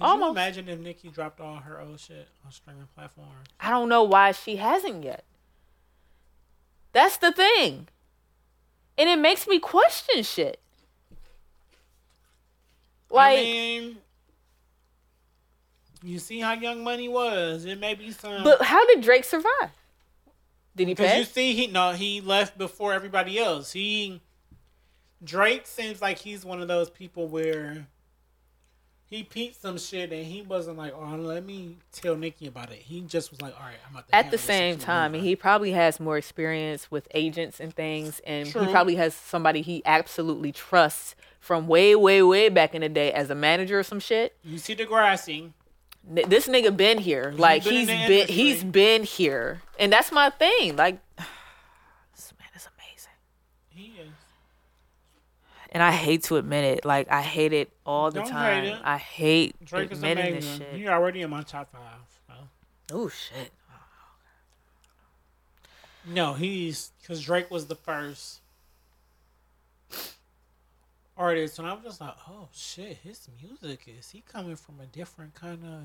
Could 0.00 0.06
you 0.06 0.12
Almost. 0.12 0.30
imagine 0.30 0.68
if 0.70 0.78
Nicki 0.78 1.08
dropped 1.10 1.40
all 1.40 1.56
her 1.56 1.78
old 1.78 2.00
shit 2.00 2.26
on 2.46 2.52
streaming 2.52 2.88
platforms? 2.94 3.48
I 3.60 3.68
don't 3.68 3.90
know 3.90 4.02
why 4.02 4.32
she 4.32 4.56
hasn't 4.56 5.04
yet. 5.04 5.24
That's 6.94 7.18
the 7.18 7.30
thing. 7.30 7.88
And 8.96 9.10
it 9.10 9.18
makes 9.18 9.46
me 9.46 9.58
question 9.58 10.22
shit. 10.22 10.58
Like 13.10 13.40
I 13.40 13.42
mean, 13.42 13.98
you 16.02 16.18
see 16.18 16.40
how 16.40 16.54
Young 16.54 16.82
Money 16.82 17.08
was. 17.08 17.66
It 17.66 17.78
may 17.78 17.92
be 17.92 18.10
some. 18.10 18.42
but 18.42 18.62
how 18.62 18.86
did 18.86 19.02
Drake 19.02 19.24
survive? 19.24 19.70
Did 20.76 20.88
he 20.88 20.94
Because 20.94 21.18
you 21.18 21.24
see, 21.24 21.52
he 21.52 21.66
no, 21.66 21.92
he 21.92 22.22
left 22.22 22.56
before 22.56 22.94
everybody 22.94 23.38
else. 23.38 23.72
He 23.72 24.22
Drake 25.22 25.66
seems 25.66 26.00
like 26.00 26.16
he's 26.16 26.42
one 26.42 26.62
of 26.62 26.68
those 26.68 26.88
people 26.88 27.28
where 27.28 27.86
he 29.10 29.24
peeped 29.24 29.60
some 29.60 29.76
shit 29.76 30.12
and 30.12 30.24
he 30.24 30.40
wasn't 30.40 30.78
like, 30.78 30.92
"Oh, 30.94 31.16
let 31.16 31.44
me 31.44 31.76
tell 31.92 32.16
Nicki 32.16 32.46
about 32.46 32.70
it." 32.70 32.78
He 32.78 33.00
just 33.00 33.32
was 33.32 33.42
like, 33.42 33.54
"All 33.58 33.66
right, 33.66 33.74
I'm 33.88 33.94
about 33.96 34.06
to." 34.08 34.14
At 34.14 34.30
the 34.30 34.38
same 34.38 34.78
time, 34.78 35.12
later." 35.12 35.24
he 35.24 35.34
probably 35.36 35.72
has 35.72 35.98
more 35.98 36.16
experience 36.16 36.90
with 36.92 37.08
agents 37.12 37.58
and 37.58 37.74
things, 37.74 38.20
and 38.20 38.48
True. 38.48 38.64
he 38.64 38.70
probably 38.70 38.94
has 38.94 39.12
somebody 39.12 39.62
he 39.62 39.82
absolutely 39.84 40.52
trusts 40.52 41.16
from 41.40 41.66
way, 41.66 41.96
way, 41.96 42.22
way 42.22 42.48
back 42.48 42.72
in 42.74 42.82
the 42.82 42.88
day 42.88 43.12
as 43.12 43.30
a 43.30 43.34
manager 43.34 43.80
or 43.80 43.82
some 43.82 43.98
shit. 43.98 44.36
you 44.44 44.58
see 44.58 44.76
Degrassi. 44.76 45.50
N- 46.08 46.24
This 46.28 46.46
nigga 46.46 46.74
been 46.74 46.98
here, 46.98 47.34
like 47.36 47.64
been 47.64 47.72
in 47.72 47.78
he's 47.80 47.88
the 47.88 48.06
been, 48.06 48.28
he's 48.28 48.64
been 48.64 49.02
here, 49.02 49.60
and 49.78 49.92
that's 49.92 50.12
my 50.12 50.30
thing. 50.30 50.76
Like, 50.76 50.98
this 52.14 52.32
man 52.38 52.48
is 52.54 52.68
amazing. 52.78 53.12
He 53.70 54.00
is. 54.00 54.08
And 55.70 55.82
I 55.82 55.90
hate 55.92 56.24
to 56.24 56.36
admit 56.36 56.64
it. 56.64 56.84
Like 56.84 57.10
I 57.10 57.22
hate 57.22 57.52
it 57.52 57.70
all 57.86 58.10
the 58.10 58.20
Don't 58.20 58.26
hate 58.26 58.32
time. 58.32 58.64
it. 58.64 58.80
I 58.84 58.98
hate 58.98 59.64
Drake 59.64 59.90
is 59.92 59.98
admitting 59.98 60.34
this 60.34 60.44
amazing. 60.44 60.66
shit. 60.72 60.74
He 60.80 60.88
already 60.88 61.22
in 61.22 61.30
my 61.30 61.42
top 61.42 61.70
five. 61.72 61.80
so. 62.26 62.34
Oh 62.92 63.08
shit. 63.08 63.52
No, 66.06 66.32
he's 66.34 66.92
because 67.00 67.20
Drake 67.22 67.50
was 67.50 67.66
the 67.66 67.74
first 67.76 68.40
artist, 71.16 71.58
and 71.58 71.68
I 71.68 71.74
was 71.74 71.84
just 71.84 72.00
like, 72.00 72.14
"Oh 72.28 72.48
shit, 72.52 72.98
his 73.04 73.28
music 73.42 73.82
is 73.86 74.10
he 74.10 74.22
coming 74.22 74.56
from 74.56 74.80
a 74.80 74.86
different 74.86 75.34
kind 75.34 75.62
of." 75.64 75.82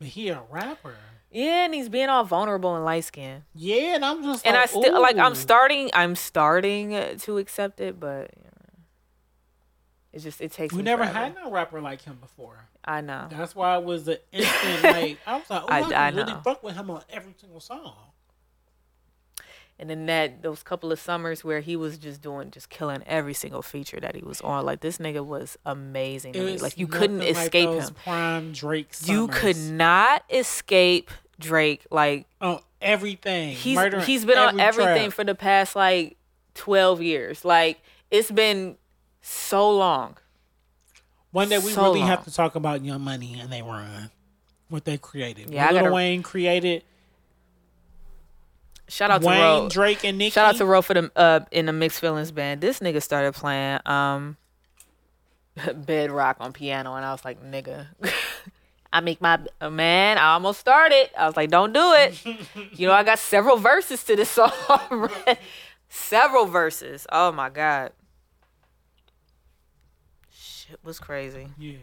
But 0.00 0.08
he 0.08 0.28
a 0.30 0.42
rapper, 0.50 0.96
Yeah, 1.30 1.66
and 1.66 1.74
he's 1.74 1.88
being 1.88 2.08
all 2.08 2.24
vulnerable 2.24 2.74
and 2.74 2.84
light 2.84 3.04
skinned. 3.04 3.44
yeah, 3.54 3.94
and 3.94 4.04
I'm 4.04 4.22
just 4.24 4.44
And 4.44 4.56
I 4.56 4.62
like, 4.62 4.70
still 4.70 5.00
like 5.00 5.16
I'm 5.18 5.34
starting 5.36 5.90
I'm 5.94 6.16
starting 6.16 6.90
to 7.18 7.38
accept 7.38 7.80
it, 7.80 8.00
but 8.00 8.30
you 8.36 8.44
know, 8.44 8.50
it's 10.12 10.24
just 10.24 10.40
it 10.40 10.50
takes. 10.52 10.74
We 10.74 10.82
never 10.82 11.04
forever. 11.04 11.18
had 11.18 11.34
no 11.36 11.50
rapper 11.50 11.80
like 11.80 12.02
him 12.02 12.16
before. 12.20 12.66
I 12.84 13.00
know. 13.02 13.28
That's 13.30 13.54
why 13.54 13.76
it 13.76 13.84
was 13.84 14.08
an 14.08 14.16
instant 14.32 14.82
like 14.82 15.18
I 15.26 15.36
was 15.36 15.50
like, 15.50 15.62
oh, 15.62 15.66
I- 15.68 15.80
I, 15.80 16.06
I 16.06 16.08
really 16.10 16.32
know. 16.32 16.40
fuck 16.42 16.62
with 16.62 16.74
him 16.74 16.90
on 16.90 17.02
every 17.10 17.34
single 17.38 17.60
song. 17.60 17.94
And 19.80 19.88
then 19.88 20.04
that 20.06 20.42
those 20.42 20.62
couple 20.62 20.92
of 20.92 21.00
summers 21.00 21.42
where 21.42 21.60
he 21.60 21.74
was 21.74 21.96
just 21.96 22.20
doing 22.20 22.50
just 22.50 22.68
killing 22.68 23.02
every 23.06 23.32
single 23.32 23.62
feature 23.62 23.98
that 23.98 24.14
he 24.14 24.22
was 24.22 24.42
on. 24.42 24.66
Like 24.66 24.80
this 24.80 24.98
nigga 24.98 25.24
was 25.24 25.56
amazing 25.64 26.34
to 26.34 26.44
me. 26.44 26.52
was 26.52 26.62
Like 26.62 26.76
you 26.76 26.86
couldn't 26.86 27.20
like 27.20 27.30
escape 27.30 27.70
those 27.70 27.88
him. 27.88 27.94
Prime 28.04 28.52
Drake. 28.52 28.90
You 29.06 29.26
could 29.28 29.56
not 29.56 30.22
escape 30.28 31.10
Drake. 31.38 31.86
Like 31.90 32.26
on 32.42 32.60
everything. 32.82 33.54
he's 33.56 33.74
murdering 33.74 34.04
he's 34.04 34.26
been 34.26 34.36
on 34.38 34.60
everything 34.60 35.10
for 35.10 35.24
the 35.24 35.34
past 35.34 35.74
like 35.74 36.16
12 36.54 37.02
years 37.02 37.44
like 37.44 37.78
it's 38.10 38.30
been 38.30 38.76
so 39.22 39.70
long 39.70 40.16
One 41.30 41.48
day 41.48 41.58
we 41.58 41.72
so 41.72 41.82
really 41.84 42.00
have 42.00 42.24
to 42.24 42.32
talk 42.34 42.54
about 42.54 42.84
Young 42.84 43.00
Money 43.02 43.38
and 43.40 43.50
they 43.52 43.62
run 43.62 44.10
what 44.68 44.84
they 44.84 44.98
created. 44.98 45.50
Yeah, 45.50 45.70
Lil 45.70 45.80
gotta- 45.82 45.94
Wayne 45.94 46.22
created. 46.22 46.84
Shout 48.90 49.10
out 49.10 49.22
to 49.22 49.26
Wayne, 49.26 49.40
Ro 49.40 49.68
Drake, 49.70 50.04
and 50.04 50.18
Nicki. 50.18 50.30
shout 50.30 50.46
out 50.46 50.56
to 50.58 50.66
Ro 50.66 50.82
for 50.82 50.94
the 50.94 51.10
uh 51.16 51.40
in 51.50 51.66
the 51.66 51.72
mixed 51.72 52.00
feelings 52.00 52.30
band 52.32 52.60
this 52.60 52.80
nigga 52.80 53.02
started 53.02 53.34
playing 53.34 53.80
um 53.86 54.36
bedrock 55.74 56.36
on 56.40 56.52
piano 56.52 56.94
and 56.94 57.04
i 57.04 57.12
was 57.12 57.24
like 57.24 57.42
nigga 57.42 57.86
I 58.92 58.98
make 59.00 59.20
my 59.20 59.38
uh, 59.60 59.70
man. 59.70 60.18
I 60.18 60.32
almost 60.32 60.58
started. 60.58 61.10
I 61.16 61.24
was 61.26 61.36
like, 61.36 61.48
"Don't 61.48 61.72
do 61.72 61.92
it." 61.94 62.24
you 62.72 62.88
know, 62.88 62.92
I 62.92 63.04
got 63.04 63.20
several 63.20 63.56
verses 63.56 64.02
to 64.02 64.16
this 64.16 64.28
song. 64.30 64.50
several 65.88 66.46
verses. 66.46 67.06
Oh 67.12 67.30
my 67.30 67.50
god, 67.50 67.92
shit 70.32 70.80
was 70.82 70.98
crazy. 70.98 71.46
Yeah, 71.56 71.74
it 71.74 71.74
is. 71.76 71.80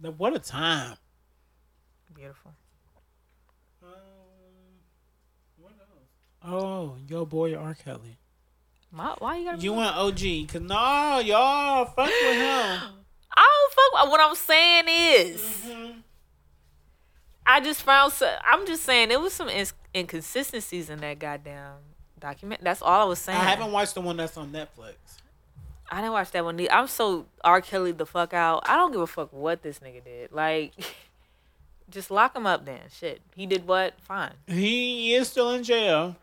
Now, 0.00 0.10
What 0.10 0.34
a 0.34 0.40
time. 0.40 0.96
Beautiful. 2.12 2.52
Um, 3.84 3.90
what 5.56 5.72
else? 5.78 6.08
Oh, 6.44 6.94
yo, 7.08 7.24
boy, 7.24 7.54
R. 7.54 7.74
Kelly. 7.74 8.16
Why, 8.92 9.14
why 9.18 9.36
you 9.38 9.44
gotta? 9.44 9.58
You 9.62 9.72
went 9.74 9.94
OG. 9.94 10.48
Cause 10.48 10.62
no, 10.62 11.18
y'all 11.24 11.84
fuck 11.84 12.06
with 12.06 12.36
him. 12.36 12.80
I 13.36 13.68
don't 13.70 13.72
fuck. 13.74 14.10
What 14.10 14.20
I'm 14.20 14.34
saying 14.34 14.84
is, 14.88 15.40
Mhm. 15.40 15.94
I 17.46 17.60
just 17.60 17.82
found. 17.82 18.12
So, 18.12 18.32
I'm 18.44 18.66
just 18.66 18.82
saying 18.84 19.08
there 19.10 19.20
was 19.20 19.32
some 19.32 19.48
ins- 19.48 19.74
inconsistencies 19.94 20.90
in 20.90 21.00
that 21.00 21.18
goddamn 21.18 21.74
document. 22.18 22.62
That's 22.64 22.82
all 22.82 23.02
I 23.02 23.04
was 23.04 23.18
saying. 23.18 23.38
I 23.38 23.44
haven't 23.44 23.70
watched 23.72 23.94
the 23.94 24.00
one 24.00 24.16
that's 24.16 24.36
on 24.36 24.50
Netflix. 24.50 24.94
I 25.92 25.96
didn't 26.00 26.12
watch 26.12 26.30
that 26.32 26.44
one. 26.44 26.58
either. 26.58 26.72
I'm 26.72 26.86
so 26.86 27.26
R. 27.44 27.60
Kelly 27.60 27.92
the 27.92 28.06
fuck 28.06 28.32
out. 28.32 28.62
I 28.68 28.76
don't 28.76 28.92
give 28.92 29.00
a 29.00 29.06
fuck 29.06 29.32
what 29.32 29.62
this 29.62 29.78
nigga 29.80 30.04
did. 30.04 30.32
Like, 30.32 30.72
just 31.90 32.10
lock 32.10 32.34
him 32.34 32.46
up 32.46 32.64
then. 32.64 32.80
Shit. 32.92 33.20
He 33.36 33.46
did 33.46 33.66
what? 33.66 33.94
Fine. 34.00 34.32
He 34.46 35.14
is 35.14 35.28
still 35.28 35.50
in 35.52 35.62
jail. 35.64 36.16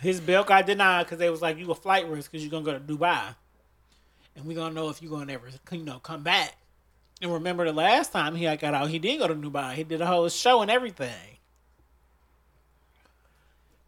His 0.00 0.20
bail 0.20 0.44
got 0.44 0.66
denied 0.66 1.04
because 1.04 1.18
they 1.18 1.30
was 1.30 1.42
like, 1.42 1.58
you 1.58 1.70
a 1.70 1.74
flight 1.74 2.08
risk 2.08 2.30
because 2.30 2.44
you're 2.44 2.50
gonna 2.50 2.64
go 2.64 2.78
to 2.78 2.80
Dubai, 2.80 3.34
and 4.34 4.44
we 4.44 4.54
gonna 4.54 4.74
know 4.74 4.88
if 4.88 5.02
you 5.02 5.08
gonna 5.08 5.32
ever, 5.32 5.48
you 5.70 5.82
know, 5.82 5.98
come 5.98 6.22
back. 6.22 6.56
And 7.22 7.32
remember 7.32 7.64
the 7.64 7.72
last 7.72 8.12
time 8.12 8.34
he 8.34 8.44
got 8.44 8.62
out, 8.62 8.90
he 8.90 8.98
did 8.98 9.18
go 9.18 9.28
to 9.28 9.34
Dubai. 9.34 9.72
He 9.72 9.84
did 9.84 10.02
a 10.02 10.06
whole 10.06 10.28
show 10.28 10.60
and 10.60 10.70
everything. 10.70 11.38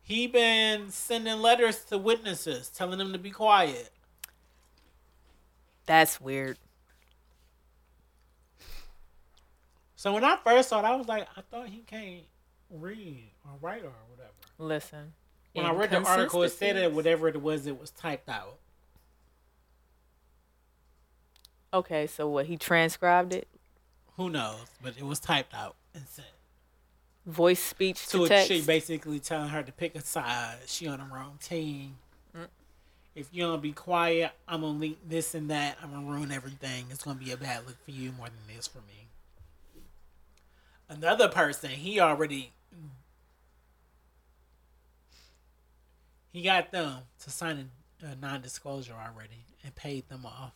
He 0.03 0.27
been 0.27 0.91
sending 0.91 1.41
letters 1.43 1.85
to 1.85 1.99
witnesses, 1.99 2.71
telling 2.71 2.99
them 2.99 3.13
to 3.13 3.19
be 3.19 3.31
quiet. 3.31 3.91
That's 5.85 6.19
weird. 6.19 6.59
So 9.97 10.15
when 10.15 10.25
I 10.25 10.39
first 10.43 10.71
saw 10.71 10.79
it, 10.79 10.87
I 10.87 10.97
was 10.97 11.09
like, 11.09 11.29
I 11.37 11.43
thought 11.51 11.69
he 11.69 11.83
can't 11.87 12.25
read 12.71 13.33
or 13.45 13.59
write 13.61 13.85
or 13.85 13.93
whatever. 14.09 14.33
Listen. 14.59 15.13
When 15.53 15.67
I 15.67 15.73
read 15.73 15.91
the 15.91 16.03
article, 16.03 16.43
it 16.43 16.51
said 16.51 16.77
that 16.77 16.93
whatever 16.93 17.29
it 17.29 17.41
was, 17.41 17.67
it 17.67 17.81
was 17.81 17.91
typed 17.91 18.29
out. 18.29 18.59
Okay, 21.73 22.07
so 22.07 22.29
what? 22.29 22.47
He 22.47 22.57
transcribed 22.57 23.33
it? 23.33 23.49
Who 24.17 24.31
knows? 24.31 24.65
But 24.83 24.97
it 24.97 25.05
was 25.05 25.21
typed 25.21 25.55
out 25.55 25.77
and 25.95 26.07
sent. 26.07 26.29
Voice 27.27 27.63
speech 27.63 28.07
to 28.07 28.19
to 28.19 28.25
a 28.25 28.29
text? 28.29 28.49
chick 28.49 28.67
basically 28.67 29.21
telling 29.21 29.51
her 29.51 29.63
to 29.63 29.73
pick 29.73 29.95
a 29.95 30.01
side. 30.01 30.57
She 30.67 30.87
on 30.87 30.99
the 30.99 31.05
wrong 31.15 31.39
team. 31.43 31.97
Mm. 32.35 32.47
If 33.15 33.29
you 33.33 33.43
don't 33.43 33.61
be 33.61 33.73
quiet, 33.73 34.33
I'm 34.47 34.63
gonna 34.63 34.79
leak 34.79 34.99
this 35.07 35.35
and 35.35 35.51
that. 35.51 35.77
I'm 35.83 35.91
gonna 35.91 36.07
ruin 36.07 36.33
everything. 36.33 36.87
It's 36.91 37.05
gonna 37.05 37.19
be 37.19 37.33
a 37.33 37.37
bad 37.37 37.67
look 37.67 37.77
for 37.85 37.91
you 37.91 38.13
more 38.13 38.29
than 38.29 38.57
it 38.57 38.59
is 38.59 38.67
for 38.67 38.79
me. 38.79 39.09
Another 40.89 41.29
person, 41.29 41.71
he 41.71 42.01
already 42.01 42.53
he 46.31 46.43
got 46.43 46.71
them 46.71 46.99
to 47.21 47.31
sign 47.31 47.71
a, 48.03 48.15
non-disclosure 48.17 48.95
already 48.95 49.45
and 49.65 49.75
paid 49.75 50.09
them 50.09 50.25
off. 50.25 50.53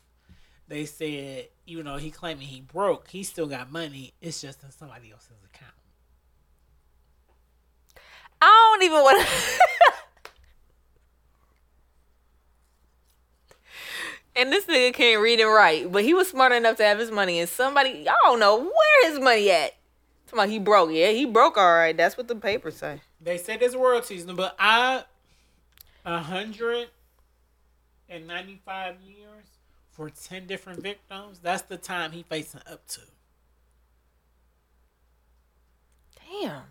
They 0.68 0.84
said, 0.86 1.48
even 1.66 1.86
though 1.86 1.96
he 1.96 2.10
claiming 2.10 2.46
he 2.46 2.60
broke, 2.60 3.08
he 3.08 3.22
still 3.22 3.46
got 3.46 3.70
money. 3.72 4.14
It's 4.20 4.40
just 4.40 4.62
in 4.62 4.70
somebody 4.70 5.10
else's 5.10 5.42
account. 5.44 5.72
I 8.40 8.70
don't 8.72 8.84
even 8.84 9.02
want 9.02 9.26
to. 9.26 9.28
and 14.36 14.52
this 14.52 14.64
nigga 14.66 14.94
can't 14.94 15.20
read 15.20 15.40
and 15.40 15.50
write, 15.50 15.92
but 15.92 16.04
he 16.04 16.14
was 16.14 16.28
smart 16.28 16.52
enough 16.52 16.76
to 16.76 16.84
have 16.84 16.98
his 16.98 17.10
money. 17.10 17.40
And 17.40 17.48
somebody, 17.48 18.08
I 18.08 18.14
don't 18.24 18.40
know 18.40 18.58
where 18.58 19.10
his 19.10 19.18
money 19.18 19.50
at. 19.50 19.72
Come 20.28 20.40
on, 20.40 20.48
he 20.48 20.58
broke. 20.58 20.90
Yeah, 20.92 21.10
he 21.10 21.26
broke. 21.26 21.58
All 21.58 21.74
right, 21.74 21.96
that's 21.96 22.16
what 22.16 22.28
the 22.28 22.34
papers 22.34 22.76
say. 22.76 23.00
They 23.20 23.36
said 23.36 23.60
there's 23.60 23.76
royalties, 23.76 24.24
but 24.24 24.56
I 24.58 25.04
hundred 26.04 26.88
and 28.08 28.26
ninety 28.26 28.60
five 28.64 28.96
years 29.00 29.46
for 29.90 30.10
ten 30.10 30.46
different 30.46 30.80
victims. 30.82 31.38
That's 31.42 31.62
the 31.62 31.76
time 31.76 32.12
he 32.12 32.22
facing 32.22 32.60
up 32.70 32.86
to. 32.88 33.00
Damn. 36.30 36.62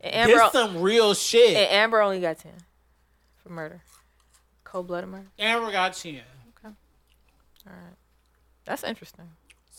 And 0.00 0.14
Amber, 0.30 0.34
This 0.38 0.52
some 0.52 0.80
real 0.80 1.12
shit. 1.14 1.56
and 1.56 1.70
Amber 1.70 2.00
only 2.00 2.20
got 2.20 2.38
ten 2.38 2.52
for 3.36 3.50
murder, 3.50 3.82
cold 4.64 4.86
blooded 4.86 5.10
murder. 5.10 5.26
Amber 5.38 5.70
got 5.70 5.92
ten. 5.94 6.14
Okay. 6.64 6.74
All 7.66 7.72
right, 7.72 7.96
that's 8.64 8.82
interesting. 8.82 9.28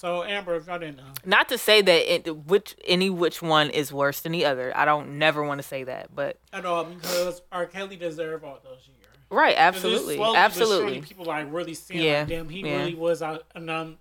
So 0.02 0.24
Amber, 0.24 0.56
if 0.56 0.66
y'all 0.66 0.80
didn't 0.80 0.98
know, 0.98 1.04
Not 1.26 1.48
to 1.50 1.60
say 1.60 1.84
that 1.84 2.12
it, 2.12 2.36
which 2.48 2.76
any 2.88 3.12
which 3.12 3.44
one 3.44 3.70
is 3.70 3.94
worse 3.94 4.22
than 4.22 4.32
the 4.32 4.46
other. 4.46 4.76
I 4.76 4.84
don't 4.84 5.20
never 5.20 5.44
want 5.44 5.60
to 5.60 5.64
say 5.64 5.84
that, 5.84 6.16
but 6.16 6.40
at 6.52 6.66
all 6.66 6.86
because 6.86 7.44
R. 7.52 7.68
Kelly 7.68 7.98
deserved 7.98 8.44
all 8.44 8.58
those 8.64 8.80
years. 8.88 8.98
Right, 9.30 9.54
absolutely, 9.56 10.16
slowly 10.16 10.38
absolutely. 10.38 11.02
People 11.02 11.26
like 11.26 11.46
really 11.54 11.76
seeing 11.76 12.04
Yeah, 12.04 12.22
like, 12.22 12.30
damn, 12.30 12.50
he 12.50 12.62
yeah. 12.62 12.78
really 12.78 12.96
was 12.96 13.22
out. 13.22 13.44
And 13.54 13.70
um, 13.70 14.00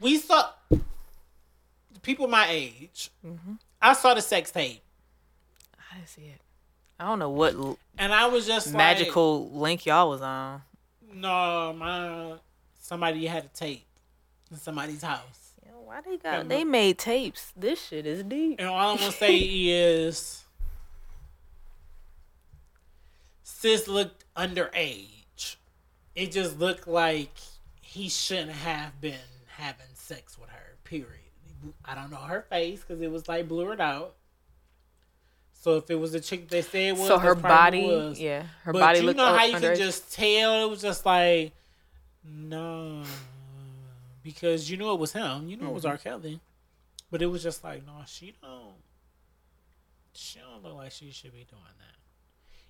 we 0.00 0.18
saw 0.18 0.50
people 2.02 2.26
my 2.26 2.48
age. 2.50 3.12
Mm-hmm. 3.24 3.52
I 3.80 3.92
saw 3.92 4.14
the 4.14 4.20
sex 4.20 4.50
tape, 4.50 4.82
I 5.78 5.94
didn't 5.98 6.08
see 6.08 6.22
it. 6.22 6.40
I 6.98 7.04
don't 7.04 7.20
know 7.20 7.30
what 7.30 7.54
and 7.98 8.12
I 8.12 8.26
was 8.26 8.48
just 8.48 8.66
like, 8.66 8.76
magical 8.76 9.48
link 9.48 9.86
y'all 9.86 10.10
was 10.10 10.22
on. 10.22 10.62
No, 11.14 11.72
my 11.72 12.32
somebody 12.80 13.26
had 13.26 13.44
a 13.44 13.48
tape 13.48 13.85
in 14.50 14.56
somebody's 14.56 15.02
house. 15.02 15.46
Why 15.86 16.00
they 16.00 16.16
got? 16.16 16.48
They 16.48 16.64
made 16.64 16.98
tapes. 16.98 17.52
This 17.56 17.80
shit 17.80 18.06
is 18.06 18.24
deep. 18.24 18.58
And 18.58 18.66
all 18.68 18.90
I'm 18.90 18.96
gonna 18.96 19.12
say 19.12 19.36
is, 19.38 20.44
sis 23.44 23.86
looked 23.86 24.24
underage. 24.36 25.54
It 26.16 26.32
just 26.32 26.58
looked 26.58 26.88
like 26.88 27.30
he 27.80 28.08
shouldn't 28.08 28.50
have 28.50 29.00
been 29.00 29.14
having 29.46 29.86
sex 29.94 30.36
with 30.36 30.50
her. 30.50 30.76
Period. 30.82 31.06
I 31.84 31.94
don't 31.94 32.10
know 32.10 32.16
her 32.16 32.44
face 32.50 32.80
because 32.80 33.00
it 33.00 33.10
was 33.10 33.28
like 33.28 33.46
blurred 33.46 33.80
out. 33.80 34.16
So 35.52 35.76
if 35.76 35.88
it 35.88 35.96
was 35.96 36.14
a 36.14 36.20
chick 36.20 36.48
they 36.48 36.62
said 36.62 36.82
it 36.82 36.96
was, 36.96 37.06
so 37.06 37.18
her 37.18 37.34
body, 37.36 37.86
was. 37.86 38.20
yeah, 38.20 38.44
her 38.64 38.72
but 38.72 38.80
body 38.80 38.98
you 39.00 39.06
looked 39.06 39.18
know 39.18 39.36
how 39.36 39.44
you 39.44 39.54
underage. 39.54 39.60
can 39.60 39.76
just 39.76 40.12
tell 40.12 40.66
it 40.66 40.70
was 40.70 40.82
just 40.82 41.06
like 41.06 41.52
no, 42.24 43.02
because 44.26 44.68
you 44.68 44.76
knew 44.76 44.92
it 44.92 44.98
was 44.98 45.12
him. 45.12 45.48
You 45.48 45.56
knew 45.56 45.68
it 45.68 45.72
was 45.72 45.84
Mm-hmm. 45.84 45.92
R. 45.92 45.98
Kelly, 45.98 46.40
but 47.12 47.22
it 47.22 47.26
was 47.26 47.42
just 47.44 47.62
like 47.62 47.86
no, 47.86 47.92
she 48.06 48.34
don't. 48.42 48.74
She 50.12 50.40
don't 50.40 50.64
look 50.64 50.74
like 50.76 50.90
she 50.92 51.10
should 51.12 51.32
be 51.32 51.46
doing 51.48 51.62
that, 51.78 51.96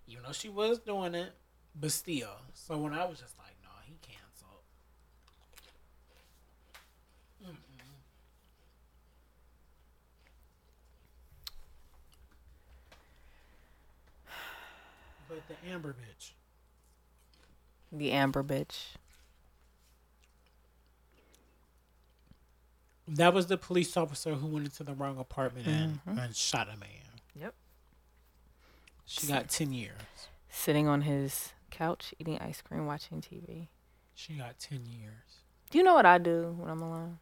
even 0.06 0.22
though 0.24 0.32
she 0.32 0.48
was 0.50 0.78
doing 0.80 1.14
it, 1.14 1.32
but 1.74 1.90
still. 1.92 2.28
So 2.52 2.76
when 2.76 2.92
I 2.92 3.04
was 3.06 3.20
just 3.20 3.38
like, 3.38 3.54
no, 3.62 3.70
he 3.84 3.94
canceled. 4.02 4.64
Mm-mm. 7.42 7.56
But 15.28 15.42
the 15.48 15.70
Amber 15.70 15.92
bitch. 15.94 16.30
the 17.92 18.12
Amber 18.12 18.42
bitch. 18.42 18.96
That 23.08 23.32
was 23.34 23.46
the 23.46 23.56
police 23.56 23.96
officer 23.96 24.34
who 24.34 24.46
went 24.48 24.66
into 24.66 24.82
the 24.82 24.94
wrong 24.94 25.18
apartment 25.18 25.66
and, 25.66 26.00
Mm-hmm. 26.06 26.18
and 26.18 26.36
shot 26.36 26.68
a 26.68 26.76
man. 26.76 26.88
Yep. 27.34 27.54
She 29.04 29.26
got 29.28 29.48
10 29.48 29.72
years. 29.72 29.92
Sitting 30.48 30.88
on 30.88 31.02
his 31.02 31.52
couch 31.70 32.14
eating 32.18 32.38
ice 32.38 32.60
cream, 32.62 32.86
watching 32.86 33.20
TV. 33.20 33.68
She 34.14 34.34
got 34.34 34.58
10 34.58 34.86
years. 34.86 35.42
Do 35.70 35.78
you 35.78 35.84
know 35.84 35.94
what 35.94 36.06
I 36.06 36.18
do 36.18 36.54
when 36.58 36.70
I'm 36.70 36.82
alone? 36.82 37.18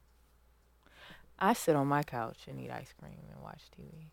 I 1.39 1.53
sit 1.53 1.75
on 1.77 1.87
my 1.89 2.03
couch 2.03 2.39
and 2.49 2.59
eat 2.61 2.71
ice 2.71 2.95
cream 2.99 3.19
and 3.33 3.43
watch 3.43 3.63
TV. 3.79 4.07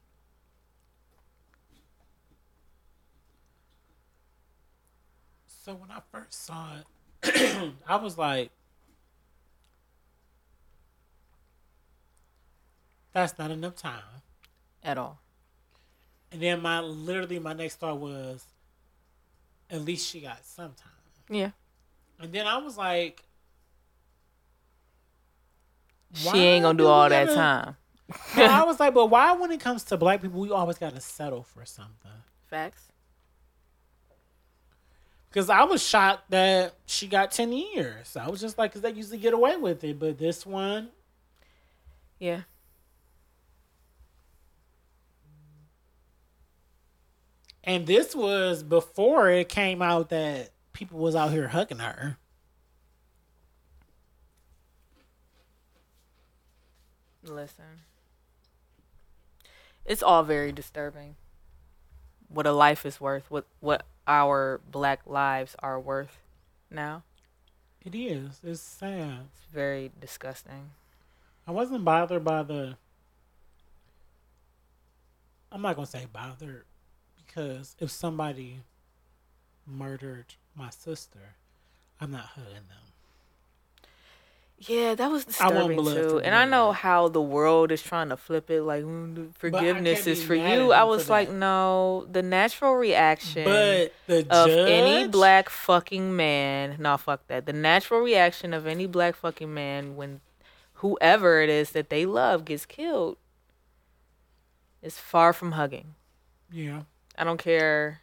So 5.48 5.74
when 5.76 5.92
I 5.92 6.00
first 6.12 6.46
saw 6.46 6.70
it, 7.24 7.74
I 7.88 7.96
was 7.98 8.18
like, 8.18 8.50
that's 13.14 13.38
not 13.38 13.52
enough 13.52 13.76
time. 13.76 14.02
At 14.84 14.98
all. 14.98 15.20
And 16.32 16.42
then 16.42 16.62
my 16.62 16.80
literally 16.80 17.40
my 17.40 17.54
next 17.54 17.76
thought 17.76 17.98
was, 18.00 18.44
at 19.70 19.82
least 19.82 20.10
she 20.10 20.22
got 20.22 20.44
some 20.46 20.74
time. 20.74 20.92
Yeah. 21.30 21.52
And 22.20 22.32
then 22.32 22.48
I 22.48 22.58
was 22.58 22.78
like, 22.78 23.24
she 26.14 26.38
ain't 26.38 26.64
gonna 26.64 26.78
do 26.78 26.88
all 26.88 27.10
that 27.10 27.26
gotta- 27.28 27.36
time. 27.38 27.76
No, 28.36 28.44
I 28.46 28.64
was 28.64 28.78
like, 28.78 28.94
but 28.94 29.06
why 29.08 29.32
when 29.34 29.52
it 29.52 29.62
comes 29.62 29.84
to 29.86 29.96
black 29.98 30.22
people, 30.22 30.42
we 30.42 30.52
always 30.52 30.78
gotta 30.78 31.00
settle 31.00 31.44
for 31.44 31.64
something? 31.66 32.12
Facts. 32.48 32.84
Because 35.30 35.50
I 35.50 35.64
was 35.64 35.82
shocked 35.82 36.30
that 36.32 36.74
she 36.86 37.08
got 37.08 37.32
10 37.32 37.54
years. 37.54 38.18
I 38.18 38.30
was 38.30 38.42
just 38.42 38.58
like, 38.58 38.72
because 38.72 38.82
they 38.82 38.92
usually 38.92 39.18
get 39.18 39.34
away 39.34 39.56
with 39.56 39.82
it. 39.86 39.98
But 39.98 40.18
this 40.18 40.46
one, 40.46 40.90
Yeah. 42.20 42.42
And 47.64 47.86
this 47.86 48.16
was 48.16 48.64
before 48.64 49.30
it 49.30 49.50
came 49.50 49.82
out 49.82 50.10
that 50.10 50.50
people 50.74 51.00
was 51.00 51.16
out 51.16 51.32
here 51.32 51.50
hugging 51.50 51.80
her. 51.80 52.18
Listen. 57.24 57.66
It's 59.86 60.04
all 60.04 60.24
very 60.24 60.52
disturbing. 60.52 61.16
What 62.30 62.48
a 62.48 62.52
life 62.52 62.86
is 62.86 63.02
worth, 63.02 63.30
what 63.30 63.46
what 63.60 63.86
our 64.08 64.62
black 64.70 65.02
lives 65.06 65.56
are 65.60 65.80
worth 65.80 66.18
now. 66.70 67.04
It 67.84 67.96
is. 67.96 68.40
It's 68.44 68.62
sad. 68.62 69.28
It's 69.34 69.54
very 69.54 69.92
disgusting. 70.00 70.72
I 71.48 71.52
wasn't 71.52 71.84
bothered 71.84 72.24
by 72.24 72.44
the. 72.44 72.76
I'm 75.52 75.62
not 75.62 75.76
gonna 75.76 75.88
say 75.88 76.06
bothered, 76.12 76.64
because 77.34 77.76
if 77.80 77.90
somebody 77.90 78.60
murdered 79.66 80.36
my 80.56 80.70
sister, 80.70 81.36
I'm 82.00 82.12
not 82.12 82.26
hugging 82.36 82.54
them. 82.54 83.86
Yeah, 84.58 84.94
that 84.94 85.10
was 85.10 85.26
disturbing 85.26 85.84
too. 85.84 86.22
And 86.24 86.36
I 86.36 86.46
know 86.46 86.72
how 86.72 87.08
the 87.08 87.22
world 87.22 87.72
is 87.72 87.82
trying 87.82 88.10
to 88.10 88.18
flip 88.18 88.52
it 88.52 88.62
like 88.62 88.84
mm, 88.84 89.34
forgiveness 89.36 90.06
is 90.06 90.24
for 90.24 90.36
you. 90.36 90.72
I 90.72 90.84
was 90.84 91.10
like, 91.10 91.30
that. 91.30 91.34
no, 91.34 92.06
the 92.12 92.22
natural 92.22 92.76
reaction 92.76 93.44
But 93.46 93.94
the 94.06 94.20
of 94.30 94.48
judge, 94.48 94.70
any 94.70 95.08
black 95.08 95.50
fucking 95.50 96.16
man, 96.16 96.76
no, 96.78 96.96
fuck 96.98 97.26
that. 97.28 97.48
The 97.48 97.54
natural 97.54 98.02
reaction 98.02 98.54
of 98.54 98.68
any 98.68 98.86
black 98.86 99.16
fucking 99.16 99.52
man 99.52 99.96
when 99.96 100.22
whoever 100.76 101.42
it 101.42 101.50
is 101.50 101.72
that 101.72 101.90
they 101.90 102.06
love 102.06 102.46
gets 102.46 102.68
killed 102.68 103.18
is 104.84 105.00
far 105.00 105.34
from 105.34 105.54
hugging. 105.54 105.96
yeah, 106.52 106.84
I 107.18 107.24
don't 107.24 107.38
care 107.38 108.02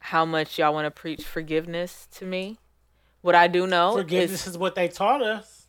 how 0.00 0.24
much 0.24 0.58
y'all 0.58 0.74
want 0.74 0.86
to 0.86 0.90
preach 0.90 1.22
forgiveness 1.24 2.08
to 2.16 2.24
me. 2.24 2.58
What 3.20 3.34
I 3.34 3.46
do 3.46 3.66
know 3.66 3.94
forgiveness 3.94 4.42
is 4.46 4.54
is 4.54 4.58
what 4.58 4.74
they 4.74 4.88
taught 4.88 5.22
us. 5.22 5.66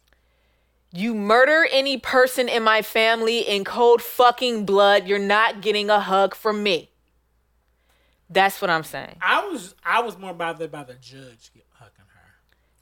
you 0.92 1.14
murder 1.14 1.68
any 1.72 1.98
person 1.98 2.50
in 2.50 2.64
my 2.64 2.82
family 2.82 3.40
in 3.42 3.64
cold 3.64 4.02
fucking 4.02 4.66
blood, 4.66 5.08
you're 5.08 5.20
not 5.20 5.62
getting 5.62 5.90
a 5.90 6.00
hug 6.00 6.34
from 6.36 6.64
me. 6.64 6.90
That's 8.30 8.60
what 8.62 8.72
I'm 8.72 8.84
saying. 8.84 9.18
I 9.22 9.48
was 9.48 9.76
I 9.86 10.02
was 10.02 10.18
more 10.18 10.34
bothered 10.34 10.72
by 10.72 10.84
the 10.84 10.96
judge 10.96 11.52
hugging 11.74 12.06
her. 12.08 12.34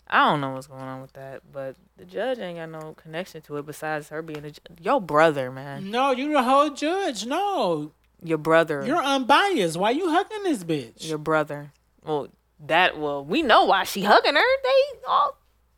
I 0.07 0.29
don't 0.29 0.39
know 0.39 0.51
what's 0.51 0.67
going 0.67 0.81
on 0.83 1.01
with 1.01 1.11
that, 1.13 1.41
but 1.51 1.75
the 1.97 2.05
judge 2.05 2.39
ain't 2.39 2.57
got 2.57 2.69
no 2.69 2.93
connection 2.93 3.41
to 3.43 3.57
it 3.57 3.65
besides 3.65 4.07
her 4.09 4.21
being 4.21 4.45
a 4.45 4.51
your 4.81 5.01
brother, 5.01 5.51
man. 5.51 5.91
No, 5.91 6.11
you 6.11 6.31
the 6.31 6.43
whole 6.43 6.69
judge. 6.69 7.25
No, 7.25 7.91
Your 8.23 8.37
brother. 8.37 8.83
you're 8.85 9.01
unbiased. 9.01 9.77
Why 9.77 9.91
you 9.91 10.09
hugging 10.09 10.43
this 10.43 10.63
bitch? 10.63 11.07
your 11.07 11.17
brother. 11.17 11.71
Well, 12.03 12.27
that 12.67 12.97
well, 12.97 13.25
we 13.25 13.41
know 13.41 13.65
why 13.65 13.83
she 13.83 14.03
hugging 14.03 14.35
her. 14.35 14.41
They 14.63 14.99
all 15.07 15.37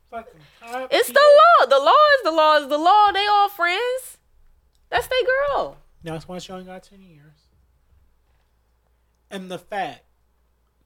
fucking 0.09 0.39
it's 0.91 1.07
the 1.07 1.13
law. 1.13 1.65
The 1.67 1.79
law 1.79 1.91
is 2.17 2.23
the 2.23 2.31
law 2.31 2.57
is 2.57 2.67
the 2.67 2.77
law. 2.77 3.11
They 3.11 3.25
all 3.25 3.49
friends. 3.49 4.17
That's 4.89 5.07
their 5.07 5.23
girl. 5.49 5.77
That's 6.03 6.27
why 6.27 6.37
she 6.39 6.51
only 6.51 6.65
got 6.65 6.83
ten 6.83 7.01
years. 7.01 7.33
And 9.31 9.49
the 9.49 9.57
fact 9.57 10.03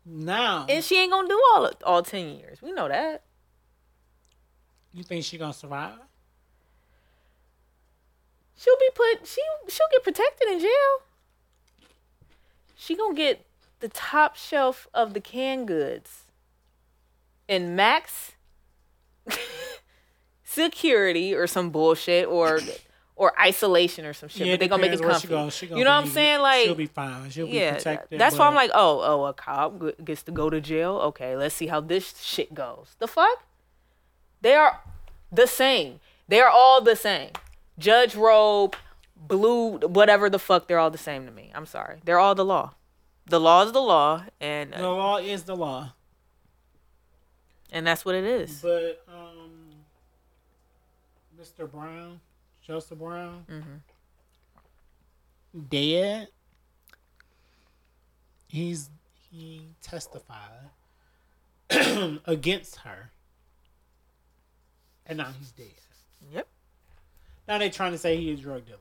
now 0.05 0.65
And 0.69 0.83
she 0.83 0.97
ain't 0.99 1.11
gonna 1.11 1.27
do 1.27 1.41
all 1.53 1.71
all 1.83 2.03
ten 2.03 2.37
years. 2.37 2.61
We 2.61 2.71
know 2.71 2.87
that. 2.87 3.23
you 4.93 5.03
think 5.03 5.25
she 5.25 5.37
gonna 5.37 5.53
survive? 5.53 5.97
She'll 8.55 8.77
be 8.79 8.89
put. 8.95 9.27
She 9.27 9.41
she'll 9.67 9.87
get 9.91 10.03
protected 10.03 10.47
in 10.49 10.59
jail. 10.59 11.01
She 12.77 12.95
gonna 12.95 13.15
get 13.15 13.45
the 13.79 13.89
top 13.89 14.35
shelf 14.37 14.87
of 14.93 15.13
the 15.13 15.19
canned 15.19 15.67
goods. 15.67 16.23
and 17.49 17.75
max 17.75 18.33
security 20.43 21.33
or 21.33 21.47
some 21.47 21.69
bullshit 21.71 22.27
or 22.27 22.59
or 23.15 23.33
isolation 23.39 24.05
or 24.05 24.13
some 24.13 24.29
shit. 24.29 24.45
Yeah, 24.45 24.53
but 24.53 24.59
they 24.59 24.67
gonna 24.67 24.81
make 24.81 24.93
it 24.93 24.99
where 25.01 25.15
she 25.15 25.27
comfy. 25.27 25.27
goes. 25.29 25.55
She 25.55 25.67
gonna 25.67 25.79
you 25.79 25.85
know 25.85 25.91
what 25.95 26.05
I'm 26.05 26.09
saying? 26.09 26.39
Like 26.41 26.65
she'll 26.65 26.75
be 26.75 26.85
fine. 26.85 27.29
She'll 27.31 27.47
be 27.47 27.53
yeah, 27.53 27.73
protected. 27.73 28.19
that's 28.19 28.37
why 28.37 28.47
I'm 28.47 28.55
like, 28.55 28.71
oh, 28.73 29.01
oh, 29.03 29.25
a 29.25 29.33
cop 29.33 29.81
gets 30.05 30.23
to 30.23 30.31
go 30.31 30.49
to 30.49 30.61
jail. 30.61 30.95
Okay, 31.05 31.35
let's 31.35 31.55
see 31.55 31.67
how 31.67 31.81
this 31.81 32.21
shit 32.21 32.53
goes. 32.53 32.95
The 32.99 33.07
fuck? 33.07 33.43
They 34.41 34.53
are 34.53 34.81
The 35.31 35.47
same. 35.47 35.99
They're 36.27 36.49
all 36.49 36.81
the 36.81 36.95
same. 36.95 37.31
Judge 37.79 38.15
robe, 38.15 38.75
blue, 39.19 39.77
whatever 39.79 40.29
the 40.29 40.39
fuck, 40.39 40.67
they're 40.67 40.79
all 40.79 40.91
the 40.91 40.97
same 40.97 41.25
to 41.25 41.31
me. 41.31 41.51
I'm 41.55 41.65
sorry. 41.65 41.99
They're 42.03 42.19
all 42.19 42.35
the 42.35 42.45
law. 42.45 42.73
The 43.25 43.39
law 43.39 43.63
is 43.63 43.71
the 43.73 43.81
law, 43.81 44.23
and 44.39 44.71
The 44.73 44.81
law 44.89 45.17
is 45.17 45.43
the 45.43 45.55
law. 45.55 45.93
and 47.71 47.85
that's 47.85 48.05
what 48.05 48.15
it 48.15 48.23
is. 48.23 48.61
But 48.61 49.03
um, 49.07 49.51
Mr. 51.39 51.69
Brown, 51.69 52.21
Joseph 52.65 52.99
Brown, 52.99 53.45
dead. 55.69 56.29
He's 58.47 58.89
he 59.29 59.61
testified 59.81 60.69
against 62.25 62.77
her, 62.77 63.11
and 65.05 65.17
now 65.17 65.31
he's 65.37 65.51
dead. 65.51 65.65
Yep. 66.31 66.47
Now 67.47 67.57
they're 67.57 67.69
trying 67.69 67.91
to 67.91 67.97
say 67.97 68.15
he's 68.15 68.39
a 68.39 68.41
drug 68.41 68.65
dealer, 68.65 68.77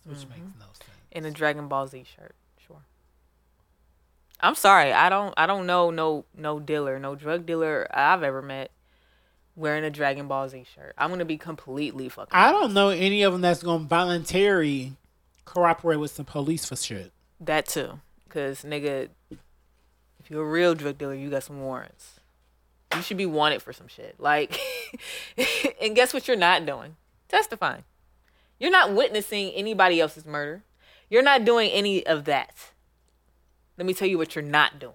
of 0.00 0.10
course, 0.10 0.20
which 0.20 0.28
makes 0.28 0.40
mm-hmm. 0.40 0.58
no 0.58 0.66
sense. 0.66 0.90
In 1.12 1.24
a 1.24 1.30
Dragon 1.30 1.68
Ball 1.68 1.86
Z 1.86 2.04
shirt. 2.16 2.34
Sure. 2.66 2.82
I'm 4.40 4.54
sorry. 4.54 4.92
I 4.92 5.08
don't. 5.08 5.34
I 5.36 5.46
don't 5.46 5.66
know 5.66 5.90
no 5.90 6.24
no 6.36 6.60
dealer, 6.60 6.98
no 6.98 7.14
drug 7.14 7.46
dealer 7.46 7.86
I've 7.90 8.22
ever 8.22 8.42
met 8.42 8.70
wearing 9.56 9.84
a 9.84 9.90
Dragon 9.90 10.28
Ball 10.28 10.48
Z 10.48 10.64
shirt. 10.74 10.94
I'm 10.96 11.10
gonna 11.10 11.24
be 11.24 11.36
completely 11.36 12.08
fucking. 12.08 12.30
I 12.32 12.50
don't 12.50 12.72
know 12.72 12.88
any 12.88 13.22
of 13.22 13.32
them 13.32 13.42
that's 13.42 13.62
gonna 13.62 13.84
voluntarily 13.84 14.92
cooperate 15.44 15.96
with 15.96 16.12
some 16.12 16.26
police 16.26 16.64
for 16.64 16.76
shit. 16.76 17.12
That 17.40 17.66
too. 17.66 18.00
Cause 18.28 18.62
nigga, 18.62 19.08
if 19.30 20.30
you're 20.30 20.46
a 20.46 20.50
real 20.50 20.74
drug 20.74 20.98
dealer, 20.98 21.14
you 21.14 21.30
got 21.30 21.42
some 21.42 21.60
warrants. 21.60 22.20
You 22.94 23.02
should 23.02 23.16
be 23.16 23.26
wanted 23.26 23.62
for 23.62 23.72
some 23.72 23.88
shit. 23.88 24.16
Like, 24.18 24.58
and 25.82 25.94
guess 25.94 26.12
what? 26.12 26.26
You're 26.26 26.36
not 26.36 26.66
doing 26.66 26.96
testifying. 27.30 27.84
You're 28.60 28.70
not 28.70 28.94
witnessing 28.94 29.50
anybody 29.50 30.00
else's 30.00 30.26
murder. 30.26 30.62
You're 31.08 31.22
not 31.22 31.44
doing 31.44 31.70
any 31.70 32.06
of 32.06 32.26
that. 32.26 32.72
Let 33.76 33.86
me 33.86 33.94
tell 33.94 34.06
you 34.06 34.18
what 34.18 34.36
you're 34.36 34.44
not 34.44 34.78
doing. 34.78 34.94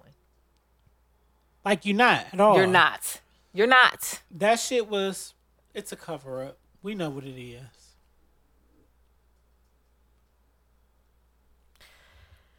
Like 1.64 1.84
you're 1.84 1.96
not 1.96 2.26
at 2.32 2.40
all. 2.40 2.56
You're 2.56 2.68
not. 2.68 3.20
You're 3.52 3.66
not. 3.66 4.20
That 4.30 4.60
shit 4.60 4.88
was. 4.88 5.34
It's 5.74 5.90
a 5.90 5.96
cover 5.96 6.42
up. 6.44 6.58
We 6.82 6.94
know 6.94 7.10
what 7.10 7.24
it 7.24 7.38
is. 7.38 7.60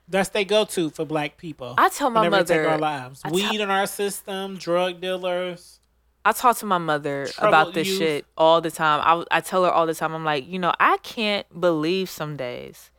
That's 0.09 0.29
they 0.29 0.45
go 0.45 0.65
to 0.65 0.89
for 0.89 1.05
black 1.05 1.37
people. 1.37 1.73
I 1.77 1.89
tell 1.89 2.09
my 2.09 2.29
they 2.29 2.43
take 2.43 2.67
our 2.67 2.77
lives. 2.77 3.21
I 3.23 3.31
Weed 3.31 3.43
tell- 3.43 3.61
in 3.61 3.69
our 3.69 3.87
system, 3.87 4.57
drug 4.57 5.01
dealers. 5.01 5.79
I 6.27 6.33
talk 6.33 6.57
to 6.57 6.65
my 6.65 6.77
mother 6.77 7.29
about 7.37 7.73
this 7.73 7.87
youth. 7.87 7.97
shit 7.99 8.25
all 8.37 8.59
the 8.59 8.69
time. 8.69 8.99
I, 9.01 9.37
I 9.37 9.39
tell 9.39 9.63
her 9.63 9.71
all 9.71 9.85
the 9.85 9.95
time, 9.95 10.13
I'm 10.13 10.25
like, 10.25 10.45
you 10.45 10.59
know, 10.59 10.73
I 10.77 10.97
can't 10.97 11.47
believe 11.57 12.09
some 12.09 12.35
days 12.35 12.91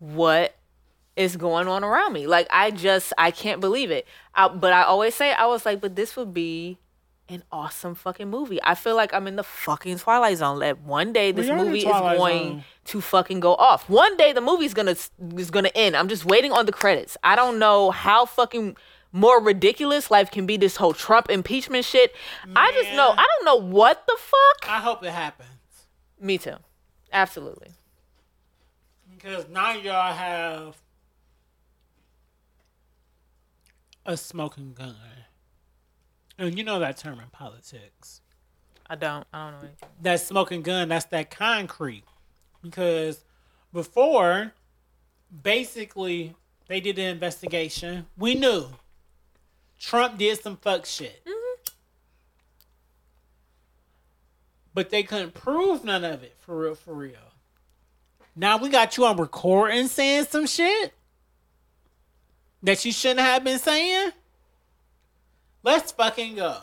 what 0.00 0.56
is 1.14 1.36
going 1.36 1.68
on 1.68 1.84
around 1.84 2.12
me. 2.12 2.26
Like, 2.26 2.48
I 2.50 2.72
just, 2.72 3.12
I 3.16 3.30
can't 3.30 3.60
believe 3.60 3.92
it. 3.92 4.04
I, 4.34 4.48
but 4.48 4.72
I 4.72 4.82
always 4.82 5.14
say, 5.14 5.32
I 5.32 5.46
was 5.46 5.64
like, 5.64 5.80
but 5.80 5.94
this 5.94 6.16
would 6.16 6.34
be 6.34 6.78
an 7.28 7.44
awesome 7.52 7.94
fucking 7.94 8.28
movie. 8.28 8.58
I 8.64 8.74
feel 8.74 8.96
like 8.96 9.14
I'm 9.14 9.28
in 9.28 9.36
the 9.36 9.44
fucking 9.44 9.98
Twilight 9.98 10.38
Zone. 10.38 10.58
That 10.58 10.80
one 10.80 11.12
day 11.12 11.30
this 11.30 11.46
We 11.46 11.52
are 11.52 11.58
in 11.58 11.58
the 11.58 11.64
movie 11.66 11.78
is 11.78 11.84
going 11.84 12.48
Zone. 12.48 12.64
to 12.86 13.00
fucking 13.00 13.38
go 13.38 13.54
off. 13.54 13.88
One 13.88 14.16
day 14.16 14.32
the 14.32 14.40
movie's 14.40 14.74
gonna 14.74 14.96
is 15.36 15.50
gonna 15.52 15.70
end. 15.76 15.96
I'm 15.96 16.08
just 16.08 16.24
waiting 16.24 16.50
on 16.50 16.66
the 16.66 16.72
credits. 16.72 17.16
I 17.22 17.36
don't 17.36 17.60
know 17.60 17.92
how 17.92 18.26
fucking 18.26 18.76
more 19.12 19.40
ridiculous 19.42 20.10
life 20.10 20.30
can 20.30 20.46
be. 20.46 20.56
This 20.56 20.76
whole 20.76 20.92
Trump 20.92 21.30
impeachment 21.30 21.84
shit. 21.84 22.14
I 22.54 22.70
just 22.72 22.92
know. 22.92 23.10
I 23.16 23.26
don't 23.26 23.44
know 23.44 23.66
what 23.66 24.06
the 24.06 24.16
fuck. 24.18 24.70
I 24.70 24.78
hope 24.78 25.02
it 25.04 25.10
happens 25.10 25.48
Me 26.20 26.38
too. 26.38 26.56
Absolutely. 27.12 27.68
because 29.16 29.48
now 29.48 29.72
y'all 29.72 30.14
have 30.14 30.76
a 34.06 34.16
smoking 34.16 34.72
gun, 34.72 34.94
and 36.38 36.56
you 36.56 36.64
know 36.64 36.78
that 36.78 36.96
term 36.96 37.20
in 37.20 37.26
politics. 37.30 38.20
I 38.88 38.96
don't. 38.96 39.26
I 39.32 39.50
don't 39.50 39.52
know 39.60 39.66
anything. 39.68 39.88
that 40.02 40.20
smoking 40.20 40.62
gun, 40.62 40.88
that's 40.88 41.04
that 41.06 41.30
concrete. 41.30 42.04
Because 42.62 43.24
before, 43.72 44.52
basically, 45.42 46.34
they 46.68 46.80
did 46.80 46.96
the 46.96 47.04
investigation. 47.04 48.06
We 48.16 48.34
knew 48.34 48.66
Trump 49.80 50.18
did 50.18 50.40
some 50.40 50.56
fuck 50.58 50.84
shit. 50.84 51.24
Mm-hmm. 51.24 51.72
But 54.74 54.90
they 54.90 55.02
couldn't 55.02 55.34
prove 55.34 55.84
none 55.84 56.04
of 56.04 56.22
it 56.22 56.36
for 56.38 56.56
real, 56.56 56.74
for 56.74 56.94
real. 56.94 57.16
Now 58.36 58.58
we 58.58 58.68
got 58.68 58.96
you 58.96 59.06
on 59.06 59.16
recording 59.16 59.88
saying 59.88 60.26
some 60.26 60.46
shit 60.46 60.92
that 62.62 62.84
you 62.84 62.92
shouldn't 62.92 63.20
have 63.20 63.42
been 63.42 63.58
saying. 63.58 64.12
Let's 65.62 65.92
fucking 65.92 66.36
go. 66.36 66.58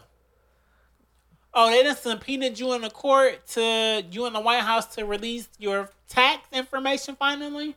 Oh, 1.54 1.72
they 1.72 1.84
done 1.84 1.96
subpoenaed 1.96 2.60
you 2.60 2.74
in 2.74 2.82
the 2.82 2.90
court 2.90 3.46
to 3.48 4.06
you 4.12 4.28
in 4.28 4.34
the 4.34 4.40
White 4.40 4.62
House 4.62 4.96
to 4.96 5.06
release 5.06 5.50
your 5.58 5.90
tax 6.08 6.48
information 6.52 7.16
finally. 7.16 7.76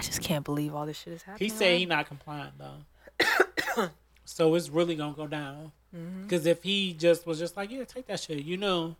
I 0.00 0.02
just 0.02 0.22
can't 0.22 0.46
believe 0.46 0.74
all 0.74 0.86
this 0.86 0.96
shit 0.96 1.12
is 1.12 1.22
happening. 1.22 1.50
He 1.50 1.54
said 1.54 1.78
he 1.78 1.84
not 1.84 2.06
compliant 2.06 2.54
though. 2.56 3.90
so 4.24 4.54
it's 4.54 4.70
really 4.70 4.94
gonna 4.96 5.12
go 5.12 5.26
down. 5.26 5.72
Because 6.22 6.46
if 6.46 6.62
he 6.62 6.94
just 6.94 7.26
was 7.26 7.38
just 7.38 7.54
like, 7.54 7.70
yeah, 7.70 7.84
take 7.84 8.06
that 8.06 8.18
shit, 8.18 8.42
you 8.42 8.56
know, 8.56 8.96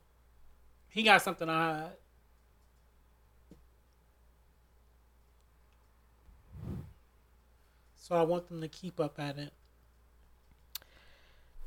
he 0.91 1.03
got 1.03 1.23
something 1.23 1.47
to 1.47 1.53
hide. 1.55 1.93
So 7.97 8.15
I 8.15 8.23
want 8.23 8.49
them 8.49 8.61
to 8.61 8.69
keep 8.69 9.01
up 9.01 9.19
at 9.19 9.39
it. 9.39 9.55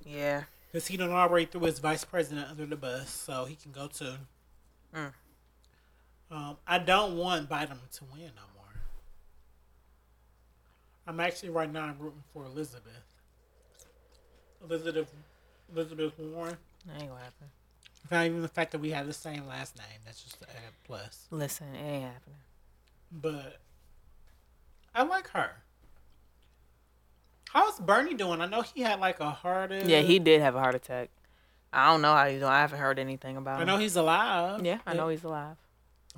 Yeah. 0.06 0.44
Because 0.72 0.86
he 0.86 0.98
done 0.98 1.10
already 1.10 1.48
threw 1.48 1.62
his 1.62 1.80
vice 1.80 2.06
president 2.06 2.52
under 2.52 2.68
the 2.68 2.76
bus, 2.76 3.10
so 3.10 3.46
he 3.46 3.56
can 3.56 3.72
go 3.72 3.88
too. 3.88 4.14
Mm. 4.96 5.14
Um, 6.30 6.58
I 6.68 6.78
don't 6.78 7.18
want 7.18 7.50
Biden 7.50 7.80
to 7.94 8.04
win 8.14 8.30
no. 8.36 8.53
I'm 11.08 11.20
actually 11.20 11.50
right 11.50 11.72
now 11.72 11.84
I'm 11.84 11.98
rooting 12.00 12.24
for 12.34 12.46
Elizabeth. 12.46 13.04
Elizabeth 14.64 15.12
Elizabeth 15.74 16.18
Warren. 16.20 16.58
That 16.88 17.02
ain't 17.02 17.10
gonna 17.10 17.22
happen. 17.24 17.48
Not 18.12 18.26
even 18.26 18.42
the 18.42 18.48
fact 18.48 18.72
that 18.72 18.80
we 18.80 18.92
have 18.92 19.08
the 19.08 19.14
same 19.14 19.48
last 19.48 19.78
name. 19.78 20.00
That's 20.06 20.24
just 20.24 20.42
a 20.42 20.48
plus. 20.86 21.28
Listen, 21.32 21.68
it 21.76 21.80
ain't 21.80 22.04
happening. 22.04 22.38
But 23.12 23.60
I 24.94 25.04
like 25.04 25.30
her. 25.30 25.52
How's 27.50 27.80
Bernie 27.80 28.16
doing? 28.16 28.42
I 28.42 28.48
know 28.48 28.62
he 28.62 28.82
had 28.82 29.00
like 29.00 29.20
a 29.20 29.30
heart. 29.30 29.72
Yeah, 29.72 30.02
he 30.02 30.20
did 30.20 30.42
have 30.42 30.56
a 30.56 30.60
heart 30.60 30.76
attack. 30.76 31.10
I 31.72 31.92
don't 31.92 32.02
know 32.02 32.14
how 32.14 32.28
he's 32.28 32.40
doing. 32.40 32.52
I 32.52 32.62
haven't 32.62 32.80
heard 32.80 33.00
anything 33.00 33.38
about 33.38 33.58
him. 33.58 33.62
I 33.68 33.72
know 33.72 33.78
he's 33.80 33.96
alive. 33.96 34.66
yeah, 34.66 34.80
I 34.86 34.94
know 34.94 35.10
he's 35.10 35.24
alive. 35.24 35.58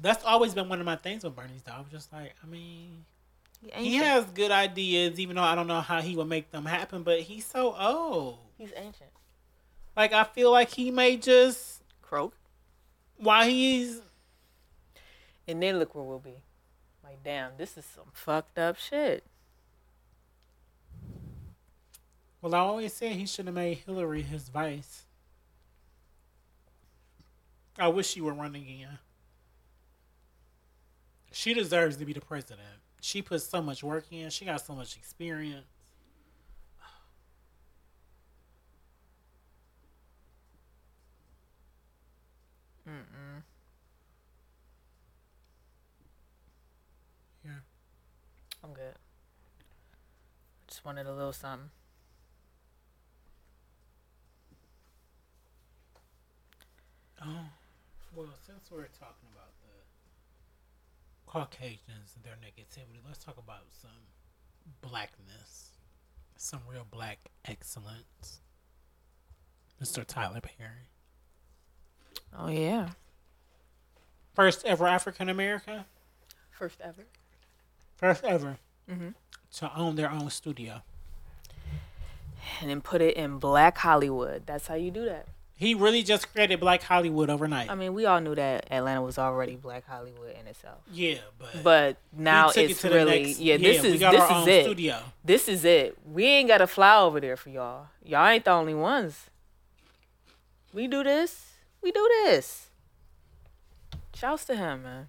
That's 0.01 0.23
always 0.25 0.53
been 0.53 0.67
one 0.67 0.79
of 0.79 0.85
my 0.85 0.97
things 0.97 1.23
with 1.23 1.35
Bernie's 1.35 1.61
though. 1.63 1.73
I 1.73 1.79
was 1.79 1.87
just 1.89 2.11
like, 2.11 2.35
I 2.43 2.47
mean, 2.47 3.05
He, 3.73 3.91
he 3.91 3.95
has 3.95 4.25
good 4.25 4.51
ideas, 4.51 5.19
even 5.19 5.35
though 5.35 5.43
I 5.43 5.55
don't 5.55 5.67
know 5.67 5.81
how 5.81 6.01
he 6.01 6.15
would 6.15 6.27
make 6.27 6.51
them 6.51 6.65
happen. 6.65 7.03
But 7.03 7.21
he's 7.21 7.45
so 7.45 7.75
old. 7.75 8.37
He's 8.57 8.71
ancient. 8.75 9.09
Like 9.95 10.13
I 10.13 10.23
feel 10.23 10.51
like 10.51 10.71
he 10.71 10.91
may 10.91 11.17
just 11.17 11.81
Croak. 12.01 12.33
while 13.17 13.47
he's 13.47 14.01
And 15.47 15.61
then 15.61 15.79
look 15.79 15.95
where 15.95 16.03
we'll 16.03 16.19
be. 16.19 16.43
Like, 17.03 17.23
damn, 17.23 17.51
this 17.57 17.77
is 17.77 17.85
some 17.85 18.11
fucked 18.13 18.57
up 18.57 18.77
shit. 18.77 19.23
well. 22.41 22.55
I 22.55 22.59
always 22.59 22.93
said 22.93 23.13
he 23.13 23.25
should 23.25 23.45
have 23.45 23.55
made 23.55 23.79
Hillary 23.85 24.21
his 24.21 24.49
vice. 24.49 25.03
I 27.77 27.87
wish 27.89 28.07
she 28.09 28.21
would 28.21 28.37
run 28.37 28.55
again. 28.55 28.99
She 31.31 31.53
deserves 31.53 31.97
to 31.97 32.05
be 32.05 32.13
the 32.13 32.21
president. 32.21 32.61
She 33.05 33.21
put 33.21 33.39
so 33.43 33.61
much 33.61 33.83
work 33.83 34.05
in. 34.11 34.31
She 34.31 34.45
got 34.45 34.65
so 34.65 34.73
much 34.73 34.97
experience. 34.97 35.67
Mm-mm. 42.87 43.43
Yeah. 47.43 47.59
I'm 48.63 48.73
good. 48.73 48.95
I 48.95 50.67
just 50.67 50.83
wanted 50.85 51.07
a 51.07 51.13
little 51.13 51.33
something. 51.33 51.69
Oh, 57.21 57.49
well, 58.15 58.27
since 58.45 58.69
we're 58.71 58.87
talking 58.99 59.29
about 59.33 59.51
the 59.61 59.84
Caucasians 61.25 62.13
and 62.15 62.23
their 62.23 62.35
negativity, 62.35 62.99
let's 63.05 63.17
talk 63.23 63.37
about 63.37 63.63
some 63.71 63.89
blackness, 64.81 65.71
some 66.37 66.61
real 66.69 66.85
black 66.89 67.19
excellence. 67.45 68.41
Mr. 69.81 70.05
Tyler 70.05 70.41
Perry. 70.41 70.89
Oh 72.37 72.47
yeah, 72.49 72.89
First 74.33 74.65
ever 74.65 74.85
African 74.87 75.29
American. 75.29 75.85
first 76.51 76.79
ever. 76.81 77.03
First 77.95 78.23
ever 78.23 78.57
Mhm. 78.89 79.13
to 79.53 79.73
own 79.77 79.95
their 79.95 80.11
own 80.11 80.29
studio. 80.29 80.81
And 82.61 82.69
then 82.69 82.81
put 82.81 83.01
it 83.01 83.17
in 83.17 83.39
Black 83.39 83.77
Hollywood. 83.79 84.45
That's 84.45 84.67
how 84.67 84.75
you 84.75 84.91
do 84.91 85.05
that. 85.05 85.27
He 85.57 85.73
really 85.73 86.03
just 86.03 86.33
created 86.33 86.59
Black 86.59 86.83
Hollywood 86.83 87.29
overnight. 87.29 87.69
I 87.71 87.75
mean, 87.75 87.93
we 87.93 88.05
all 88.05 88.19
knew 88.19 88.35
that 88.35 88.67
Atlanta 88.69 89.01
was 89.01 89.17
already 89.17 89.55
Black 89.55 89.87
Hollywood 89.87 90.35
in 90.37 90.47
itself. 90.47 90.79
yeah, 90.91 91.19
but 91.39 91.63
But 91.63 91.97
now 92.11 92.49
it's 92.49 92.57
it 92.83 92.83
really 92.89 93.23
next- 93.23 93.39
yeah. 93.39 93.55
This 93.55 93.81
we 93.81 93.89
is 93.93 93.99
this 94.01 94.31
is 94.31 94.47
it. 94.47 94.63
studio. 94.65 94.99
This 95.23 95.47
is 95.47 95.63
it. 95.63 95.97
We 96.05 96.25
ain't 96.25 96.49
got 96.49 96.57
to 96.57 96.67
fly 96.67 96.97
over 96.99 97.21
there 97.21 97.37
for 97.37 97.49
y'all. 97.49 97.87
Y'all 98.03 98.27
ain't 98.27 98.43
the 98.43 98.51
only 98.51 98.73
ones. 98.73 99.29
We 100.73 100.87
do 100.87 101.03
this. 101.05 101.53
We 101.81 101.91
do 101.93 102.05
this. 102.25 102.67
Shouts 104.13 104.43
to 104.45 104.55
him, 104.57 104.83
man. 104.83 105.07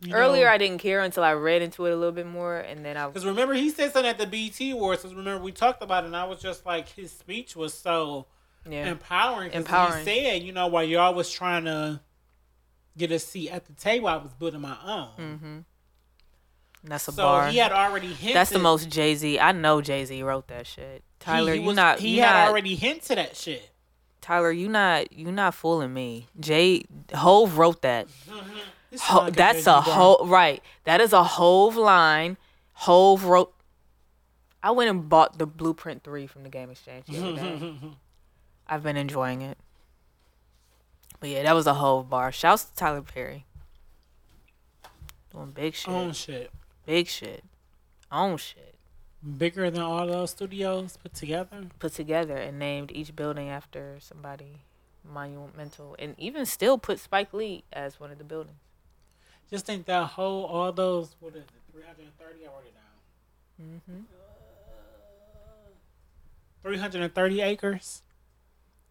You 0.00 0.14
Earlier, 0.14 0.44
know? 0.46 0.52
I 0.52 0.58
didn't 0.58 0.78
care 0.78 1.00
until 1.00 1.24
I 1.24 1.32
read 1.32 1.62
into 1.62 1.86
it 1.86 1.92
a 1.92 1.96
little 1.96 2.12
bit 2.12 2.26
more, 2.26 2.58
and 2.58 2.84
then 2.84 2.96
I 2.96 3.06
Because 3.08 3.24
remember, 3.24 3.54
he 3.54 3.70
said 3.70 3.92
something 3.92 4.08
at 4.10 4.18
the 4.18 4.26
BT 4.26 4.72
Awards. 4.72 5.02
'cause 5.02 5.14
remember, 5.14 5.42
we 5.42 5.50
talked 5.52 5.82
about 5.82 6.04
it, 6.04 6.08
and 6.08 6.16
I 6.16 6.24
was 6.24 6.40
just 6.40 6.64
like, 6.66 6.88
his 6.90 7.10
speech 7.10 7.56
was 7.56 7.72
so 7.74 8.26
yeah. 8.68 8.90
empowering. 8.90 9.52
Empowering. 9.52 10.06
He 10.06 10.24
said, 10.24 10.42
you 10.42 10.52
know, 10.52 10.66
while 10.66 10.84
y'all 10.84 11.14
was 11.14 11.30
trying 11.30 11.64
to 11.64 12.00
get 12.96 13.10
a 13.10 13.18
seat 13.18 13.50
at 13.50 13.66
the 13.66 13.72
table, 13.72 14.08
I 14.08 14.16
was 14.16 14.32
building 14.34 14.60
my 14.60 14.76
own. 14.84 15.08
Mm-hmm. 15.18 15.58
That's 16.84 17.08
a 17.08 17.12
so 17.12 17.22
bar. 17.22 17.48
he 17.48 17.58
had 17.58 17.72
already 17.72 18.12
hinted. 18.12 18.36
That's 18.36 18.50
the 18.50 18.58
most 18.58 18.88
Jay 18.88 19.14
Z. 19.14 19.38
I 19.40 19.52
know 19.52 19.80
Jay 19.80 20.04
Z 20.04 20.22
wrote 20.22 20.48
that 20.48 20.66
shit. 20.66 21.02
Tyler, 21.18 21.54
he, 21.54 21.60
he 21.60 21.66
you 21.66 21.72
not. 21.72 21.98
He 21.98 22.18
had 22.18 22.32
not, 22.32 22.48
already 22.48 22.74
hinted 22.76 23.18
at 23.18 23.36
shit. 23.36 23.70
Tyler, 24.20 24.52
you 24.52 24.68
not. 24.68 25.12
You 25.12 25.32
not 25.32 25.54
fooling 25.54 25.92
me. 25.92 26.28
Jay 26.38 26.84
Hove 27.14 27.58
wrote 27.58 27.82
that. 27.82 28.08
This 28.90 29.02
Ho, 29.02 29.16
sound 29.16 29.24
like 29.26 29.36
that's 29.36 29.66
a 29.66 29.80
whole 29.80 30.26
right. 30.26 30.62
That 30.84 31.00
is 31.00 31.12
a 31.12 31.24
Hove 31.24 31.76
line. 31.76 32.36
Hove 32.72 33.24
wrote. 33.24 33.52
I 34.62 34.70
went 34.70 34.90
and 34.90 35.08
bought 35.08 35.38
the 35.38 35.46
Blueprint 35.46 36.04
Three 36.04 36.26
from 36.26 36.44
the 36.44 36.48
Game 36.48 36.70
Exchange 36.70 37.06
the. 37.06 37.74
I've 38.68 38.82
been 38.82 38.96
enjoying 38.96 39.42
it. 39.42 39.58
But 41.20 41.30
yeah, 41.30 41.42
that 41.44 41.54
was 41.54 41.66
a 41.66 41.74
whole 41.74 42.02
bar. 42.02 42.32
Shouts 42.32 42.64
to 42.64 42.74
Tyler 42.74 43.02
Perry. 43.02 43.46
Doing 45.32 45.52
big 45.52 45.74
shit. 45.74 45.88
Own 45.88 46.12
shit. 46.12 46.50
Big 46.84 47.08
shit. 47.08 47.44
Own 48.12 48.36
shit. 48.36 48.74
Bigger 49.38 49.70
than 49.70 49.82
all 49.82 50.06
those 50.06 50.30
studios 50.30 50.98
put 51.02 51.14
together. 51.14 51.66
Put 51.78 51.94
together 51.94 52.36
and 52.36 52.58
named 52.58 52.92
each 52.92 53.16
building 53.16 53.48
after 53.48 53.96
somebody 54.00 54.60
monumental, 55.12 55.96
and 55.98 56.14
even 56.18 56.46
still 56.46 56.78
put 56.78 56.98
Spike 56.98 57.32
Lee 57.32 57.64
as 57.72 58.00
one 58.00 58.10
of 58.10 58.18
the 58.18 58.24
buildings. 58.24 58.58
Just 59.50 59.66
think 59.66 59.86
that 59.86 60.04
whole, 60.08 60.44
all 60.44 60.72
those, 60.72 61.14
what 61.20 61.34
is 61.36 61.44
it, 61.44 61.50
330? 61.72 62.44
I 62.44 62.48
wrote 62.48 62.64
it 62.66 62.74
down. 62.74 63.80
Mm-hmm. 63.88 64.02
330 66.62 67.40
acres. 67.42 68.02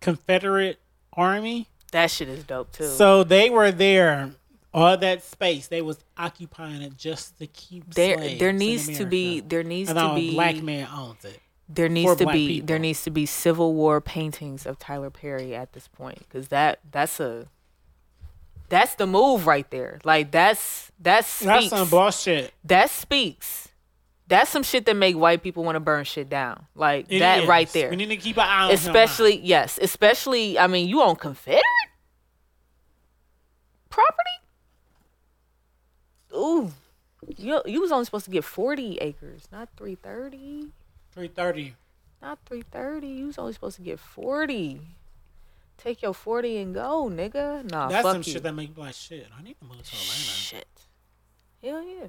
Confederate 0.05 0.77
Army. 1.13 1.67
That 1.91 2.11
shit 2.11 2.29
is 2.29 2.43
dope 2.43 2.71
too. 2.71 2.87
So 2.89 3.23
they 3.23 3.49
were 3.49 3.71
there, 3.71 4.31
all 4.71 4.95
that 4.97 5.23
space. 5.23 5.65
They 5.67 5.81
was 5.81 5.97
occupying 6.15 6.83
it 6.83 6.95
just 6.95 7.39
to 7.39 7.47
keep 7.47 7.91
there, 7.95 8.37
there 8.37 8.53
needs 8.53 8.97
to 8.99 9.05
be, 9.05 9.39
there 9.39 9.63
needs 9.63 9.89
and 9.89 9.97
to 9.97 10.13
be, 10.13 10.29
a 10.29 10.33
black 10.33 10.61
man 10.61 10.87
owns 10.93 11.25
it. 11.25 11.39
there 11.67 11.89
needs 11.89 12.15
to 12.17 12.27
be, 12.27 12.47
people. 12.47 12.67
there 12.67 12.77
needs 12.77 13.03
to 13.03 13.09
be 13.09 13.25
Civil 13.25 13.73
War 13.73 13.99
paintings 13.99 14.67
of 14.67 14.77
Tyler 14.77 15.09
Perry 15.09 15.55
at 15.55 15.73
this 15.73 15.87
point, 15.87 16.19
because 16.19 16.49
that, 16.49 16.81
that's 16.91 17.19
a, 17.19 17.47
that's 18.69 18.93
the 18.93 19.07
move 19.07 19.47
right 19.47 19.69
there. 19.71 19.99
Like 20.03 20.29
that's 20.31 20.91
that 20.99 21.25
That's 21.41 21.69
some 21.69 21.89
bullshit. 21.89 22.53
that 22.63 22.89
speaks. 22.91 23.69
That's 24.27 24.49
some 24.49 24.63
shit 24.63 24.85
that 24.87 24.95
make 24.95 25.15
white 25.15 25.43
people 25.43 25.63
want 25.63 25.75
to 25.75 25.79
burn 25.79 26.03
shit 26.03 26.29
down. 26.29 26.65
Like 26.73 27.05
It 27.09 27.19
that 27.19 27.43
is. 27.43 27.47
right 27.47 27.69
there. 27.69 27.89
We 27.91 27.95
need 27.95 28.07
to 28.09 28.17
keep 28.17 28.37
an 28.37 28.43
eye 28.47 28.63
on 28.65 28.71
especially 28.71 29.37
yes 29.37 29.77
especially 29.81 30.57
i 30.57 30.65
mean 30.67 30.87
you 30.89 31.01
own 31.01 31.15
confederate 31.15 31.63
property 33.89 34.37
ooh 36.35 36.71
you, 37.37 37.61
you 37.65 37.81
was 37.81 37.91
only 37.91 38.05
supposed 38.05 38.25
to 38.25 38.31
get 38.31 38.43
40 38.43 38.97
acres 38.97 39.47
not 39.51 39.69
330 39.77 40.71
330. 41.11 41.75
not 42.21 42.39
330 42.45 43.07
you 43.07 43.27
was 43.27 43.37
only 43.37 43.53
supposed 43.53 43.77
to 43.77 43.81
get 43.81 43.99
40 43.99 44.81
take 45.77 46.01
your 46.01 46.13
40 46.13 46.57
and 46.57 46.73
go 46.73 47.09
nigga 47.11 47.69
nah 47.71 47.87
That's 47.89 48.03
fuck 48.03 48.13
some 48.15 48.23
you. 48.25 48.33
shit 48.33 48.43
that 48.43 48.53
make 48.53 48.77
like, 48.77 48.93
shit, 48.95 49.27
I 49.37 49.41
need 49.43 49.57
to 49.59 49.65
move 49.65 49.77
to 49.77 49.95
Atlanta. 49.95 50.01
shit 50.01 50.67
hell 51.63 51.83
yeah 51.83 52.07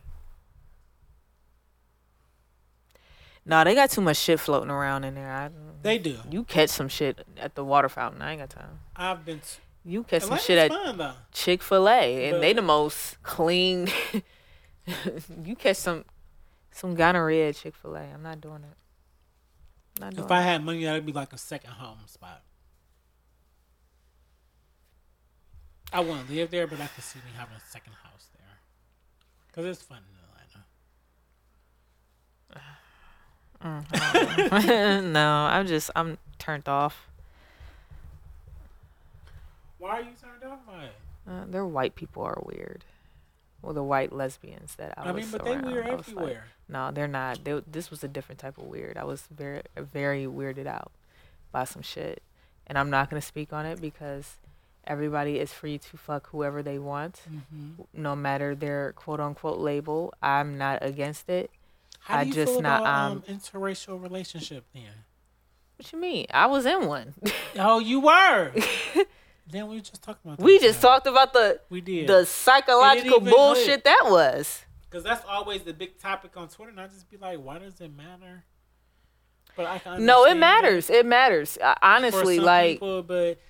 Nah, 3.48 3.62
they 3.64 3.74
got 3.76 3.90
too 3.90 4.00
much 4.00 4.16
shit 4.16 4.40
floating 4.40 4.70
around 4.70 5.04
in 5.04 5.14
there. 5.14 5.30
I, 5.30 5.50
They 5.82 5.98
do. 5.98 6.18
you 6.30 6.42
catch 6.44 6.68
some 6.70 6.88
shit 6.88 7.24
at 7.38 7.54
the 7.54 7.64
water 7.64 7.88
fountain. 7.88 8.20
I 8.20 8.32
ain't 8.32 8.40
got 8.40 8.50
time. 8.50 8.80
I've 8.96 9.24
been. 9.24 9.38
T- 9.38 9.60
You 9.84 10.02
catch 10.02 10.22
some 10.22 10.32
Atlanta's 10.32 10.46
shit 10.46 10.98
at. 11.00 11.32
Chick 11.32 11.62
Fil 11.62 11.88
A, 11.88 12.28
and 12.30 12.42
they 12.42 12.52
the 12.52 12.60
most 12.62 13.22
clean. 13.22 13.88
you 15.44 15.54
catch 15.54 15.76
some 15.76 16.04
some 16.72 16.94
gonorrhea 16.96 17.50
at 17.50 17.54
Chick 17.56 17.74
Fil 17.76 17.94
A. 17.94 18.00
I'm 18.00 18.22
not 18.22 18.40
doing 18.40 18.64
it. 18.64 20.00
Not 20.00 20.14
doing 20.14 20.24
If 20.24 20.30
I 20.32 20.40
it. 20.40 20.44
had 20.44 20.64
money, 20.64 20.84
that'd 20.84 21.06
be 21.06 21.12
like 21.12 21.32
a 21.32 21.38
second 21.38 21.70
home 21.70 21.98
spot. 22.06 22.42
I 25.92 26.00
wouldn't 26.00 26.28
live 26.28 26.50
there, 26.50 26.66
but 26.66 26.80
I 26.80 26.88
could 26.88 27.04
see 27.04 27.20
me 27.20 27.30
having 27.38 27.54
a 27.56 27.60
second 27.70 27.92
house 28.02 28.26
there. 28.36 28.58
Cause 29.52 29.64
it's 29.64 29.82
fun 29.82 29.98
in 29.98 30.18
Atlanta. 30.28 30.66
no, 33.64 35.48
I'm 35.50 35.66
just 35.66 35.90
I'm 35.96 36.18
turned 36.38 36.68
off. 36.68 37.08
Why 39.78 39.98
are 39.98 40.00
you 40.00 40.10
turned 40.20 40.44
off 40.52 40.60
by 40.66 40.84
it? 40.84 40.92
Uh, 41.28 41.44
their 41.48 41.66
white 41.66 41.94
people 41.94 42.22
are 42.22 42.42
weird. 42.44 42.84
Well, 43.62 43.72
the 43.74 43.82
white 43.82 44.12
lesbians 44.12 44.74
that 44.76 44.94
I, 44.96 45.08
I, 45.08 45.12
was 45.12 45.24
mean, 45.24 45.32
but 45.32 45.44
they 45.44 45.52
around, 45.54 45.66
weird 45.66 45.86
I 45.86 45.94
was 45.94 46.08
like, 46.08 46.16
everywhere. 46.16 46.44
no, 46.68 46.90
they're 46.92 47.08
not. 47.08 47.42
They, 47.44 47.60
this 47.66 47.90
was 47.90 48.04
a 48.04 48.08
different 48.08 48.38
type 48.38 48.58
of 48.58 48.64
weird. 48.64 48.96
I 48.96 49.04
was 49.04 49.24
very, 49.30 49.62
very 49.76 50.24
weirded 50.24 50.66
out 50.66 50.92
by 51.50 51.64
some 51.64 51.82
shit, 51.82 52.22
and 52.66 52.78
I'm 52.78 52.90
not 52.90 53.10
gonna 53.10 53.20
speak 53.22 53.52
on 53.52 53.66
it 53.66 53.80
because 53.80 54.36
everybody 54.86 55.38
is 55.40 55.52
free 55.52 55.78
to 55.78 55.96
fuck 55.96 56.28
whoever 56.30 56.62
they 56.62 56.78
want, 56.78 57.22
hmm 57.28 57.82
no 57.92 58.14
matter 58.14 58.54
their 58.54 58.92
quote 58.92 59.20
unquote 59.20 59.58
label. 59.58 60.14
I'm 60.22 60.56
not 60.58 60.78
against 60.82 61.28
it. 61.28 61.50
How 62.06 62.18
I 62.18 62.22
do 62.22 62.28
you 62.28 62.34
just 62.34 62.52
feel 62.52 62.62
not, 62.62 62.82
about 62.82 63.10
um, 63.10 63.24
um, 63.26 63.36
interracial 63.36 64.00
relationship 64.00 64.64
then? 64.72 64.84
What 65.76 65.92
you 65.92 65.98
mean? 65.98 66.26
I 66.30 66.46
was 66.46 66.64
in 66.64 66.86
one. 66.86 67.14
Oh, 67.58 67.80
you 67.80 68.00
were. 68.00 68.52
then 69.50 69.66
we 69.66 69.76
were 69.76 69.82
just 69.82 70.02
talking 70.02 70.30
about. 70.30 70.44
we 70.44 70.60
just 70.60 70.80
talked 70.80 71.08
about 71.08 71.32
the 71.32 71.58
We 71.68 71.80
did. 71.80 72.06
the 72.06 72.24
psychological 72.24 73.18
bullshit 73.18 73.66
hit. 73.66 73.84
that 73.84 74.02
was. 74.04 74.64
Because 74.88 75.02
that's 75.02 75.24
always 75.26 75.62
the 75.62 75.72
big 75.72 75.98
topic 75.98 76.36
on 76.36 76.48
Twitter, 76.48 76.70
and 76.70 76.80
I 76.80 76.86
just 76.86 77.10
be 77.10 77.16
like, 77.16 77.38
why 77.38 77.58
does 77.58 77.80
it 77.80 77.96
matter? 77.96 78.44
But 79.56 79.66
I 79.66 79.78
can 79.80 80.04
No, 80.04 80.26
it 80.26 80.34
that 80.34 80.36
matters. 80.36 80.90
It 80.90 81.06
matters. 81.06 81.58
Honestly, 81.82 82.38
like 82.38 82.76
people, 82.76 83.02
but 83.02 83.40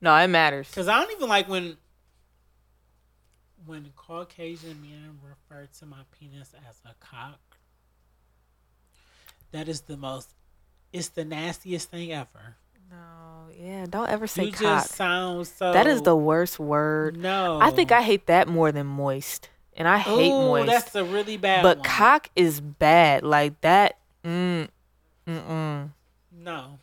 no, 0.00 0.16
it 0.16 0.28
matters. 0.28 0.68
because 0.70 0.88
I 0.88 0.98
don't 0.98 1.12
even 1.12 1.28
like 1.28 1.46
when 1.46 1.76
when 3.68 3.92
Caucasian 3.94 4.80
men 4.80 5.18
refer 5.22 5.68
to 5.78 5.86
my 5.86 5.98
penis 6.18 6.54
as 6.68 6.80
a 6.86 6.94
cock. 7.04 7.38
That 9.52 9.68
is 9.68 9.82
the 9.82 9.96
most. 9.96 10.30
It's 10.92 11.08
the 11.08 11.24
nastiest 11.24 11.90
thing 11.90 12.12
ever. 12.12 12.56
No, 12.90 13.52
yeah, 13.54 13.84
don't 13.88 14.08
ever 14.08 14.26
say 14.26 14.44
you 14.44 14.52
cock. 14.52 14.60
just 14.60 14.94
sound 14.94 15.46
so. 15.46 15.74
that 15.74 15.86
is 15.86 16.00
the 16.00 16.16
worst 16.16 16.58
word. 16.58 17.18
no. 17.18 17.58
I 17.60 17.70
think 17.70 17.92
I 17.92 18.00
hate 18.02 18.26
that 18.26 18.48
more 18.48 18.72
than 18.72 18.86
moist, 18.86 19.50
and 19.76 19.86
I 19.86 19.98
hate 19.98 20.32
Ooh, 20.32 20.46
moist. 20.46 20.66
That's 20.66 20.94
a 20.94 21.04
really 21.04 21.36
bad. 21.36 21.62
but 21.62 21.78
one. 21.78 21.84
cock 21.84 22.30
is 22.34 22.62
bad. 22.62 23.22
Like 23.22 23.60
that. 23.60 23.98
Mm, 24.24 24.68
mm, 25.26 25.42
mm, 25.46 25.90
No, 26.32 26.78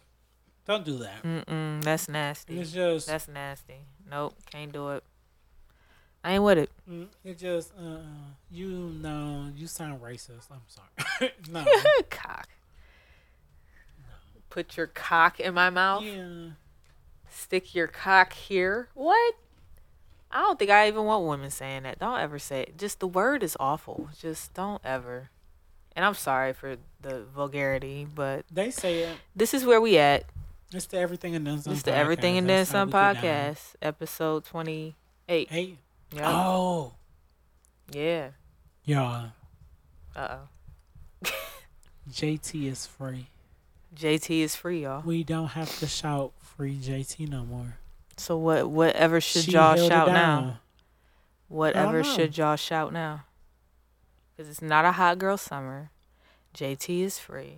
don't 0.68 0.86
do 0.86 1.00
that. 1.00 1.24
mm, 1.24 1.44
mm. 1.46 1.84
That's 1.84 2.08
nasty. 2.08 2.60
It's 2.60 2.72
just. 2.72 3.08
That's 3.08 3.28
nasty. 3.28 3.86
Nope, 4.08 4.36
can't 4.52 4.72
do 4.72 4.90
it. 4.92 5.04
I 6.26 6.34
ain't 6.34 6.44
with 6.44 6.58
it. 6.58 6.70
Mm, 6.90 7.08
It 7.24 7.38
just, 7.38 7.72
uh, 7.80 8.00
you 8.52 8.68
know, 8.68 9.48
you 9.56 9.68
sound 9.68 10.02
racist. 10.02 10.48
I'm 10.52 10.62
sorry. 10.68 11.32
no. 11.52 11.64
cock. 12.10 12.50
Put 14.50 14.76
your 14.78 14.88
cock 14.88 15.40
in 15.40 15.54
my 15.54 15.70
mouth. 15.70 16.04
Yeah. 16.04 16.50
Stick 17.30 17.76
your 17.76 17.88
cock 17.88 18.34
here. 18.34 18.88
What? 18.94 19.36
I 20.32 20.40
don't 20.42 20.58
think 20.58 20.72
I 20.72 20.88
even 20.88 21.04
want 21.06 21.26
women 21.28 21.50
saying 21.52 21.84
that. 21.84 22.00
Don't 22.00 22.20
ever 22.20 22.40
say 22.40 22.62
it. 22.64 22.78
Just 22.78 23.00
the 23.00 23.08
word 23.08 23.44
is 23.44 23.56
awful. 23.60 24.10
Just 24.20 24.54
don't 24.54 24.82
ever. 24.84 25.30
And 25.96 26.04
I'm 26.04 26.14
sorry 26.16 26.54
for 26.54 26.78
the 27.02 27.24
vulgarity, 27.36 28.06
but 28.14 28.46
They 28.52 28.72
say 28.72 29.00
it. 29.04 29.18
this 29.36 29.54
is 29.54 29.64
where 29.66 29.80
we 29.80 29.98
at. 29.98 30.26
It's 30.74 30.88
the 30.88 30.98
Everything 30.98 31.36
and 31.36 31.46
Then 31.46 31.62
Some. 31.62 31.74
It's 31.74 31.84
the 31.84 31.94
Everything 31.96 32.38
and 32.38 32.50
Then 32.50 32.66
Some 32.66 32.88
we 32.90 32.94
get 32.94 33.14
down. 33.14 33.24
podcast, 33.24 33.60
episode 33.82 34.44
28. 34.46 35.50
Hey. 35.52 35.78
Yeah. 36.16 36.32
Oh. 36.32 36.94
Yeah. 37.92 38.30
Y'all. 38.86 39.32
Uh 40.16 40.38
oh. 41.26 41.30
JT 42.12 42.72
is 42.72 42.86
free. 42.86 43.28
JT 43.96 44.42
is 44.42 44.56
free, 44.56 44.84
y'all. 44.84 45.02
We 45.06 45.24
don't 45.24 45.50
have 45.50 45.78
to 45.80 45.88
shout 45.88 46.32
free 46.40 46.78
JT 46.78 47.28
no 47.30 47.44
more. 47.44 47.78
So 48.18 48.38
what? 48.38 48.70
Whatever 48.70 49.20
should 49.20 49.44
She 49.44 49.52
y'all 49.52 49.76
shout 49.76 50.08
now? 50.08 50.60
Whatever 51.50 52.04
should 52.04 52.38
y'all 52.38 52.56
shout 52.56 52.94
now? 52.94 53.26
Because 54.36 54.50
it's 54.50 54.62
not 54.62 54.86
a 54.86 54.94
hot 54.94 55.18
girl 55.18 55.38
summer. 55.38 55.92
JT 56.56 57.02
is 57.02 57.20
free. 57.20 57.58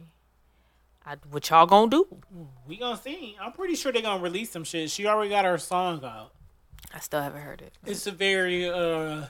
I, 1.06 1.16
what 1.30 1.50
y'all 1.50 1.68
gonna 1.68 1.90
do? 1.90 2.08
We 2.68 2.78
gonna 2.78 2.98
see. 2.98 3.38
I'm 3.40 3.52
pretty 3.52 3.76
sure 3.76 3.92
they're 3.92 4.02
gonna 4.02 4.22
release 4.22 4.52
some 4.52 4.64
shit. 4.64 4.90
She 4.90 5.06
already 5.06 5.30
got 5.30 5.46
her 5.46 5.58
song 5.58 6.04
out. 6.04 6.34
I 6.94 7.00
still 7.00 7.22
haven't 7.22 7.42
heard 7.42 7.62
it. 7.62 7.74
It's 7.86 8.08
a 8.08 8.12
very 8.12 8.70
uh 8.70 9.26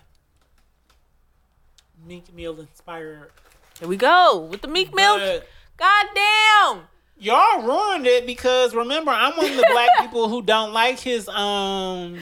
Meek 2.06 2.34
Mill 2.34 2.60
inspired. 2.60 3.32
Here 3.80 3.88
we 3.88 3.98
go 3.98 4.40
with 4.50 4.62
the 4.62 4.68
Meek 4.68 4.94
Mill. 4.94 5.42
God 5.78 6.06
damn. 6.16 6.82
Y'all 7.20 7.64
ruined 7.64 8.06
it 8.06 8.26
because 8.26 8.76
remember 8.76 9.12
I'm 9.12 9.36
one 9.36 9.50
of 9.52 9.58
the 9.58 9.68
black 9.72 9.90
people 10.00 10.30
who 10.30 10.42
don't 10.42 10.72
like 10.74 11.00
his 11.00 11.28
um 11.30 12.20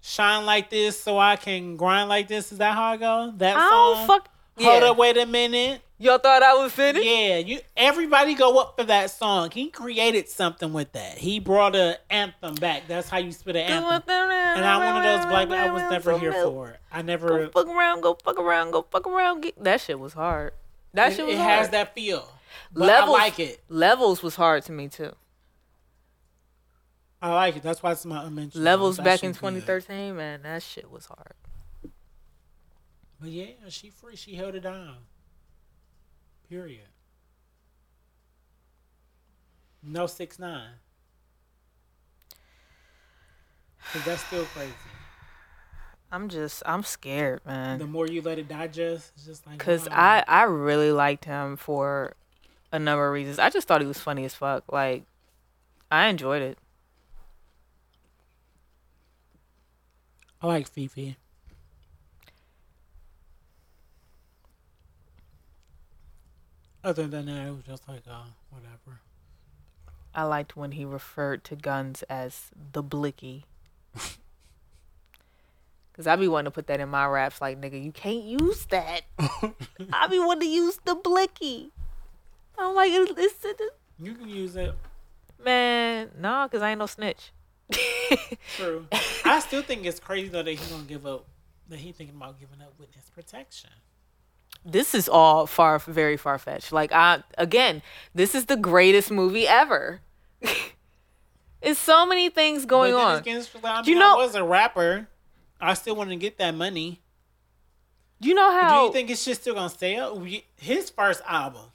shine 0.00 0.44
like 0.44 0.70
this 0.70 1.00
so 1.00 1.18
I 1.18 1.36
can 1.36 1.76
grind 1.76 2.08
like 2.08 2.28
this. 2.28 2.52
Is 2.52 2.58
that 2.58 2.74
how 2.74 2.92
I 2.92 2.96
go? 2.96 3.32
That 3.36 3.56
I 3.56 3.60
song. 3.68 3.94
don't 3.94 4.06
fuck. 4.06 4.28
Hold 4.58 4.82
Yeah. 4.82 4.90
up, 4.90 4.96
wait 4.96 5.16
a 5.16 5.26
minute. 5.26 5.80
Y'all 5.98 6.18
thought 6.18 6.42
I 6.42 6.52
was 6.54 6.72
finished? 6.72 7.06
Yeah, 7.06 7.38
you 7.38 7.60
everybody 7.74 8.34
go 8.34 8.58
up 8.58 8.76
for 8.76 8.84
that 8.84 9.10
song. 9.10 9.50
He 9.50 9.70
created 9.70 10.28
something 10.28 10.74
with 10.74 10.92
that. 10.92 11.16
He 11.16 11.40
brought 11.40 11.74
an 11.74 11.96
anthem 12.10 12.54
back. 12.56 12.86
That's 12.86 13.08
how 13.08 13.16
you 13.16 13.32
spit 13.32 13.56
an 13.56 13.62
anthem. 13.62 14.02
And 14.10 14.64
I'm 14.64 14.94
one 14.94 14.96
of 14.98 15.02
those 15.02 15.26
black 15.26 15.48
I 15.48 15.70
was 15.72 15.90
never 15.90 16.18
here 16.18 16.32
for 16.34 16.70
it. 16.70 16.80
I 16.92 17.00
Go 17.00 17.06
never 17.06 17.48
fuck 17.48 17.66
around, 17.66 18.02
go 18.02 18.18
fuck 18.22 18.38
around, 18.38 18.72
go 18.72 18.86
fuck 18.90 19.06
around. 19.06 19.40
Get, 19.40 19.62
that 19.64 19.80
shit 19.80 19.98
was 19.98 20.12
hard. 20.12 20.52
That 20.92 21.12
it, 21.12 21.16
shit 21.16 21.26
was 21.26 21.34
it 21.34 21.38
hard. 21.38 21.50
has 21.60 21.70
that 21.70 21.94
feel. 21.94 22.28
But 22.72 22.88
Levels- 22.88 23.16
I 23.16 23.22
like 23.22 23.40
it. 23.40 23.62
Levels 23.70 24.22
was 24.22 24.36
hard 24.36 24.64
to 24.64 24.72
me 24.72 24.88
too. 24.88 25.12
I 27.22 27.32
like 27.32 27.56
it. 27.56 27.62
That's 27.62 27.82
why 27.82 27.92
it's 27.92 28.04
my 28.04 28.24
unmentioned. 28.24 28.62
Levels 28.62 28.98
back 28.98 29.24
in 29.24 29.32
shit 29.32 29.40
good. 29.40 29.62
2013, 29.62 30.14
man, 30.14 30.42
that 30.42 30.62
shit 30.62 30.90
was 30.90 31.06
hard. 31.06 31.32
But 33.18 33.30
yeah, 33.30 33.46
she 33.70 33.88
free. 33.88 34.16
She 34.16 34.34
held 34.34 34.54
it 34.54 34.60
down. 34.60 34.96
Period. 36.48 36.88
No 39.82 40.06
six 40.06 40.38
nine. 40.38 40.70
Cause 43.92 44.04
that's 44.04 44.24
still 44.24 44.44
crazy. 44.46 44.72
I'm 46.10 46.28
just, 46.28 46.62
I'm 46.66 46.82
scared, 46.82 47.40
man. 47.44 47.78
The 47.78 47.86
more 47.86 48.06
you 48.06 48.22
let 48.22 48.38
it 48.38 48.48
digest, 48.48 49.12
it's 49.16 49.26
just 49.26 49.46
like. 49.46 49.58
Cause 49.58 49.88
wow. 49.88 49.94
I, 49.96 50.24
I 50.26 50.42
really 50.44 50.92
liked 50.92 51.24
him 51.24 51.56
for 51.56 52.14
a 52.72 52.78
number 52.78 53.06
of 53.06 53.12
reasons. 53.12 53.38
I 53.38 53.50
just 53.50 53.66
thought 53.68 53.80
he 53.80 53.86
was 53.86 53.98
funny 53.98 54.24
as 54.24 54.34
fuck. 54.34 54.64
Like, 54.70 55.04
I 55.90 56.06
enjoyed 56.06 56.42
it. 56.42 56.58
I 60.40 60.46
like 60.46 60.68
Fifi. 60.68 61.16
Other 66.86 67.08
than 67.08 67.26
that, 67.26 67.48
it 67.48 67.50
was 67.50 67.64
just 67.66 67.88
like, 67.88 68.02
uh, 68.08 68.22
whatever. 68.48 69.00
I 70.14 70.22
liked 70.22 70.56
when 70.56 70.70
he 70.70 70.84
referred 70.84 71.42
to 71.46 71.56
guns 71.56 72.04
as 72.04 72.52
the 72.72 72.80
blicky. 72.80 73.44
Cause 75.96 76.06
I 76.06 76.14
be 76.14 76.28
wanting 76.28 76.44
to 76.44 76.50
put 76.52 76.68
that 76.68 76.78
in 76.78 76.88
my 76.88 77.06
raps, 77.06 77.40
like 77.40 77.60
nigga, 77.60 77.82
you 77.82 77.90
can't 77.90 78.22
use 78.22 78.66
that. 78.66 79.00
I 79.18 80.06
be 80.08 80.20
wanting 80.20 80.48
to 80.48 80.54
use 80.54 80.78
the 80.84 80.94
blicky. 80.94 81.72
I'm 82.56 82.76
like, 82.76 82.92
it's, 82.92 83.10
it's, 83.16 83.44
it's, 83.44 83.62
You 83.98 84.14
can 84.14 84.28
use 84.28 84.54
it. 84.54 84.72
man, 85.44 86.12
nah, 86.20 86.46
cause 86.46 86.62
I 86.62 86.70
ain't 86.70 86.78
no 86.78 86.86
snitch. 86.86 87.32
True. 88.56 88.86
I 89.24 89.40
still 89.40 89.62
think 89.62 89.86
it's 89.86 89.98
crazy 89.98 90.28
though 90.28 90.44
that 90.44 90.52
he 90.52 90.70
gonna 90.70 90.84
give 90.84 91.04
up. 91.04 91.26
That 91.68 91.80
he 91.80 91.90
thinking 91.90 92.14
about 92.14 92.38
giving 92.38 92.62
up 92.62 92.74
witness 92.78 93.10
protection. 93.12 93.70
This 94.68 94.94
is 94.94 95.08
all 95.08 95.46
far, 95.46 95.78
very 95.78 96.16
far 96.16 96.38
fetched. 96.38 96.72
Like 96.72 96.90
I, 96.92 97.22
again, 97.38 97.82
this 98.14 98.34
is 98.34 98.46
the 98.46 98.56
greatest 98.56 99.10
movie 99.10 99.46
ever. 99.46 100.00
it's 101.62 101.78
so 101.78 102.04
many 102.06 102.28
things 102.28 102.64
going 102.66 102.94
on. 102.94 103.18
again, 103.18 103.44
I 103.64 103.82
Do 103.82 103.90
you 103.90 103.96
mean, 103.96 104.02
I 104.04 104.10
know- 104.12 104.16
was 104.18 104.34
a 104.34 104.44
rapper. 104.44 105.08
I 105.60 105.74
still 105.74 105.96
want 105.96 106.10
to 106.10 106.16
get 106.16 106.36
that 106.38 106.54
money. 106.54 107.00
You 108.20 108.34
know 108.34 108.50
how? 108.50 108.80
Do 108.80 108.86
you 108.86 108.92
think 108.92 109.10
it's 109.10 109.24
just 109.24 109.42
still 109.42 109.54
gonna 109.54 109.68
sell? 109.70 110.26
His 110.56 110.90
first 110.90 111.22
album, 111.26 111.66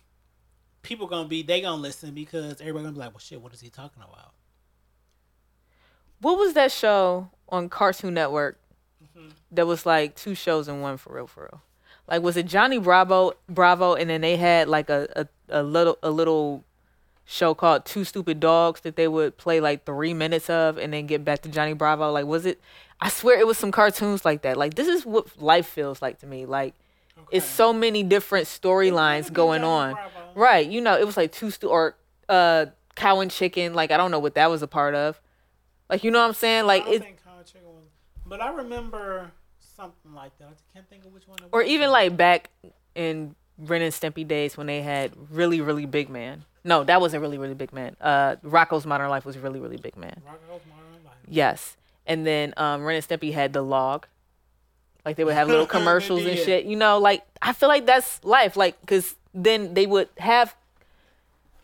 people 0.81 1.07
gonna 1.07 1.27
be 1.27 1.43
they 1.43 1.61
gonna 1.61 1.81
listen 1.81 2.13
because 2.13 2.59
everybody 2.61 2.83
gonna 2.83 2.93
be 2.93 2.99
like, 2.99 3.11
well, 3.11 3.19
shit, 3.19 3.41
what 3.41 3.53
is 3.53 3.61
he 3.61 3.69
talking 3.69 4.01
about? 4.03 4.33
what 6.19 6.37
was 6.37 6.53
that 6.53 6.71
show 6.71 7.29
on 7.49 7.69
Cartoon 7.69 8.13
Network 8.13 8.57
Mm-hmm. 9.17 9.29
that 9.51 9.65
was 9.65 9.85
like 9.85 10.15
two 10.15 10.35
shows 10.35 10.67
in 10.67 10.79
one 10.81 10.95
for 10.97 11.13
real 11.15 11.25
for 11.27 11.49
real? 11.51 11.61
Like 12.11 12.23
was 12.23 12.35
it 12.35 12.45
Johnny 12.45 12.77
Bravo 12.77 13.31
Bravo 13.47 13.93
and 13.93 14.09
then 14.09 14.19
they 14.19 14.35
had 14.35 14.67
like 14.67 14.89
a, 14.89 15.07
a, 15.15 15.61
a 15.61 15.63
little 15.63 15.97
a 16.03 16.11
little 16.11 16.65
show 17.23 17.53
called 17.53 17.85
Two 17.85 18.03
Stupid 18.03 18.41
Dogs 18.41 18.81
that 18.81 18.97
they 18.97 19.07
would 19.07 19.37
play 19.37 19.61
like 19.61 19.85
three 19.85 20.13
minutes 20.13 20.49
of 20.49 20.77
and 20.77 20.91
then 20.91 21.07
get 21.07 21.23
back 21.23 21.41
to 21.43 21.49
Johnny 21.49 21.71
Bravo. 21.71 22.11
Like 22.11 22.25
was 22.25 22.45
it 22.45 22.59
I 22.99 23.07
swear 23.07 23.39
it 23.39 23.47
was 23.47 23.57
some 23.57 23.71
cartoons 23.71 24.25
like 24.25 24.41
that. 24.41 24.57
Like 24.57 24.73
this 24.73 24.89
is 24.89 25.05
what 25.05 25.41
life 25.41 25.67
feels 25.67 26.01
like 26.01 26.19
to 26.19 26.27
me. 26.27 26.45
Like 26.45 26.75
it's 27.31 27.45
so 27.45 27.71
many 27.71 28.03
different 28.03 28.45
storylines 28.47 29.31
going 29.31 29.63
on. 29.63 29.93
Bravo. 29.93 30.09
Right. 30.35 30.69
You 30.69 30.81
know, 30.81 30.99
it 30.99 31.05
was 31.05 31.15
like 31.15 31.31
two 31.31 31.49
stu 31.49 31.69
or 31.69 31.95
uh 32.27 32.65
cow 32.95 33.21
and 33.21 33.31
chicken. 33.31 33.73
Like 33.73 33.89
I 33.89 33.95
don't 33.95 34.11
know 34.11 34.19
what 34.19 34.35
that 34.35 34.49
was 34.49 34.61
a 34.61 34.67
part 34.67 34.95
of. 34.95 35.21
Like 35.89 36.03
you 36.03 36.11
know 36.11 36.19
what 36.19 36.27
I'm 36.27 36.33
saying? 36.33 36.65
Like 36.65 36.85
it 36.87 37.01
think 37.01 37.23
Cow 37.23 37.37
and 37.37 37.45
Chicken 37.45 37.67
was, 37.67 37.85
but 38.25 38.41
I 38.41 38.51
remember 38.51 39.31
something 39.81 40.13
like 40.13 40.37
that. 40.39 40.45
I 40.49 40.73
can't 40.73 40.89
think 40.89 41.05
of 41.05 41.13
which 41.13 41.27
one. 41.27 41.39
Or 41.51 41.59
was. 41.61 41.69
even 41.69 41.89
like 41.91 42.15
back 42.15 42.49
in 42.95 43.35
Ren 43.57 43.81
and 43.81 43.93
Stimpy 43.93 44.27
days 44.27 44.57
when 44.57 44.67
they 44.67 44.81
had 44.81 45.11
really 45.29 45.61
really 45.61 45.85
big 45.85 46.09
man. 46.09 46.45
No, 46.63 46.83
that 46.83 47.01
wasn't 47.01 47.21
really 47.21 47.37
really 47.37 47.53
big 47.53 47.73
man. 47.73 47.95
Uh 48.01 48.35
Rocko's 48.43 48.85
Modern 48.85 49.09
Life 49.09 49.25
was 49.25 49.37
really 49.37 49.59
really 49.59 49.77
big 49.77 49.97
man. 49.97 50.21
Rocko's 50.25 50.61
Modern 50.69 51.03
Life. 51.05 51.15
Yes. 51.27 51.77
And 52.05 52.25
then 52.25 52.53
um 52.57 52.83
Ren 52.85 52.95
and 52.95 53.05
Stimpy 53.07 53.33
had 53.33 53.53
the 53.53 53.61
log. 53.61 54.07
Like 55.05 55.15
they 55.15 55.23
would 55.23 55.33
have 55.33 55.47
little 55.47 55.65
commercials 55.77 56.25
and 56.25 56.37
shit. 56.37 56.65
You 56.65 56.75
know, 56.75 56.97
like 56.99 57.23
I 57.41 57.53
feel 57.53 57.69
like 57.69 57.85
that's 57.85 58.23
life. 58.23 58.55
Like 58.55 58.75
cuz 58.85 59.15
then 59.33 59.73
they 59.73 59.85
would 59.87 60.09
have 60.17 60.55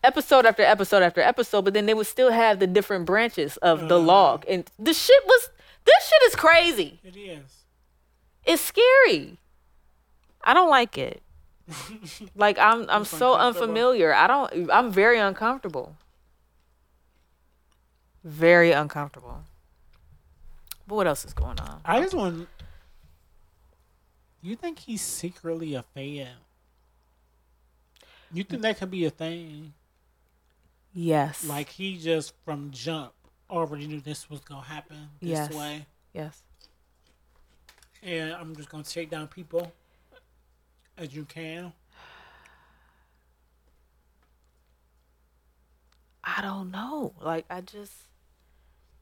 episode 0.04 0.46
after 0.46 0.64
episode 0.64 1.04
after 1.04 1.22
episode, 1.22 1.64
but 1.66 1.74
then 1.74 1.86
they 1.86 1.94
would 1.94 2.08
still 2.08 2.32
have 2.32 2.60
the 2.60 2.68
different 2.68 3.06
branches 3.06 3.58
of 3.58 3.82
the 3.90 3.96
Uh-huh. 3.98 4.06
log. 4.06 4.46
And 4.48 4.70
the 4.80 4.94
shit 4.94 5.24
was 5.26 5.50
this 5.86 6.08
shit 6.08 6.22
is 6.28 6.36
crazy. 6.36 7.00
It 7.04 7.16
is. 7.18 7.42
It's 8.48 8.62
scary. 8.64 9.38
I 10.44 10.54
don't 10.54 10.70
like 10.70 10.98
it. 10.98 11.22
Like 12.36 12.58
I'm 12.58 12.90
I'm 12.90 13.02
It's 13.02 13.12
so 13.12 13.34
unfamiliar. 13.36 14.14
I 14.14 14.28
don't 14.28 14.72
I'm 14.72 14.92
very 14.92 15.20
uncomfortable. 15.20 15.96
Very 18.24 18.72
uncomfortable. 18.72 19.44
But 20.88 20.96
what 20.96 21.08
else 21.08 21.26
is 21.26 21.34
going 21.34 21.60
on? 21.60 21.82
I 21.84 22.00
just 22.02 22.14
want. 22.14 22.48
You 24.42 24.56
think 24.56 24.80
he's 24.80 25.02
secretly 25.02 25.74
a 25.76 25.84
fan? 25.84 26.36
You 28.32 28.44
think 28.44 28.62
that 28.62 28.78
could 28.78 28.92
be 28.92 29.04
a 29.06 29.10
thing? 29.10 29.74
Yes. 30.94 31.44
Like 31.46 31.70
he 31.70 31.98
just 31.98 32.34
from 32.46 32.72
jump 32.72 33.14
already 33.50 33.88
knew 33.88 34.00
this 34.00 34.30
was 34.30 34.40
gonna 34.42 34.62
happen 34.62 35.10
this 35.22 35.30
Yes. 35.30 35.54
way, 35.54 35.86
yes. 36.14 36.42
And 38.04 38.34
I'm 38.34 38.56
just 38.56 38.70
gonna 38.70 38.84
take 38.84 39.10
down 39.10 39.28
people 39.28 39.72
as 40.98 41.14
you 41.16 41.26
can. 41.26 41.74
I 46.24 46.42
don't 46.42 46.72
know. 46.72 47.14
Like 47.22 47.46
I 47.50 47.62
just 47.62 47.94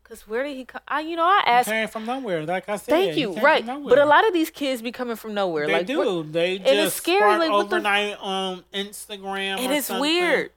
cuz 0.03 0.27
where 0.27 0.43
did 0.43 0.55
he 0.55 0.65
come? 0.65 0.81
I 0.87 1.01
you 1.01 1.15
know 1.15 1.23
I 1.23 1.43
asked 1.47 1.69
Came 1.69 1.87
from 1.87 2.05
nowhere, 2.05 2.45
like 2.45 2.69
I 2.69 2.75
said. 2.77 2.91
Thank 2.91 3.13
he 3.13 3.21
you. 3.21 3.33
Right. 3.33 3.65
But 3.65 3.97
a 3.97 4.05
lot 4.05 4.27
of 4.27 4.33
these 4.33 4.49
kids 4.51 4.81
be 4.81 4.91
coming 4.91 5.15
from 5.15 5.33
nowhere. 5.33 5.65
They 5.65 5.73
like 5.73 5.87
do. 5.87 5.97
what- 5.97 6.33
they 6.33 6.55
it's 6.55 6.69
just 6.69 6.97
scary, 6.97 7.19
spark 7.19 7.39
like, 7.39 7.49
the- 7.49 7.75
overnight 7.75 8.17
on 8.19 8.63
Instagram, 8.73 9.59
and 9.59 9.73
it's 9.73 9.87
something. 9.87 10.01
weird. 10.01 10.51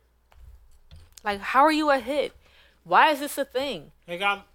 Like 1.24 1.40
how 1.40 1.62
are 1.62 1.72
you 1.72 1.90
a 1.90 1.98
hit? 1.98 2.32
Why 2.84 3.10
is 3.10 3.20
this 3.20 3.36
a 3.38 3.44
thing? 3.44 3.92
They 4.06 4.18
got 4.18 4.46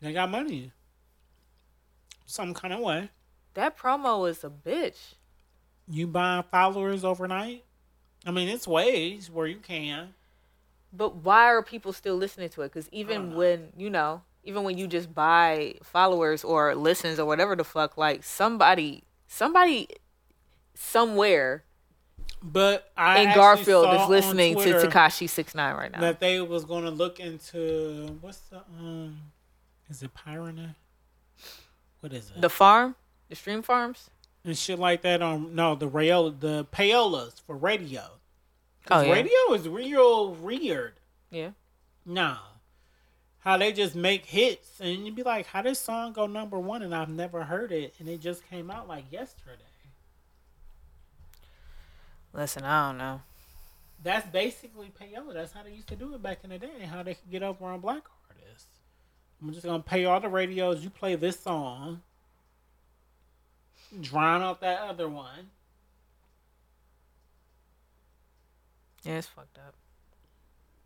they 0.00 0.12
got 0.12 0.30
money. 0.30 0.72
Some 2.32 2.54
kind 2.54 2.72
of 2.72 2.80
way. 2.80 3.10
That 3.52 3.76
promo 3.76 4.26
is 4.26 4.42
a 4.42 4.48
bitch. 4.48 5.16
You 5.86 6.06
buy 6.06 6.42
followers 6.50 7.04
overnight. 7.04 7.62
I 8.24 8.30
mean, 8.30 8.48
it's 8.48 8.66
ways 8.66 9.30
where 9.30 9.46
you 9.46 9.58
can. 9.58 10.14
But 10.94 11.16
why 11.16 11.44
are 11.48 11.62
people 11.62 11.92
still 11.92 12.16
listening 12.16 12.48
to 12.48 12.62
it? 12.62 12.72
Because 12.72 12.88
even 12.90 13.34
when 13.34 13.68
you 13.76 13.90
know, 13.90 14.22
even 14.44 14.64
when 14.64 14.78
you 14.78 14.86
just 14.86 15.14
buy 15.14 15.74
followers 15.82 16.42
or 16.42 16.74
listens 16.74 17.18
or 17.18 17.26
whatever 17.26 17.54
the 17.54 17.64
fuck, 17.64 17.98
like 17.98 18.24
somebody, 18.24 19.04
somebody, 19.28 19.88
somewhere 20.72 21.64
But 22.42 22.90
I 22.96 23.20
in 23.24 23.34
Garfield 23.34 23.92
is 23.92 24.08
listening 24.08 24.56
to 24.56 24.72
Tekashi 24.86 25.28
Six 25.28 25.54
Nine 25.54 25.74
right 25.74 25.92
now. 25.92 26.00
that 26.00 26.18
they 26.18 26.40
was 26.40 26.64
going 26.64 26.84
to 26.84 26.90
look 26.90 27.20
into 27.20 28.16
what's 28.22 28.38
the 28.48 28.62
um, 28.80 29.18
is 29.90 30.02
it 30.02 30.14
Pyrene? 30.14 30.74
What 32.02 32.12
is 32.12 32.30
it? 32.30 32.40
the 32.40 32.50
farm, 32.50 32.94
the 33.30 33.34
stream 33.36 33.62
farms. 33.62 34.10
and 34.44 34.58
shit 34.58 34.78
like 34.78 35.02
that 35.02 35.22
on 35.22 35.54
no 35.54 35.74
the 35.74 35.86
rail 35.88 36.30
the 36.30 36.64
payolas 36.72 37.40
for 37.40 37.56
radio. 37.56 38.02
Oh, 38.04 38.18
'Cause 38.86 39.04
Oh, 39.04 39.06
yeah. 39.06 39.12
radio 39.12 39.52
is 39.54 39.68
real 39.68 40.34
weird. 40.34 40.94
Yeah. 41.30 41.52
Nah. 42.04 42.38
How 43.38 43.56
they 43.56 43.72
just 43.72 43.94
make 43.94 44.26
hits 44.26 44.80
and 44.80 45.04
you'd 45.06 45.14
be 45.16 45.22
like, 45.22 45.46
how 45.46 45.62
this 45.62 45.78
song 45.80 46.12
go 46.12 46.26
number 46.26 46.58
one 46.58 46.82
and 46.82 46.94
I've 46.94 47.08
never 47.08 47.44
heard 47.44 47.72
it 47.72 47.94
and 47.98 48.08
it 48.08 48.20
just 48.20 48.44
came 48.48 48.70
out 48.70 48.86
like 48.88 49.10
yesterday. 49.10 49.62
Listen, 52.32 52.64
I 52.64 52.88
don't 52.88 52.98
know. 52.98 53.20
That's 54.02 54.26
basically 54.28 54.90
payola. 55.00 55.34
That's 55.34 55.52
how 55.52 55.62
they 55.62 55.70
used 55.70 55.88
to 55.88 55.96
do 55.96 56.14
it 56.14 56.22
back 56.22 56.38
in 56.44 56.50
the 56.50 56.58
day. 56.58 56.84
How 56.90 57.02
they 57.02 57.14
could 57.14 57.30
get 57.30 57.42
over 57.42 57.64
on 57.66 57.80
black. 57.80 58.02
I'm 59.42 59.52
just 59.52 59.64
gonna 59.64 59.82
pay 59.82 60.04
all 60.04 60.20
the 60.20 60.28
radios. 60.28 60.84
You 60.84 60.90
play 60.90 61.14
this 61.16 61.38
song, 61.40 62.02
drown 64.00 64.42
out 64.42 64.60
that 64.60 64.80
other 64.82 65.08
one. 65.08 65.50
Yeah, 69.02 69.18
it's 69.18 69.26
fucked 69.26 69.58
up. 69.58 69.74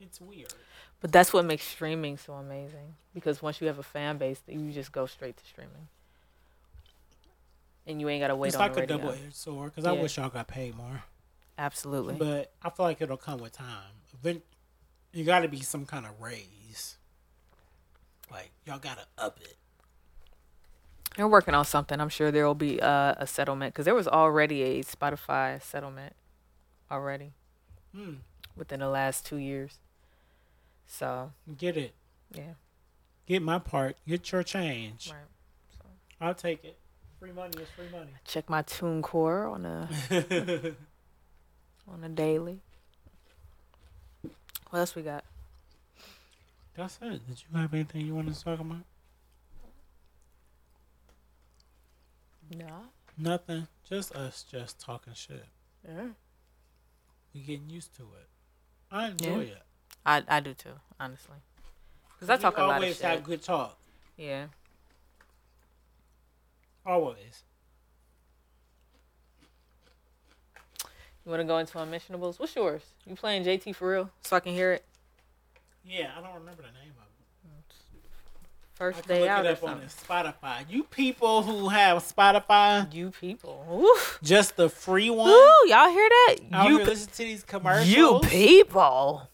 It's 0.01 0.21
weird. 0.21 0.53
But 1.01 1.13
that's 1.13 1.33
what 1.33 1.45
makes 1.45 1.65
streaming 1.65 2.17
so 2.17 2.35
amazing. 2.35 2.95
Because 3.15 3.43
once 3.43 3.61
you 3.61 3.67
have 3.67 3.79
a 3.79 3.83
fan 3.83 4.17
base, 4.17 4.41
you 4.47 4.73
just 4.73 4.93
go 4.93 5.05
straight 5.07 5.37
to 5.37 5.45
streaming, 5.45 5.89
and 7.87 8.01
you 8.01 8.09
ain't 8.09 8.23
gotta 8.23 8.37
wait 8.37 8.49
it's 8.49 8.57
on 8.57 8.63
like 8.63 8.75
the 8.75 8.83
a 8.83 8.87
double 8.87 9.11
edged 9.11 9.35
sword 9.35 9.73
because 9.75 9.85
I 9.87 9.93
wish 9.93 10.17
y'all 10.17 10.31
got 10.31 10.49
paid 10.49 10.75
more. 10.75 11.03
Absolutely. 11.59 12.15
But 12.15 12.53
I 12.63 12.71
feel 12.71 12.85
like 12.87 13.01
it'll 13.01 13.17
come 13.17 13.41
with 13.41 13.53
time. 13.53 13.93
Event- 14.15 14.43
you 15.13 15.25
got 15.25 15.41
to 15.41 15.49
be 15.49 15.61
some 15.61 15.87
kind 15.87 16.05
of 16.05 16.21
raise. 16.21 16.97
Like 18.31 18.51
y'all 18.65 18.79
gotta 18.79 19.07
up 19.19 19.39
it. 19.41 19.57
They're 21.17 21.29
working 21.29 21.55
on 21.55 21.65
something. 21.65 22.01
I'm 22.01 22.09
sure 22.11 22.31
there 22.31 22.47
will 22.47 22.55
be 22.55 22.81
uh, 22.81 23.15
a 23.17 23.27
settlement 23.27 23.73
because 23.73 23.85
there 23.87 23.95
was 23.95 24.07
already 24.09 24.63
a 24.63 24.83
Spotify 24.83 25.63
settlement 25.63 26.15
already 26.91 27.33
Hmm. 27.95 28.15
within 28.55 28.81
the 28.81 28.89
last 28.89 29.25
two 29.25 29.39
years. 29.39 29.79
So 30.87 31.33
Get 31.57 31.77
it. 31.77 31.95
yeah, 32.35 32.53
Get 33.27 33.41
my 33.43 33.59
part. 33.59 33.97
Get 34.07 34.31
your 34.31 34.43
change. 34.43 35.11
right. 35.11 35.21
I'll 36.21 36.35
take 36.35 36.65
it. 36.65 36.79
Free 37.19 37.33
money 37.33 37.57
is 37.63 37.69
free 37.75 37.89
money. 37.91 38.11
Check 38.27 38.51
my 38.51 38.63
TuneCore 38.63 39.51
on 39.53 39.65
a 39.65 40.75
on 41.91 42.05
a 42.05 42.09
daily. 42.11 42.61
What 44.71 44.81
else 44.81 44.95
we 44.95 45.01
got? 45.03 45.25
That's 46.77 46.99
it. 47.01 47.27
Did 47.27 47.43
you 47.51 47.59
have 47.59 47.73
anything 47.73 48.03
you 48.03 48.15
wanted 48.15 48.35
to 48.35 48.45
talk 48.45 48.61
about? 48.61 48.85
No. 52.55 52.67
Nothing. 53.17 53.67
Just 53.89 54.15
us 54.15 54.45
just 54.51 54.79
talking 54.79 55.15
shit. 55.15 55.47
Yeah. 55.87 56.09
We 57.35 57.41
getting 57.41 57.71
used 57.71 57.95
to 57.97 58.03
it. 58.03 58.29
I 58.91 59.09
enjoy 59.09 59.41
it. 59.41 59.63
I 60.05 60.23
I 60.29 60.41
do 60.41 60.53
too, 60.53 60.71
honestly. 61.01 61.37
Because 62.15 62.31
I 62.31 62.37
talk 62.37 62.59
a 62.59 62.61
lot 62.61 62.71
of 62.71 62.75
always 62.77 62.97
shit. 62.97 63.07
have 63.07 63.25
good 63.25 63.43
talk. 63.43 63.79
Yeah. 64.17 64.47
Always. 66.85 67.43
You 71.25 71.31
want 71.31 71.41
to 71.41 71.45
go 71.45 71.59
into 71.59 71.79
unmentionables? 71.79 72.39
What's 72.39 72.55
yours? 72.55 72.83
You 73.05 73.17
playing 73.17 73.45
JT 73.45 73.75
for 73.75 73.91
real? 73.91 74.11
So 74.23 74.37
I 74.37 74.41
can 74.41 74.53
hear 74.53 74.73
it. 74.73 74.85
Yeah, 75.87 76.11
I 76.17 76.21
don't 76.21 76.35
remember 76.35 76.63
the 76.63 76.69
name 76.79 76.93
of 76.99 77.05
it. 77.05 77.13
I 77.49 78.79
First 78.79 79.03
can 79.05 79.09
day 79.09 79.21
look 79.21 79.31
out 79.31 79.47
it 79.47 79.53
up 79.63 79.65
on. 79.65 79.81
Spotify. 79.83 80.65
You 80.69 80.83
people 80.85 81.43
who 81.43 81.69
have 81.69 81.99
Spotify, 81.99 82.93
You 82.93 83.11
people. 83.11 83.65
Ooh. 83.71 84.19
just 84.23 84.57
the 84.57 84.69
free 84.69 85.09
one. 85.09 85.31
Ooh, 85.31 85.69
y'all 85.69 85.89
hear 85.89 86.09
that? 86.09 86.37
Out 86.53 86.69
you 86.69 86.79
pe- 86.81 86.85
listen 86.85 87.11
to 87.13 87.19
these 87.19 87.43
commercials. 87.43 87.89
you 87.89 88.21
people. 88.25 89.31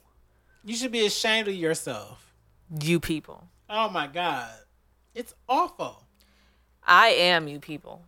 You 0.65 0.77
should 0.77 0.93
be 0.93 1.05
ashamed 1.07 1.49
of 1.49 1.55
yourself. 1.55 2.33
You 2.81 3.01
people. 3.01 3.49
Oh 3.69 3.89
my 3.89 4.07
god, 4.07 4.51
it's 5.15 5.35
awful. 5.49 6.05
I 6.87 7.09
am 7.09 7.49
you 7.49 7.59
people. 7.59 8.05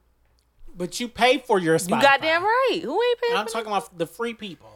But 0.76 0.98
you 1.00 1.08
pay 1.08 1.38
for 1.38 1.58
your 1.58 1.78
Spotify. 1.78 1.96
You 1.96 2.02
goddamn 2.02 2.42
right. 2.42 2.80
Who 2.82 3.00
ain't 3.02 3.20
paying 3.22 3.36
I'm 3.36 3.46
talking 3.46 3.68
about 3.68 3.96
the 3.96 4.06
free 4.06 4.34
people. 4.34 4.73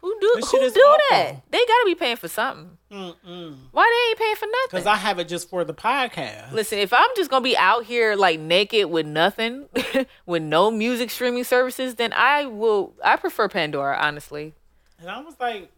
Who 0.00 0.16
do 0.20 0.32
This 0.36 0.50
who 0.50 0.58
do 0.58 0.96
that? 1.10 1.32
They 1.50 1.58
gotta 1.58 1.82
be 1.86 1.94
paying 1.96 2.16
for 2.16 2.28
something. 2.28 2.78
Mm-mm. 2.90 3.56
Why 3.72 3.84
they 3.84 4.10
ain't 4.10 4.18
paying 4.18 4.36
for 4.36 4.46
nothing? 4.46 4.70
Because 4.70 4.86
I 4.86 4.94
have 4.94 5.18
it 5.18 5.26
just 5.28 5.50
for 5.50 5.64
the 5.64 5.74
podcast. 5.74 6.52
Listen, 6.52 6.78
if 6.78 6.92
I'm 6.92 7.08
just 7.16 7.30
gonna 7.30 7.42
be 7.42 7.56
out 7.56 7.84
here 7.84 8.14
like 8.14 8.38
naked 8.38 8.86
with 8.86 9.06
nothing, 9.06 9.68
with 10.26 10.42
no 10.42 10.70
music 10.70 11.10
streaming 11.10 11.44
services, 11.44 11.96
then 11.96 12.12
I 12.12 12.46
will. 12.46 12.94
I 13.04 13.16
prefer 13.16 13.48
Pandora, 13.48 13.98
honestly. 14.00 14.54
And 15.00 15.10
I 15.10 15.20
was 15.20 15.34
like, 15.40 15.70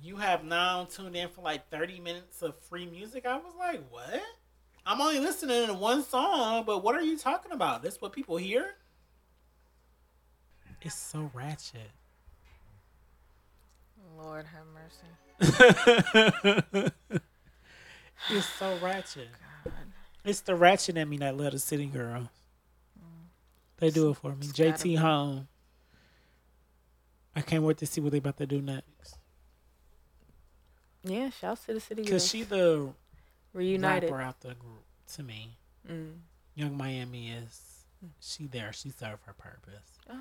you 0.00 0.16
have 0.16 0.44
now 0.44 0.84
tuned 0.84 1.16
in 1.16 1.28
for 1.28 1.42
like 1.42 1.68
30 1.70 2.00
minutes 2.00 2.42
of 2.42 2.54
free 2.68 2.86
music. 2.86 3.26
I 3.26 3.36
was 3.36 3.54
like, 3.58 3.80
what? 3.90 4.20
I'm 4.86 5.00
only 5.00 5.20
listening 5.20 5.66
to 5.66 5.74
one 5.74 6.02
song, 6.04 6.64
but 6.64 6.82
what 6.82 6.94
are 6.94 7.02
you 7.02 7.16
talking 7.16 7.52
about? 7.52 7.82
This 7.82 8.00
what 8.00 8.12
people 8.12 8.36
hear? 8.36 8.74
It's 10.80 10.96
so 10.96 11.30
ratchet. 11.34 11.90
Lord 14.22 14.46
have 14.46 14.64
mercy. 14.72 16.90
it's 18.30 18.46
so 18.58 18.78
ratchet. 18.82 19.28
It's 20.24 20.40
the 20.40 20.54
ratchet 20.54 20.96
in 20.96 21.08
me 21.08 21.16
that 21.18 21.36
love 21.36 21.52
the 21.52 21.58
city 21.58 21.86
girls. 21.86 22.28
They 23.78 23.90
do 23.90 24.10
it 24.10 24.16
for 24.18 24.30
me. 24.30 24.36
It's 24.42 24.52
JT 24.52 24.98
home. 24.98 25.48
I 27.34 27.40
can't 27.40 27.64
wait 27.64 27.78
to 27.78 27.86
see 27.86 28.00
what 28.00 28.12
they 28.12 28.18
about 28.18 28.36
to 28.36 28.46
do 28.46 28.60
next. 28.62 29.16
Yeah, 31.02 31.30
shouts 31.30 31.64
to 31.64 31.74
the 31.74 31.80
city 31.80 32.02
Cause 32.02 32.10
girls. 32.10 32.28
she 32.28 32.42
the 32.44 32.90
reunited. 33.52 34.10
rapper 34.10 34.22
out 34.22 34.40
the 34.40 34.54
group 34.54 34.84
to 35.14 35.22
me. 35.24 35.56
Mm. 35.90 36.12
Yung 36.54 36.76
Miami 36.76 37.30
is 37.30 37.84
she 38.20 38.46
there. 38.46 38.72
She 38.72 38.90
served 38.90 39.24
her 39.24 39.32
purpose, 39.32 39.98
Oh. 40.08 40.14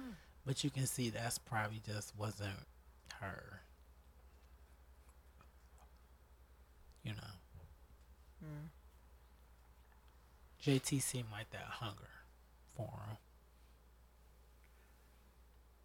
but 0.45 0.63
you 0.63 0.71
can 0.71 0.87
see 0.87 1.09
that's 1.11 1.37
probably 1.37 1.81
just 1.85 2.15
wasn't 2.17 2.65
her. 3.19 3.59
You 7.03 7.13
know, 7.13 7.33
Mm. 8.43 8.69
JT 10.63 10.99
seemed 11.01 11.27
like 11.31 11.49
that 11.51 11.61
hunger 11.63 12.09
for 12.75 12.83
him. 13.07 13.17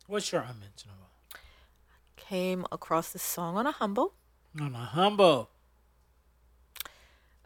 What's 0.06 0.30
your 0.32 0.42
unmentionable? 0.42 1.08
Came 2.16 2.64
across 2.72 3.12
this 3.12 3.22
song 3.22 3.56
on 3.56 3.66
a 3.66 3.72
humble. 3.72 4.14
On 4.60 4.74
a 4.74 4.78
humble. 4.84 5.50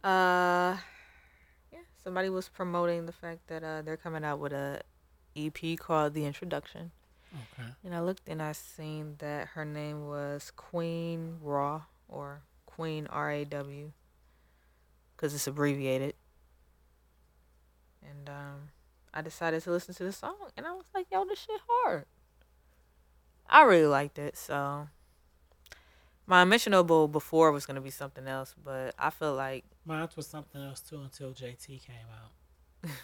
Uh, 0.03 0.77
yeah, 1.73 1.81
somebody 2.03 2.29
was 2.29 2.49
promoting 2.49 3.07
the 3.07 3.13
fact 3.13 3.47
that 3.49 3.63
uh 3.63 3.83
they're 3.83 3.97
coming 3.97 4.25
out 4.25 4.39
with 4.39 4.53
a 4.53 4.81
EP 5.37 5.79
called 5.79 6.15
The 6.15 6.25
Introduction, 6.25 6.91
Okay. 7.35 7.69
and 7.85 7.95
I 7.95 8.01
looked 8.01 8.29
and 8.29 8.41
I 8.43 8.53
seen 8.53 9.17
that 9.19 9.49
her 9.49 9.65
name 9.65 10.07
was 10.07 10.51
Queen 10.57 11.39
Raw 11.43 11.83
or 12.09 12.43
Queen 12.81 13.07
R 13.11 13.31
A 13.31 13.45
W, 13.45 13.93
because 15.15 15.35
it's 15.35 15.47
abbreviated. 15.47 16.15
And 18.03 18.31
um, 18.31 18.71
I 19.13 19.21
decided 19.21 19.63
to 19.65 19.71
listen 19.71 19.95
to 19.97 20.05
the 20.05 20.13
song, 20.13 20.37
and 20.57 20.67
I 20.67 20.73
was 20.73 20.87
like, 20.95 21.07
"Yo, 21.13 21.27
this 21.27 21.41
shit 21.41 21.61
hard." 21.69 22.07
I 23.47 23.65
really 23.65 23.87
liked 23.87 24.19
it, 24.19 24.39
so. 24.39 24.89
My 26.27 26.47
mentionable 26.47 27.07
before 27.07 27.53
was 27.53 27.67
gonna 27.67 27.83
be 27.83 27.91
something 27.91 28.27
else, 28.27 28.55
but 28.65 28.95
I 28.99 29.11
feel 29.11 29.35
like 29.35 29.67
Mine 29.85 30.09
was 30.17 30.27
something 30.27 30.63
else 30.63 30.81
too 30.81 31.03
until 31.03 31.33
JT 31.33 31.67
came 31.85 32.09
out. 32.11 32.91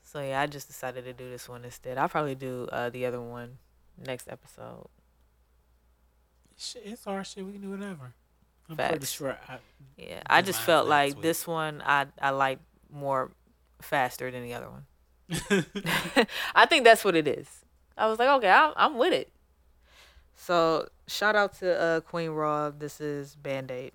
So 0.00 0.22
yeah, 0.22 0.40
I 0.40 0.46
just 0.46 0.68
decided 0.68 1.04
to 1.04 1.12
do 1.12 1.28
this 1.28 1.48
one 1.48 1.64
instead. 1.64 1.98
I'll 1.98 2.08
probably 2.08 2.36
do 2.36 2.68
uh, 2.72 2.88
the 2.88 3.04
other 3.04 3.20
one 3.20 3.58
next 3.98 4.28
episode. 4.28 4.86
Shit, 6.58 6.82
It's 6.84 7.06
our 7.06 7.24
shit. 7.24 7.44
We 7.44 7.52
can 7.52 7.60
do 7.62 7.70
whatever. 7.70 8.12
I'm 8.68 8.76
pretty 8.76 9.06
sure. 9.06 9.36
I, 9.48 9.58
Yeah, 9.96 10.22
I 10.26 10.42
just 10.42 10.60
felt 10.60 10.88
like 10.88 11.20
this 11.22 11.46
one 11.46 11.82
I 11.84 12.06
I 12.20 12.30
like 12.30 12.58
more 12.90 13.30
faster 13.80 14.30
than 14.30 14.42
the 14.42 14.54
other 14.54 14.68
one. 14.68 14.86
I 16.54 16.66
think 16.66 16.84
that's 16.84 17.04
what 17.04 17.14
it 17.14 17.28
is. 17.28 17.48
I 17.96 18.06
was 18.06 18.18
like, 18.18 18.28
okay, 18.28 18.50
I'm, 18.50 18.72
I'm 18.76 18.98
with 18.98 19.12
it. 19.12 19.30
So 20.34 20.88
shout 21.06 21.36
out 21.36 21.58
to 21.60 21.80
uh, 21.80 22.00
Queen 22.00 22.30
Raw. 22.30 22.70
This 22.70 23.00
is 23.00 23.34
Band 23.36 23.70
Aid. 23.70 23.92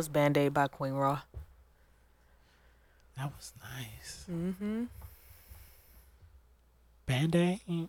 Was 0.00 0.08
Band 0.08 0.38
Aid 0.38 0.54
by 0.54 0.66
Queen 0.66 0.94
Raw. 0.94 1.20
That 3.18 3.30
was 3.36 3.52
nice. 3.60 4.24
Mm-hmm. 4.32 4.84
Band 7.04 7.36
Aid. 7.36 7.88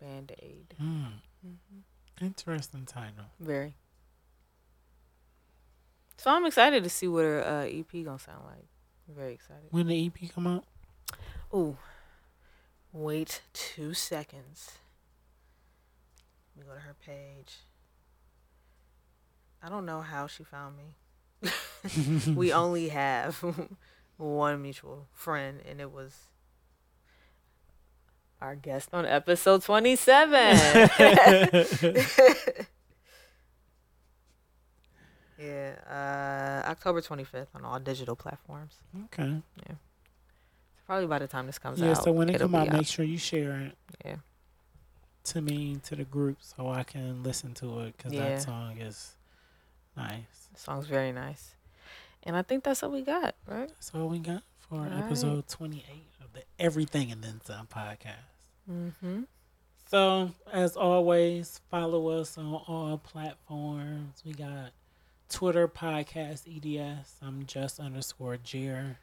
Band 0.00 0.32
Aid. 0.40 0.74
Mm. 0.80 1.14
Interesting 2.20 2.86
title. 2.86 3.24
Very. 3.40 3.74
So 6.18 6.30
I'm 6.30 6.46
excited 6.46 6.84
to 6.84 6.90
see 6.90 7.08
what 7.08 7.24
her 7.24 7.44
uh, 7.44 7.64
EP 7.64 8.04
gonna 8.04 8.20
sound 8.20 8.44
like. 8.46 8.68
I'm 9.08 9.16
very 9.16 9.32
excited. 9.32 9.64
When 9.72 9.88
the 9.88 10.06
EP 10.06 10.32
come 10.32 10.46
out? 10.46 10.64
Ooh. 11.52 11.76
Wait 12.92 13.40
two 13.52 13.94
seconds. 13.94 14.78
Let 16.54 16.64
me 16.64 16.70
go 16.70 16.76
to 16.76 16.82
her 16.82 16.94
page. 17.04 17.56
I 19.60 19.68
don't 19.68 19.84
know 19.84 20.02
how 20.02 20.28
she 20.28 20.44
found 20.44 20.76
me. 20.76 20.94
we 22.34 22.52
only 22.64 22.88
have 22.88 23.42
one 24.16 24.62
mutual 24.62 25.06
friend, 25.12 25.60
and 25.68 25.80
it 25.80 25.90
was 25.92 26.14
our 28.40 28.54
guest 28.56 28.88
on 28.92 29.04
episode 29.06 29.62
27. 29.62 30.88
yeah, 35.38 35.74
uh, 36.64 36.68
October 36.70 37.00
25th 37.00 37.46
on 37.54 37.64
all 37.64 37.78
digital 37.78 38.16
platforms. 38.16 38.74
Okay. 39.04 39.40
Yeah. 39.66 39.74
So 39.74 40.82
probably 40.86 41.06
by 41.06 41.18
the 41.20 41.28
time 41.28 41.46
this 41.46 41.58
comes 41.58 41.78
Yeah. 41.78 41.86
out. 41.86 41.96
Yeah, 41.98 42.02
so 42.02 42.12
when 42.12 42.28
it 42.28 42.36
it'll 42.36 42.48
come 42.48 42.54
out, 42.56 42.72
make 42.72 42.86
sure 42.86 43.04
you 43.04 43.18
share 43.18 43.60
it 43.60 43.76
Yeah. 44.04 44.16
to 45.24 45.40
me 45.42 45.76
to 45.84 45.94
the 45.96 46.04
group 46.04 46.38
so 46.40 46.68
I 46.68 46.82
can 46.82 47.22
listen 47.22 47.54
to 47.54 47.80
it 47.80 47.96
because 47.96 48.12
Yeah. 48.12 48.28
that 48.30 48.42
song 48.42 48.78
is 48.78 49.14
nice. 49.96 50.47
Song's 50.58 50.86
very 50.86 51.12
nice. 51.12 51.54
And 52.24 52.36
I 52.36 52.42
think 52.42 52.64
that's 52.64 52.82
what 52.82 52.92
we 52.92 53.02
got, 53.02 53.34
right? 53.46 53.68
That's 53.68 53.92
all 53.94 54.08
we 54.08 54.18
got 54.18 54.42
for 54.58 54.76
All 54.80 54.98
episode 54.98 55.48
28 55.48 55.84
of 56.22 56.32
the 56.32 56.42
Everything 56.58 57.10
and 57.12 57.22
Then 57.22 57.40
Some 57.44 57.66
podcast. 57.66 58.16
Mm-hmm. 58.70 59.22
So, 59.90 60.32
as 60.52 60.76
always, 60.76 61.60
follow 61.70 62.08
us 62.08 62.36
on 62.36 62.52
all 62.54 62.98
platforms. 63.02 64.22
We 64.26 64.32
got 64.32 64.72
Twitter, 65.30 65.66
podcast, 65.68 66.42
EDS. 66.46 67.14
I'm 67.22 67.46
just 67.46 67.80
underscore 67.80 68.36
Jer 68.36 68.98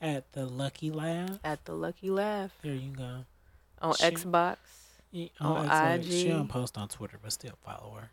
at 0.00 0.30
the 0.32 0.46
Lucky 0.46 0.90
Laugh. 0.90 1.38
At 1.42 1.64
the 1.64 1.74
Lucky 1.74 2.10
Laugh 2.10 2.52
There 2.62 2.74
you 2.74 2.92
go. 2.92 3.24
on 3.82 3.94
Shoot. 3.94 4.14
Xbox. 4.14 4.56
Yeah, 5.10 5.28
On 5.40 5.66
Xbox. 5.68 6.04
She 6.10 6.28
don't 6.28 6.46
post 6.48 6.78
on 6.78 6.86
Twitter, 6.88 7.18
but 7.20 7.32
still 7.32 7.58
follow 7.64 7.96
her. 8.00 8.10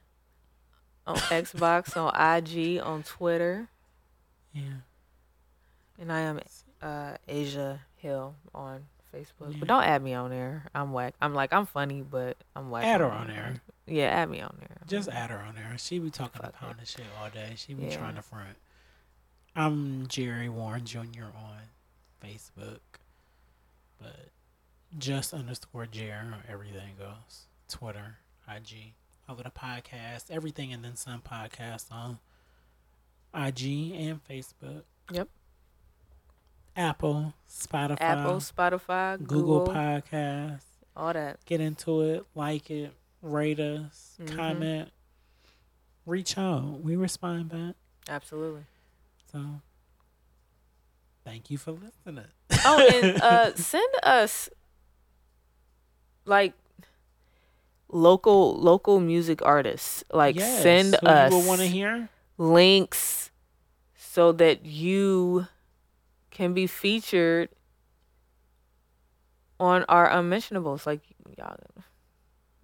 On 1.08 1.16
Xbox, 1.18 1.96
on 1.98 2.14
IG, 2.38 2.80
on 2.82 3.02
Twitter, 3.04 3.70
Yeah. 4.54 4.64
and 6.00 6.12
I 6.12 6.20
am 6.22 6.40
uh, 6.82 7.14
Asia 7.28 7.80
Hill 7.96 8.36
on 8.54 8.86
Facebook. 9.14 9.52
Yeah. 9.52 9.58
But 9.60 9.68
don't 9.68 9.84
add 9.84 10.04
me 10.04 10.14
on 10.14 10.30
there. 10.30 10.66
I'm 10.76 10.92
whack. 10.94 11.16
I'm 11.22 11.34
like 11.34 11.54
I'm 11.54 11.66
funny, 11.66 12.02
but 12.04 12.38
I'm 12.56 12.70
whack. 12.70 12.84
Add 12.84 13.02
her 13.02 13.10
on 13.12 13.28
there. 13.28 13.62
Yeah, 13.88 14.08
add 14.08 14.30
me 14.30 14.42
on 14.42 14.56
there. 14.60 14.78
Just 14.88 15.08
add 15.10 15.30
her 15.30 15.40
on 15.40 15.56
there. 15.56 15.74
She 15.78 15.98
be 15.98 16.10
talking 16.12 16.42
Fuck 16.42 16.54
it. 16.62 16.82
of 16.82 16.88
shit 16.88 17.06
all 17.22 17.30
day. 17.30 17.54
She 17.56 17.74
be 17.74 17.86
Yeah. 17.86 17.98
trying 17.98 18.16
to 18.16 18.22
front. 18.22 18.58
I'm 19.56 20.08
Jerry 20.08 20.50
Warren 20.50 20.86
Jr. 20.86 21.24
on 21.36 21.62
Facebook. 22.24 22.80
But 24.00 24.28
just 24.98 25.34
underscore 25.34 25.86
Jerry 25.88 26.12
on 26.12 26.44
everything 26.48 26.96
goes. 27.00 27.48
Twitter, 27.70 28.18
IG. 28.48 28.94
Over 29.30 29.44
the 29.44 29.50
podcast. 29.52 30.32
Everything 30.32 30.72
and 30.72 30.84
then 30.84 30.96
some 30.96 31.22
podcast 31.22 31.92
on 31.92 32.20
IG 33.34 33.92
and 33.94 34.22
Facebook. 34.24 34.84
Yep. 35.12 35.28
Apple, 36.76 37.34
Spotify, 37.50 37.98
Apple, 38.00 38.36
Spotify, 38.36 39.18
Google, 39.18 39.66
Google, 39.66 39.74
Podcasts. 39.74 40.62
all 40.96 41.12
that. 41.12 41.44
Get 41.46 41.60
into 41.60 42.02
it, 42.02 42.26
like 42.36 42.70
it, 42.70 42.94
rate 43.22 43.60
us, 43.60 44.16
Mhm. 44.22 44.36
comment, 44.36 44.92
reach 46.06 46.38
out. 46.38 46.82
We 46.82 46.96
respond 46.96 47.50
back. 47.50 47.76
Absolutely. 48.08 48.66
So 49.32 49.62
thank 51.26 51.50
you 51.50 51.58
for 51.58 51.72
listening. 51.72 52.26
Oh, 52.64 52.88
and 52.94 53.22
uh, 53.24 53.56
send 53.56 53.92
us 54.04 54.50
like 56.26 56.54
local 57.90 58.56
local 58.60 59.00
music 59.00 59.42
artists. 59.42 60.04
Like 60.12 60.36
Yes, 60.36 60.62
send 60.64 60.96
us 61.04 61.32
want 61.32 61.62
to 61.62 61.68
hear. 61.68 62.10
links 62.38 63.32
so 63.96 64.32
that 64.34 64.66
you 64.66 65.48
can 66.32 66.54
be 66.54 66.68
featured 66.68 67.50
on 69.60 69.84
our 69.86 70.10
unmentionables. 70.10 70.86
Like 70.86 71.02
y'all 71.38 71.58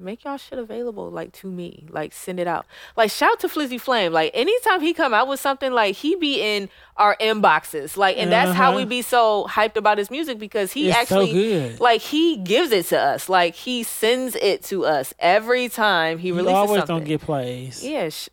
make 0.04 0.24
y'all 0.24 0.38
shit 0.38 0.60
available 0.60 1.10
like 1.10 1.32
to 1.34 1.48
me. 1.48 1.86
Like 1.90 2.14
send 2.14 2.40
it 2.40 2.48
out. 2.48 2.66
Like 2.96 3.10
shout 3.12 3.40
to 3.42 3.48
Flizzy 3.48 3.80
Flame. 3.80 4.12
Like 4.14 4.32
anytime 4.34 4.82
he 4.82 4.94
come 4.94 5.14
out 5.14 5.28
with 5.28 5.40
something 5.40 5.72
like 5.72 5.96
he 5.96 6.16
be 6.16 6.42
in 6.42 6.70
our 6.98 7.16
inboxes. 7.20 7.98
Like 7.98 8.18
and 8.18 8.32
that's 8.32 8.52
how 8.54 8.70
Uh-huh. 8.70 8.78
we 8.78 8.86
be 8.86 9.02
so 9.02 9.46
hyped 9.50 9.76
about 9.78 9.98
his 9.98 10.12
music 10.12 10.38
because 10.40 10.72
he 10.74 10.90
It's 10.90 10.98
actually 10.98 11.28
so 11.28 11.34
good. 11.34 11.80
like 11.80 12.02
he 12.02 12.38
gives 12.38 12.72
it 12.72 12.86
to 12.88 13.00
us. 13.00 13.30
Like 13.30 13.56
he 13.56 13.84
sends 13.84 14.36
it 14.36 14.64
to 14.66 14.86
us 14.86 15.14
every 15.20 15.70
time 15.70 16.18
he 16.20 16.28
you 16.28 16.36
releases 16.36 16.54
always 16.56 16.80
something. 16.82 16.98
don't 16.98 17.06
get 17.06 17.22
plays. 17.22 17.84
Yeah, 17.84 18.10
sh- 18.10 18.30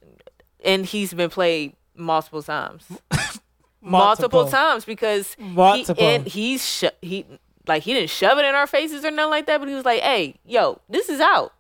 and 0.64 0.84
he's 0.84 1.14
been 1.14 1.30
played 1.30 1.74
multiple 1.96 2.42
times, 2.42 2.84
multiple, 3.80 4.48
times 4.48 4.84
because 4.84 5.36
Multiple. 5.38 6.02
he 6.04 6.10
and 6.14 6.26
he's 6.26 6.64
sh- 6.66 6.84
he 7.02 7.24
like 7.66 7.82
he 7.82 7.94
didn't 7.94 8.10
shove 8.10 8.38
it 8.38 8.44
in 8.44 8.54
our 8.54 8.66
faces 8.66 9.04
or 9.04 9.10
nothing 9.10 9.30
like 9.30 9.46
that, 9.46 9.58
but 9.58 9.68
he 9.68 9.74
was 9.74 9.84
like, 9.84 10.00
"Hey, 10.00 10.36
yo, 10.44 10.80
this 10.88 11.08
is 11.08 11.20
out." 11.20 11.52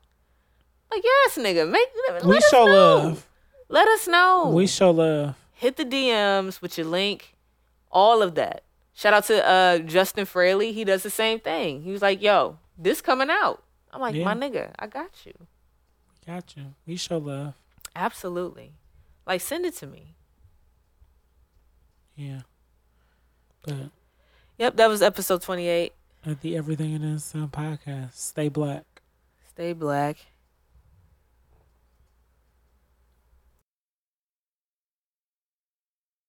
Like, 0.90 1.02
yes, 1.04 1.38
nigga, 1.38 1.70
make 1.70 1.88
let 2.10 2.24
we 2.24 2.36
us 2.38 2.48
show 2.50 2.64
know. 2.66 2.72
love. 2.72 3.26
Let 3.68 3.86
us 3.88 4.08
know. 4.08 4.50
We 4.54 4.66
show 4.66 4.90
love. 4.90 5.36
Hit 5.52 5.76
the 5.76 5.84
DMs 5.84 6.60
with 6.60 6.76
your 6.76 6.86
link, 6.86 7.36
all 7.92 8.22
of 8.22 8.34
that. 8.34 8.64
Shout 8.94 9.14
out 9.14 9.24
to 9.26 9.46
uh 9.46 9.78
Justin 9.78 10.24
Fraley. 10.26 10.72
He 10.72 10.84
does 10.84 11.02
the 11.02 11.10
same 11.10 11.38
thing. 11.40 11.82
He 11.82 11.90
was 11.92 12.02
like, 12.02 12.20
"Yo, 12.20 12.58
this 12.76 13.00
coming 13.00 13.30
out." 13.30 13.62
I'm 13.92 14.00
like, 14.00 14.14
Yeah. 14.14 14.24
"My 14.24 14.34
nigga, 14.34 14.72
I 14.78 14.86
got 14.88 15.24
you." 15.24 15.32
Got 16.26 16.56
you. 16.56 16.74
We 16.86 16.96
show 16.96 17.18
love. 17.18 17.54
Absolutely. 17.96 18.72
Like, 19.26 19.40
send 19.40 19.64
it 19.64 19.74
to 19.76 19.86
me. 19.86 20.14
Yeah. 22.16 22.40
But 23.62 23.90
Yep, 24.58 24.76
that 24.76 24.88
was 24.88 25.00
episode 25.02 25.40
28. 25.42 25.92
at 26.26 26.40
the 26.42 26.56
Everything 26.56 26.92
in 26.92 27.14
This 27.14 27.32
podcast, 27.32 28.12
stay 28.14 28.48
black. 28.48 28.84
Stay 29.48 29.72
black 29.72 30.18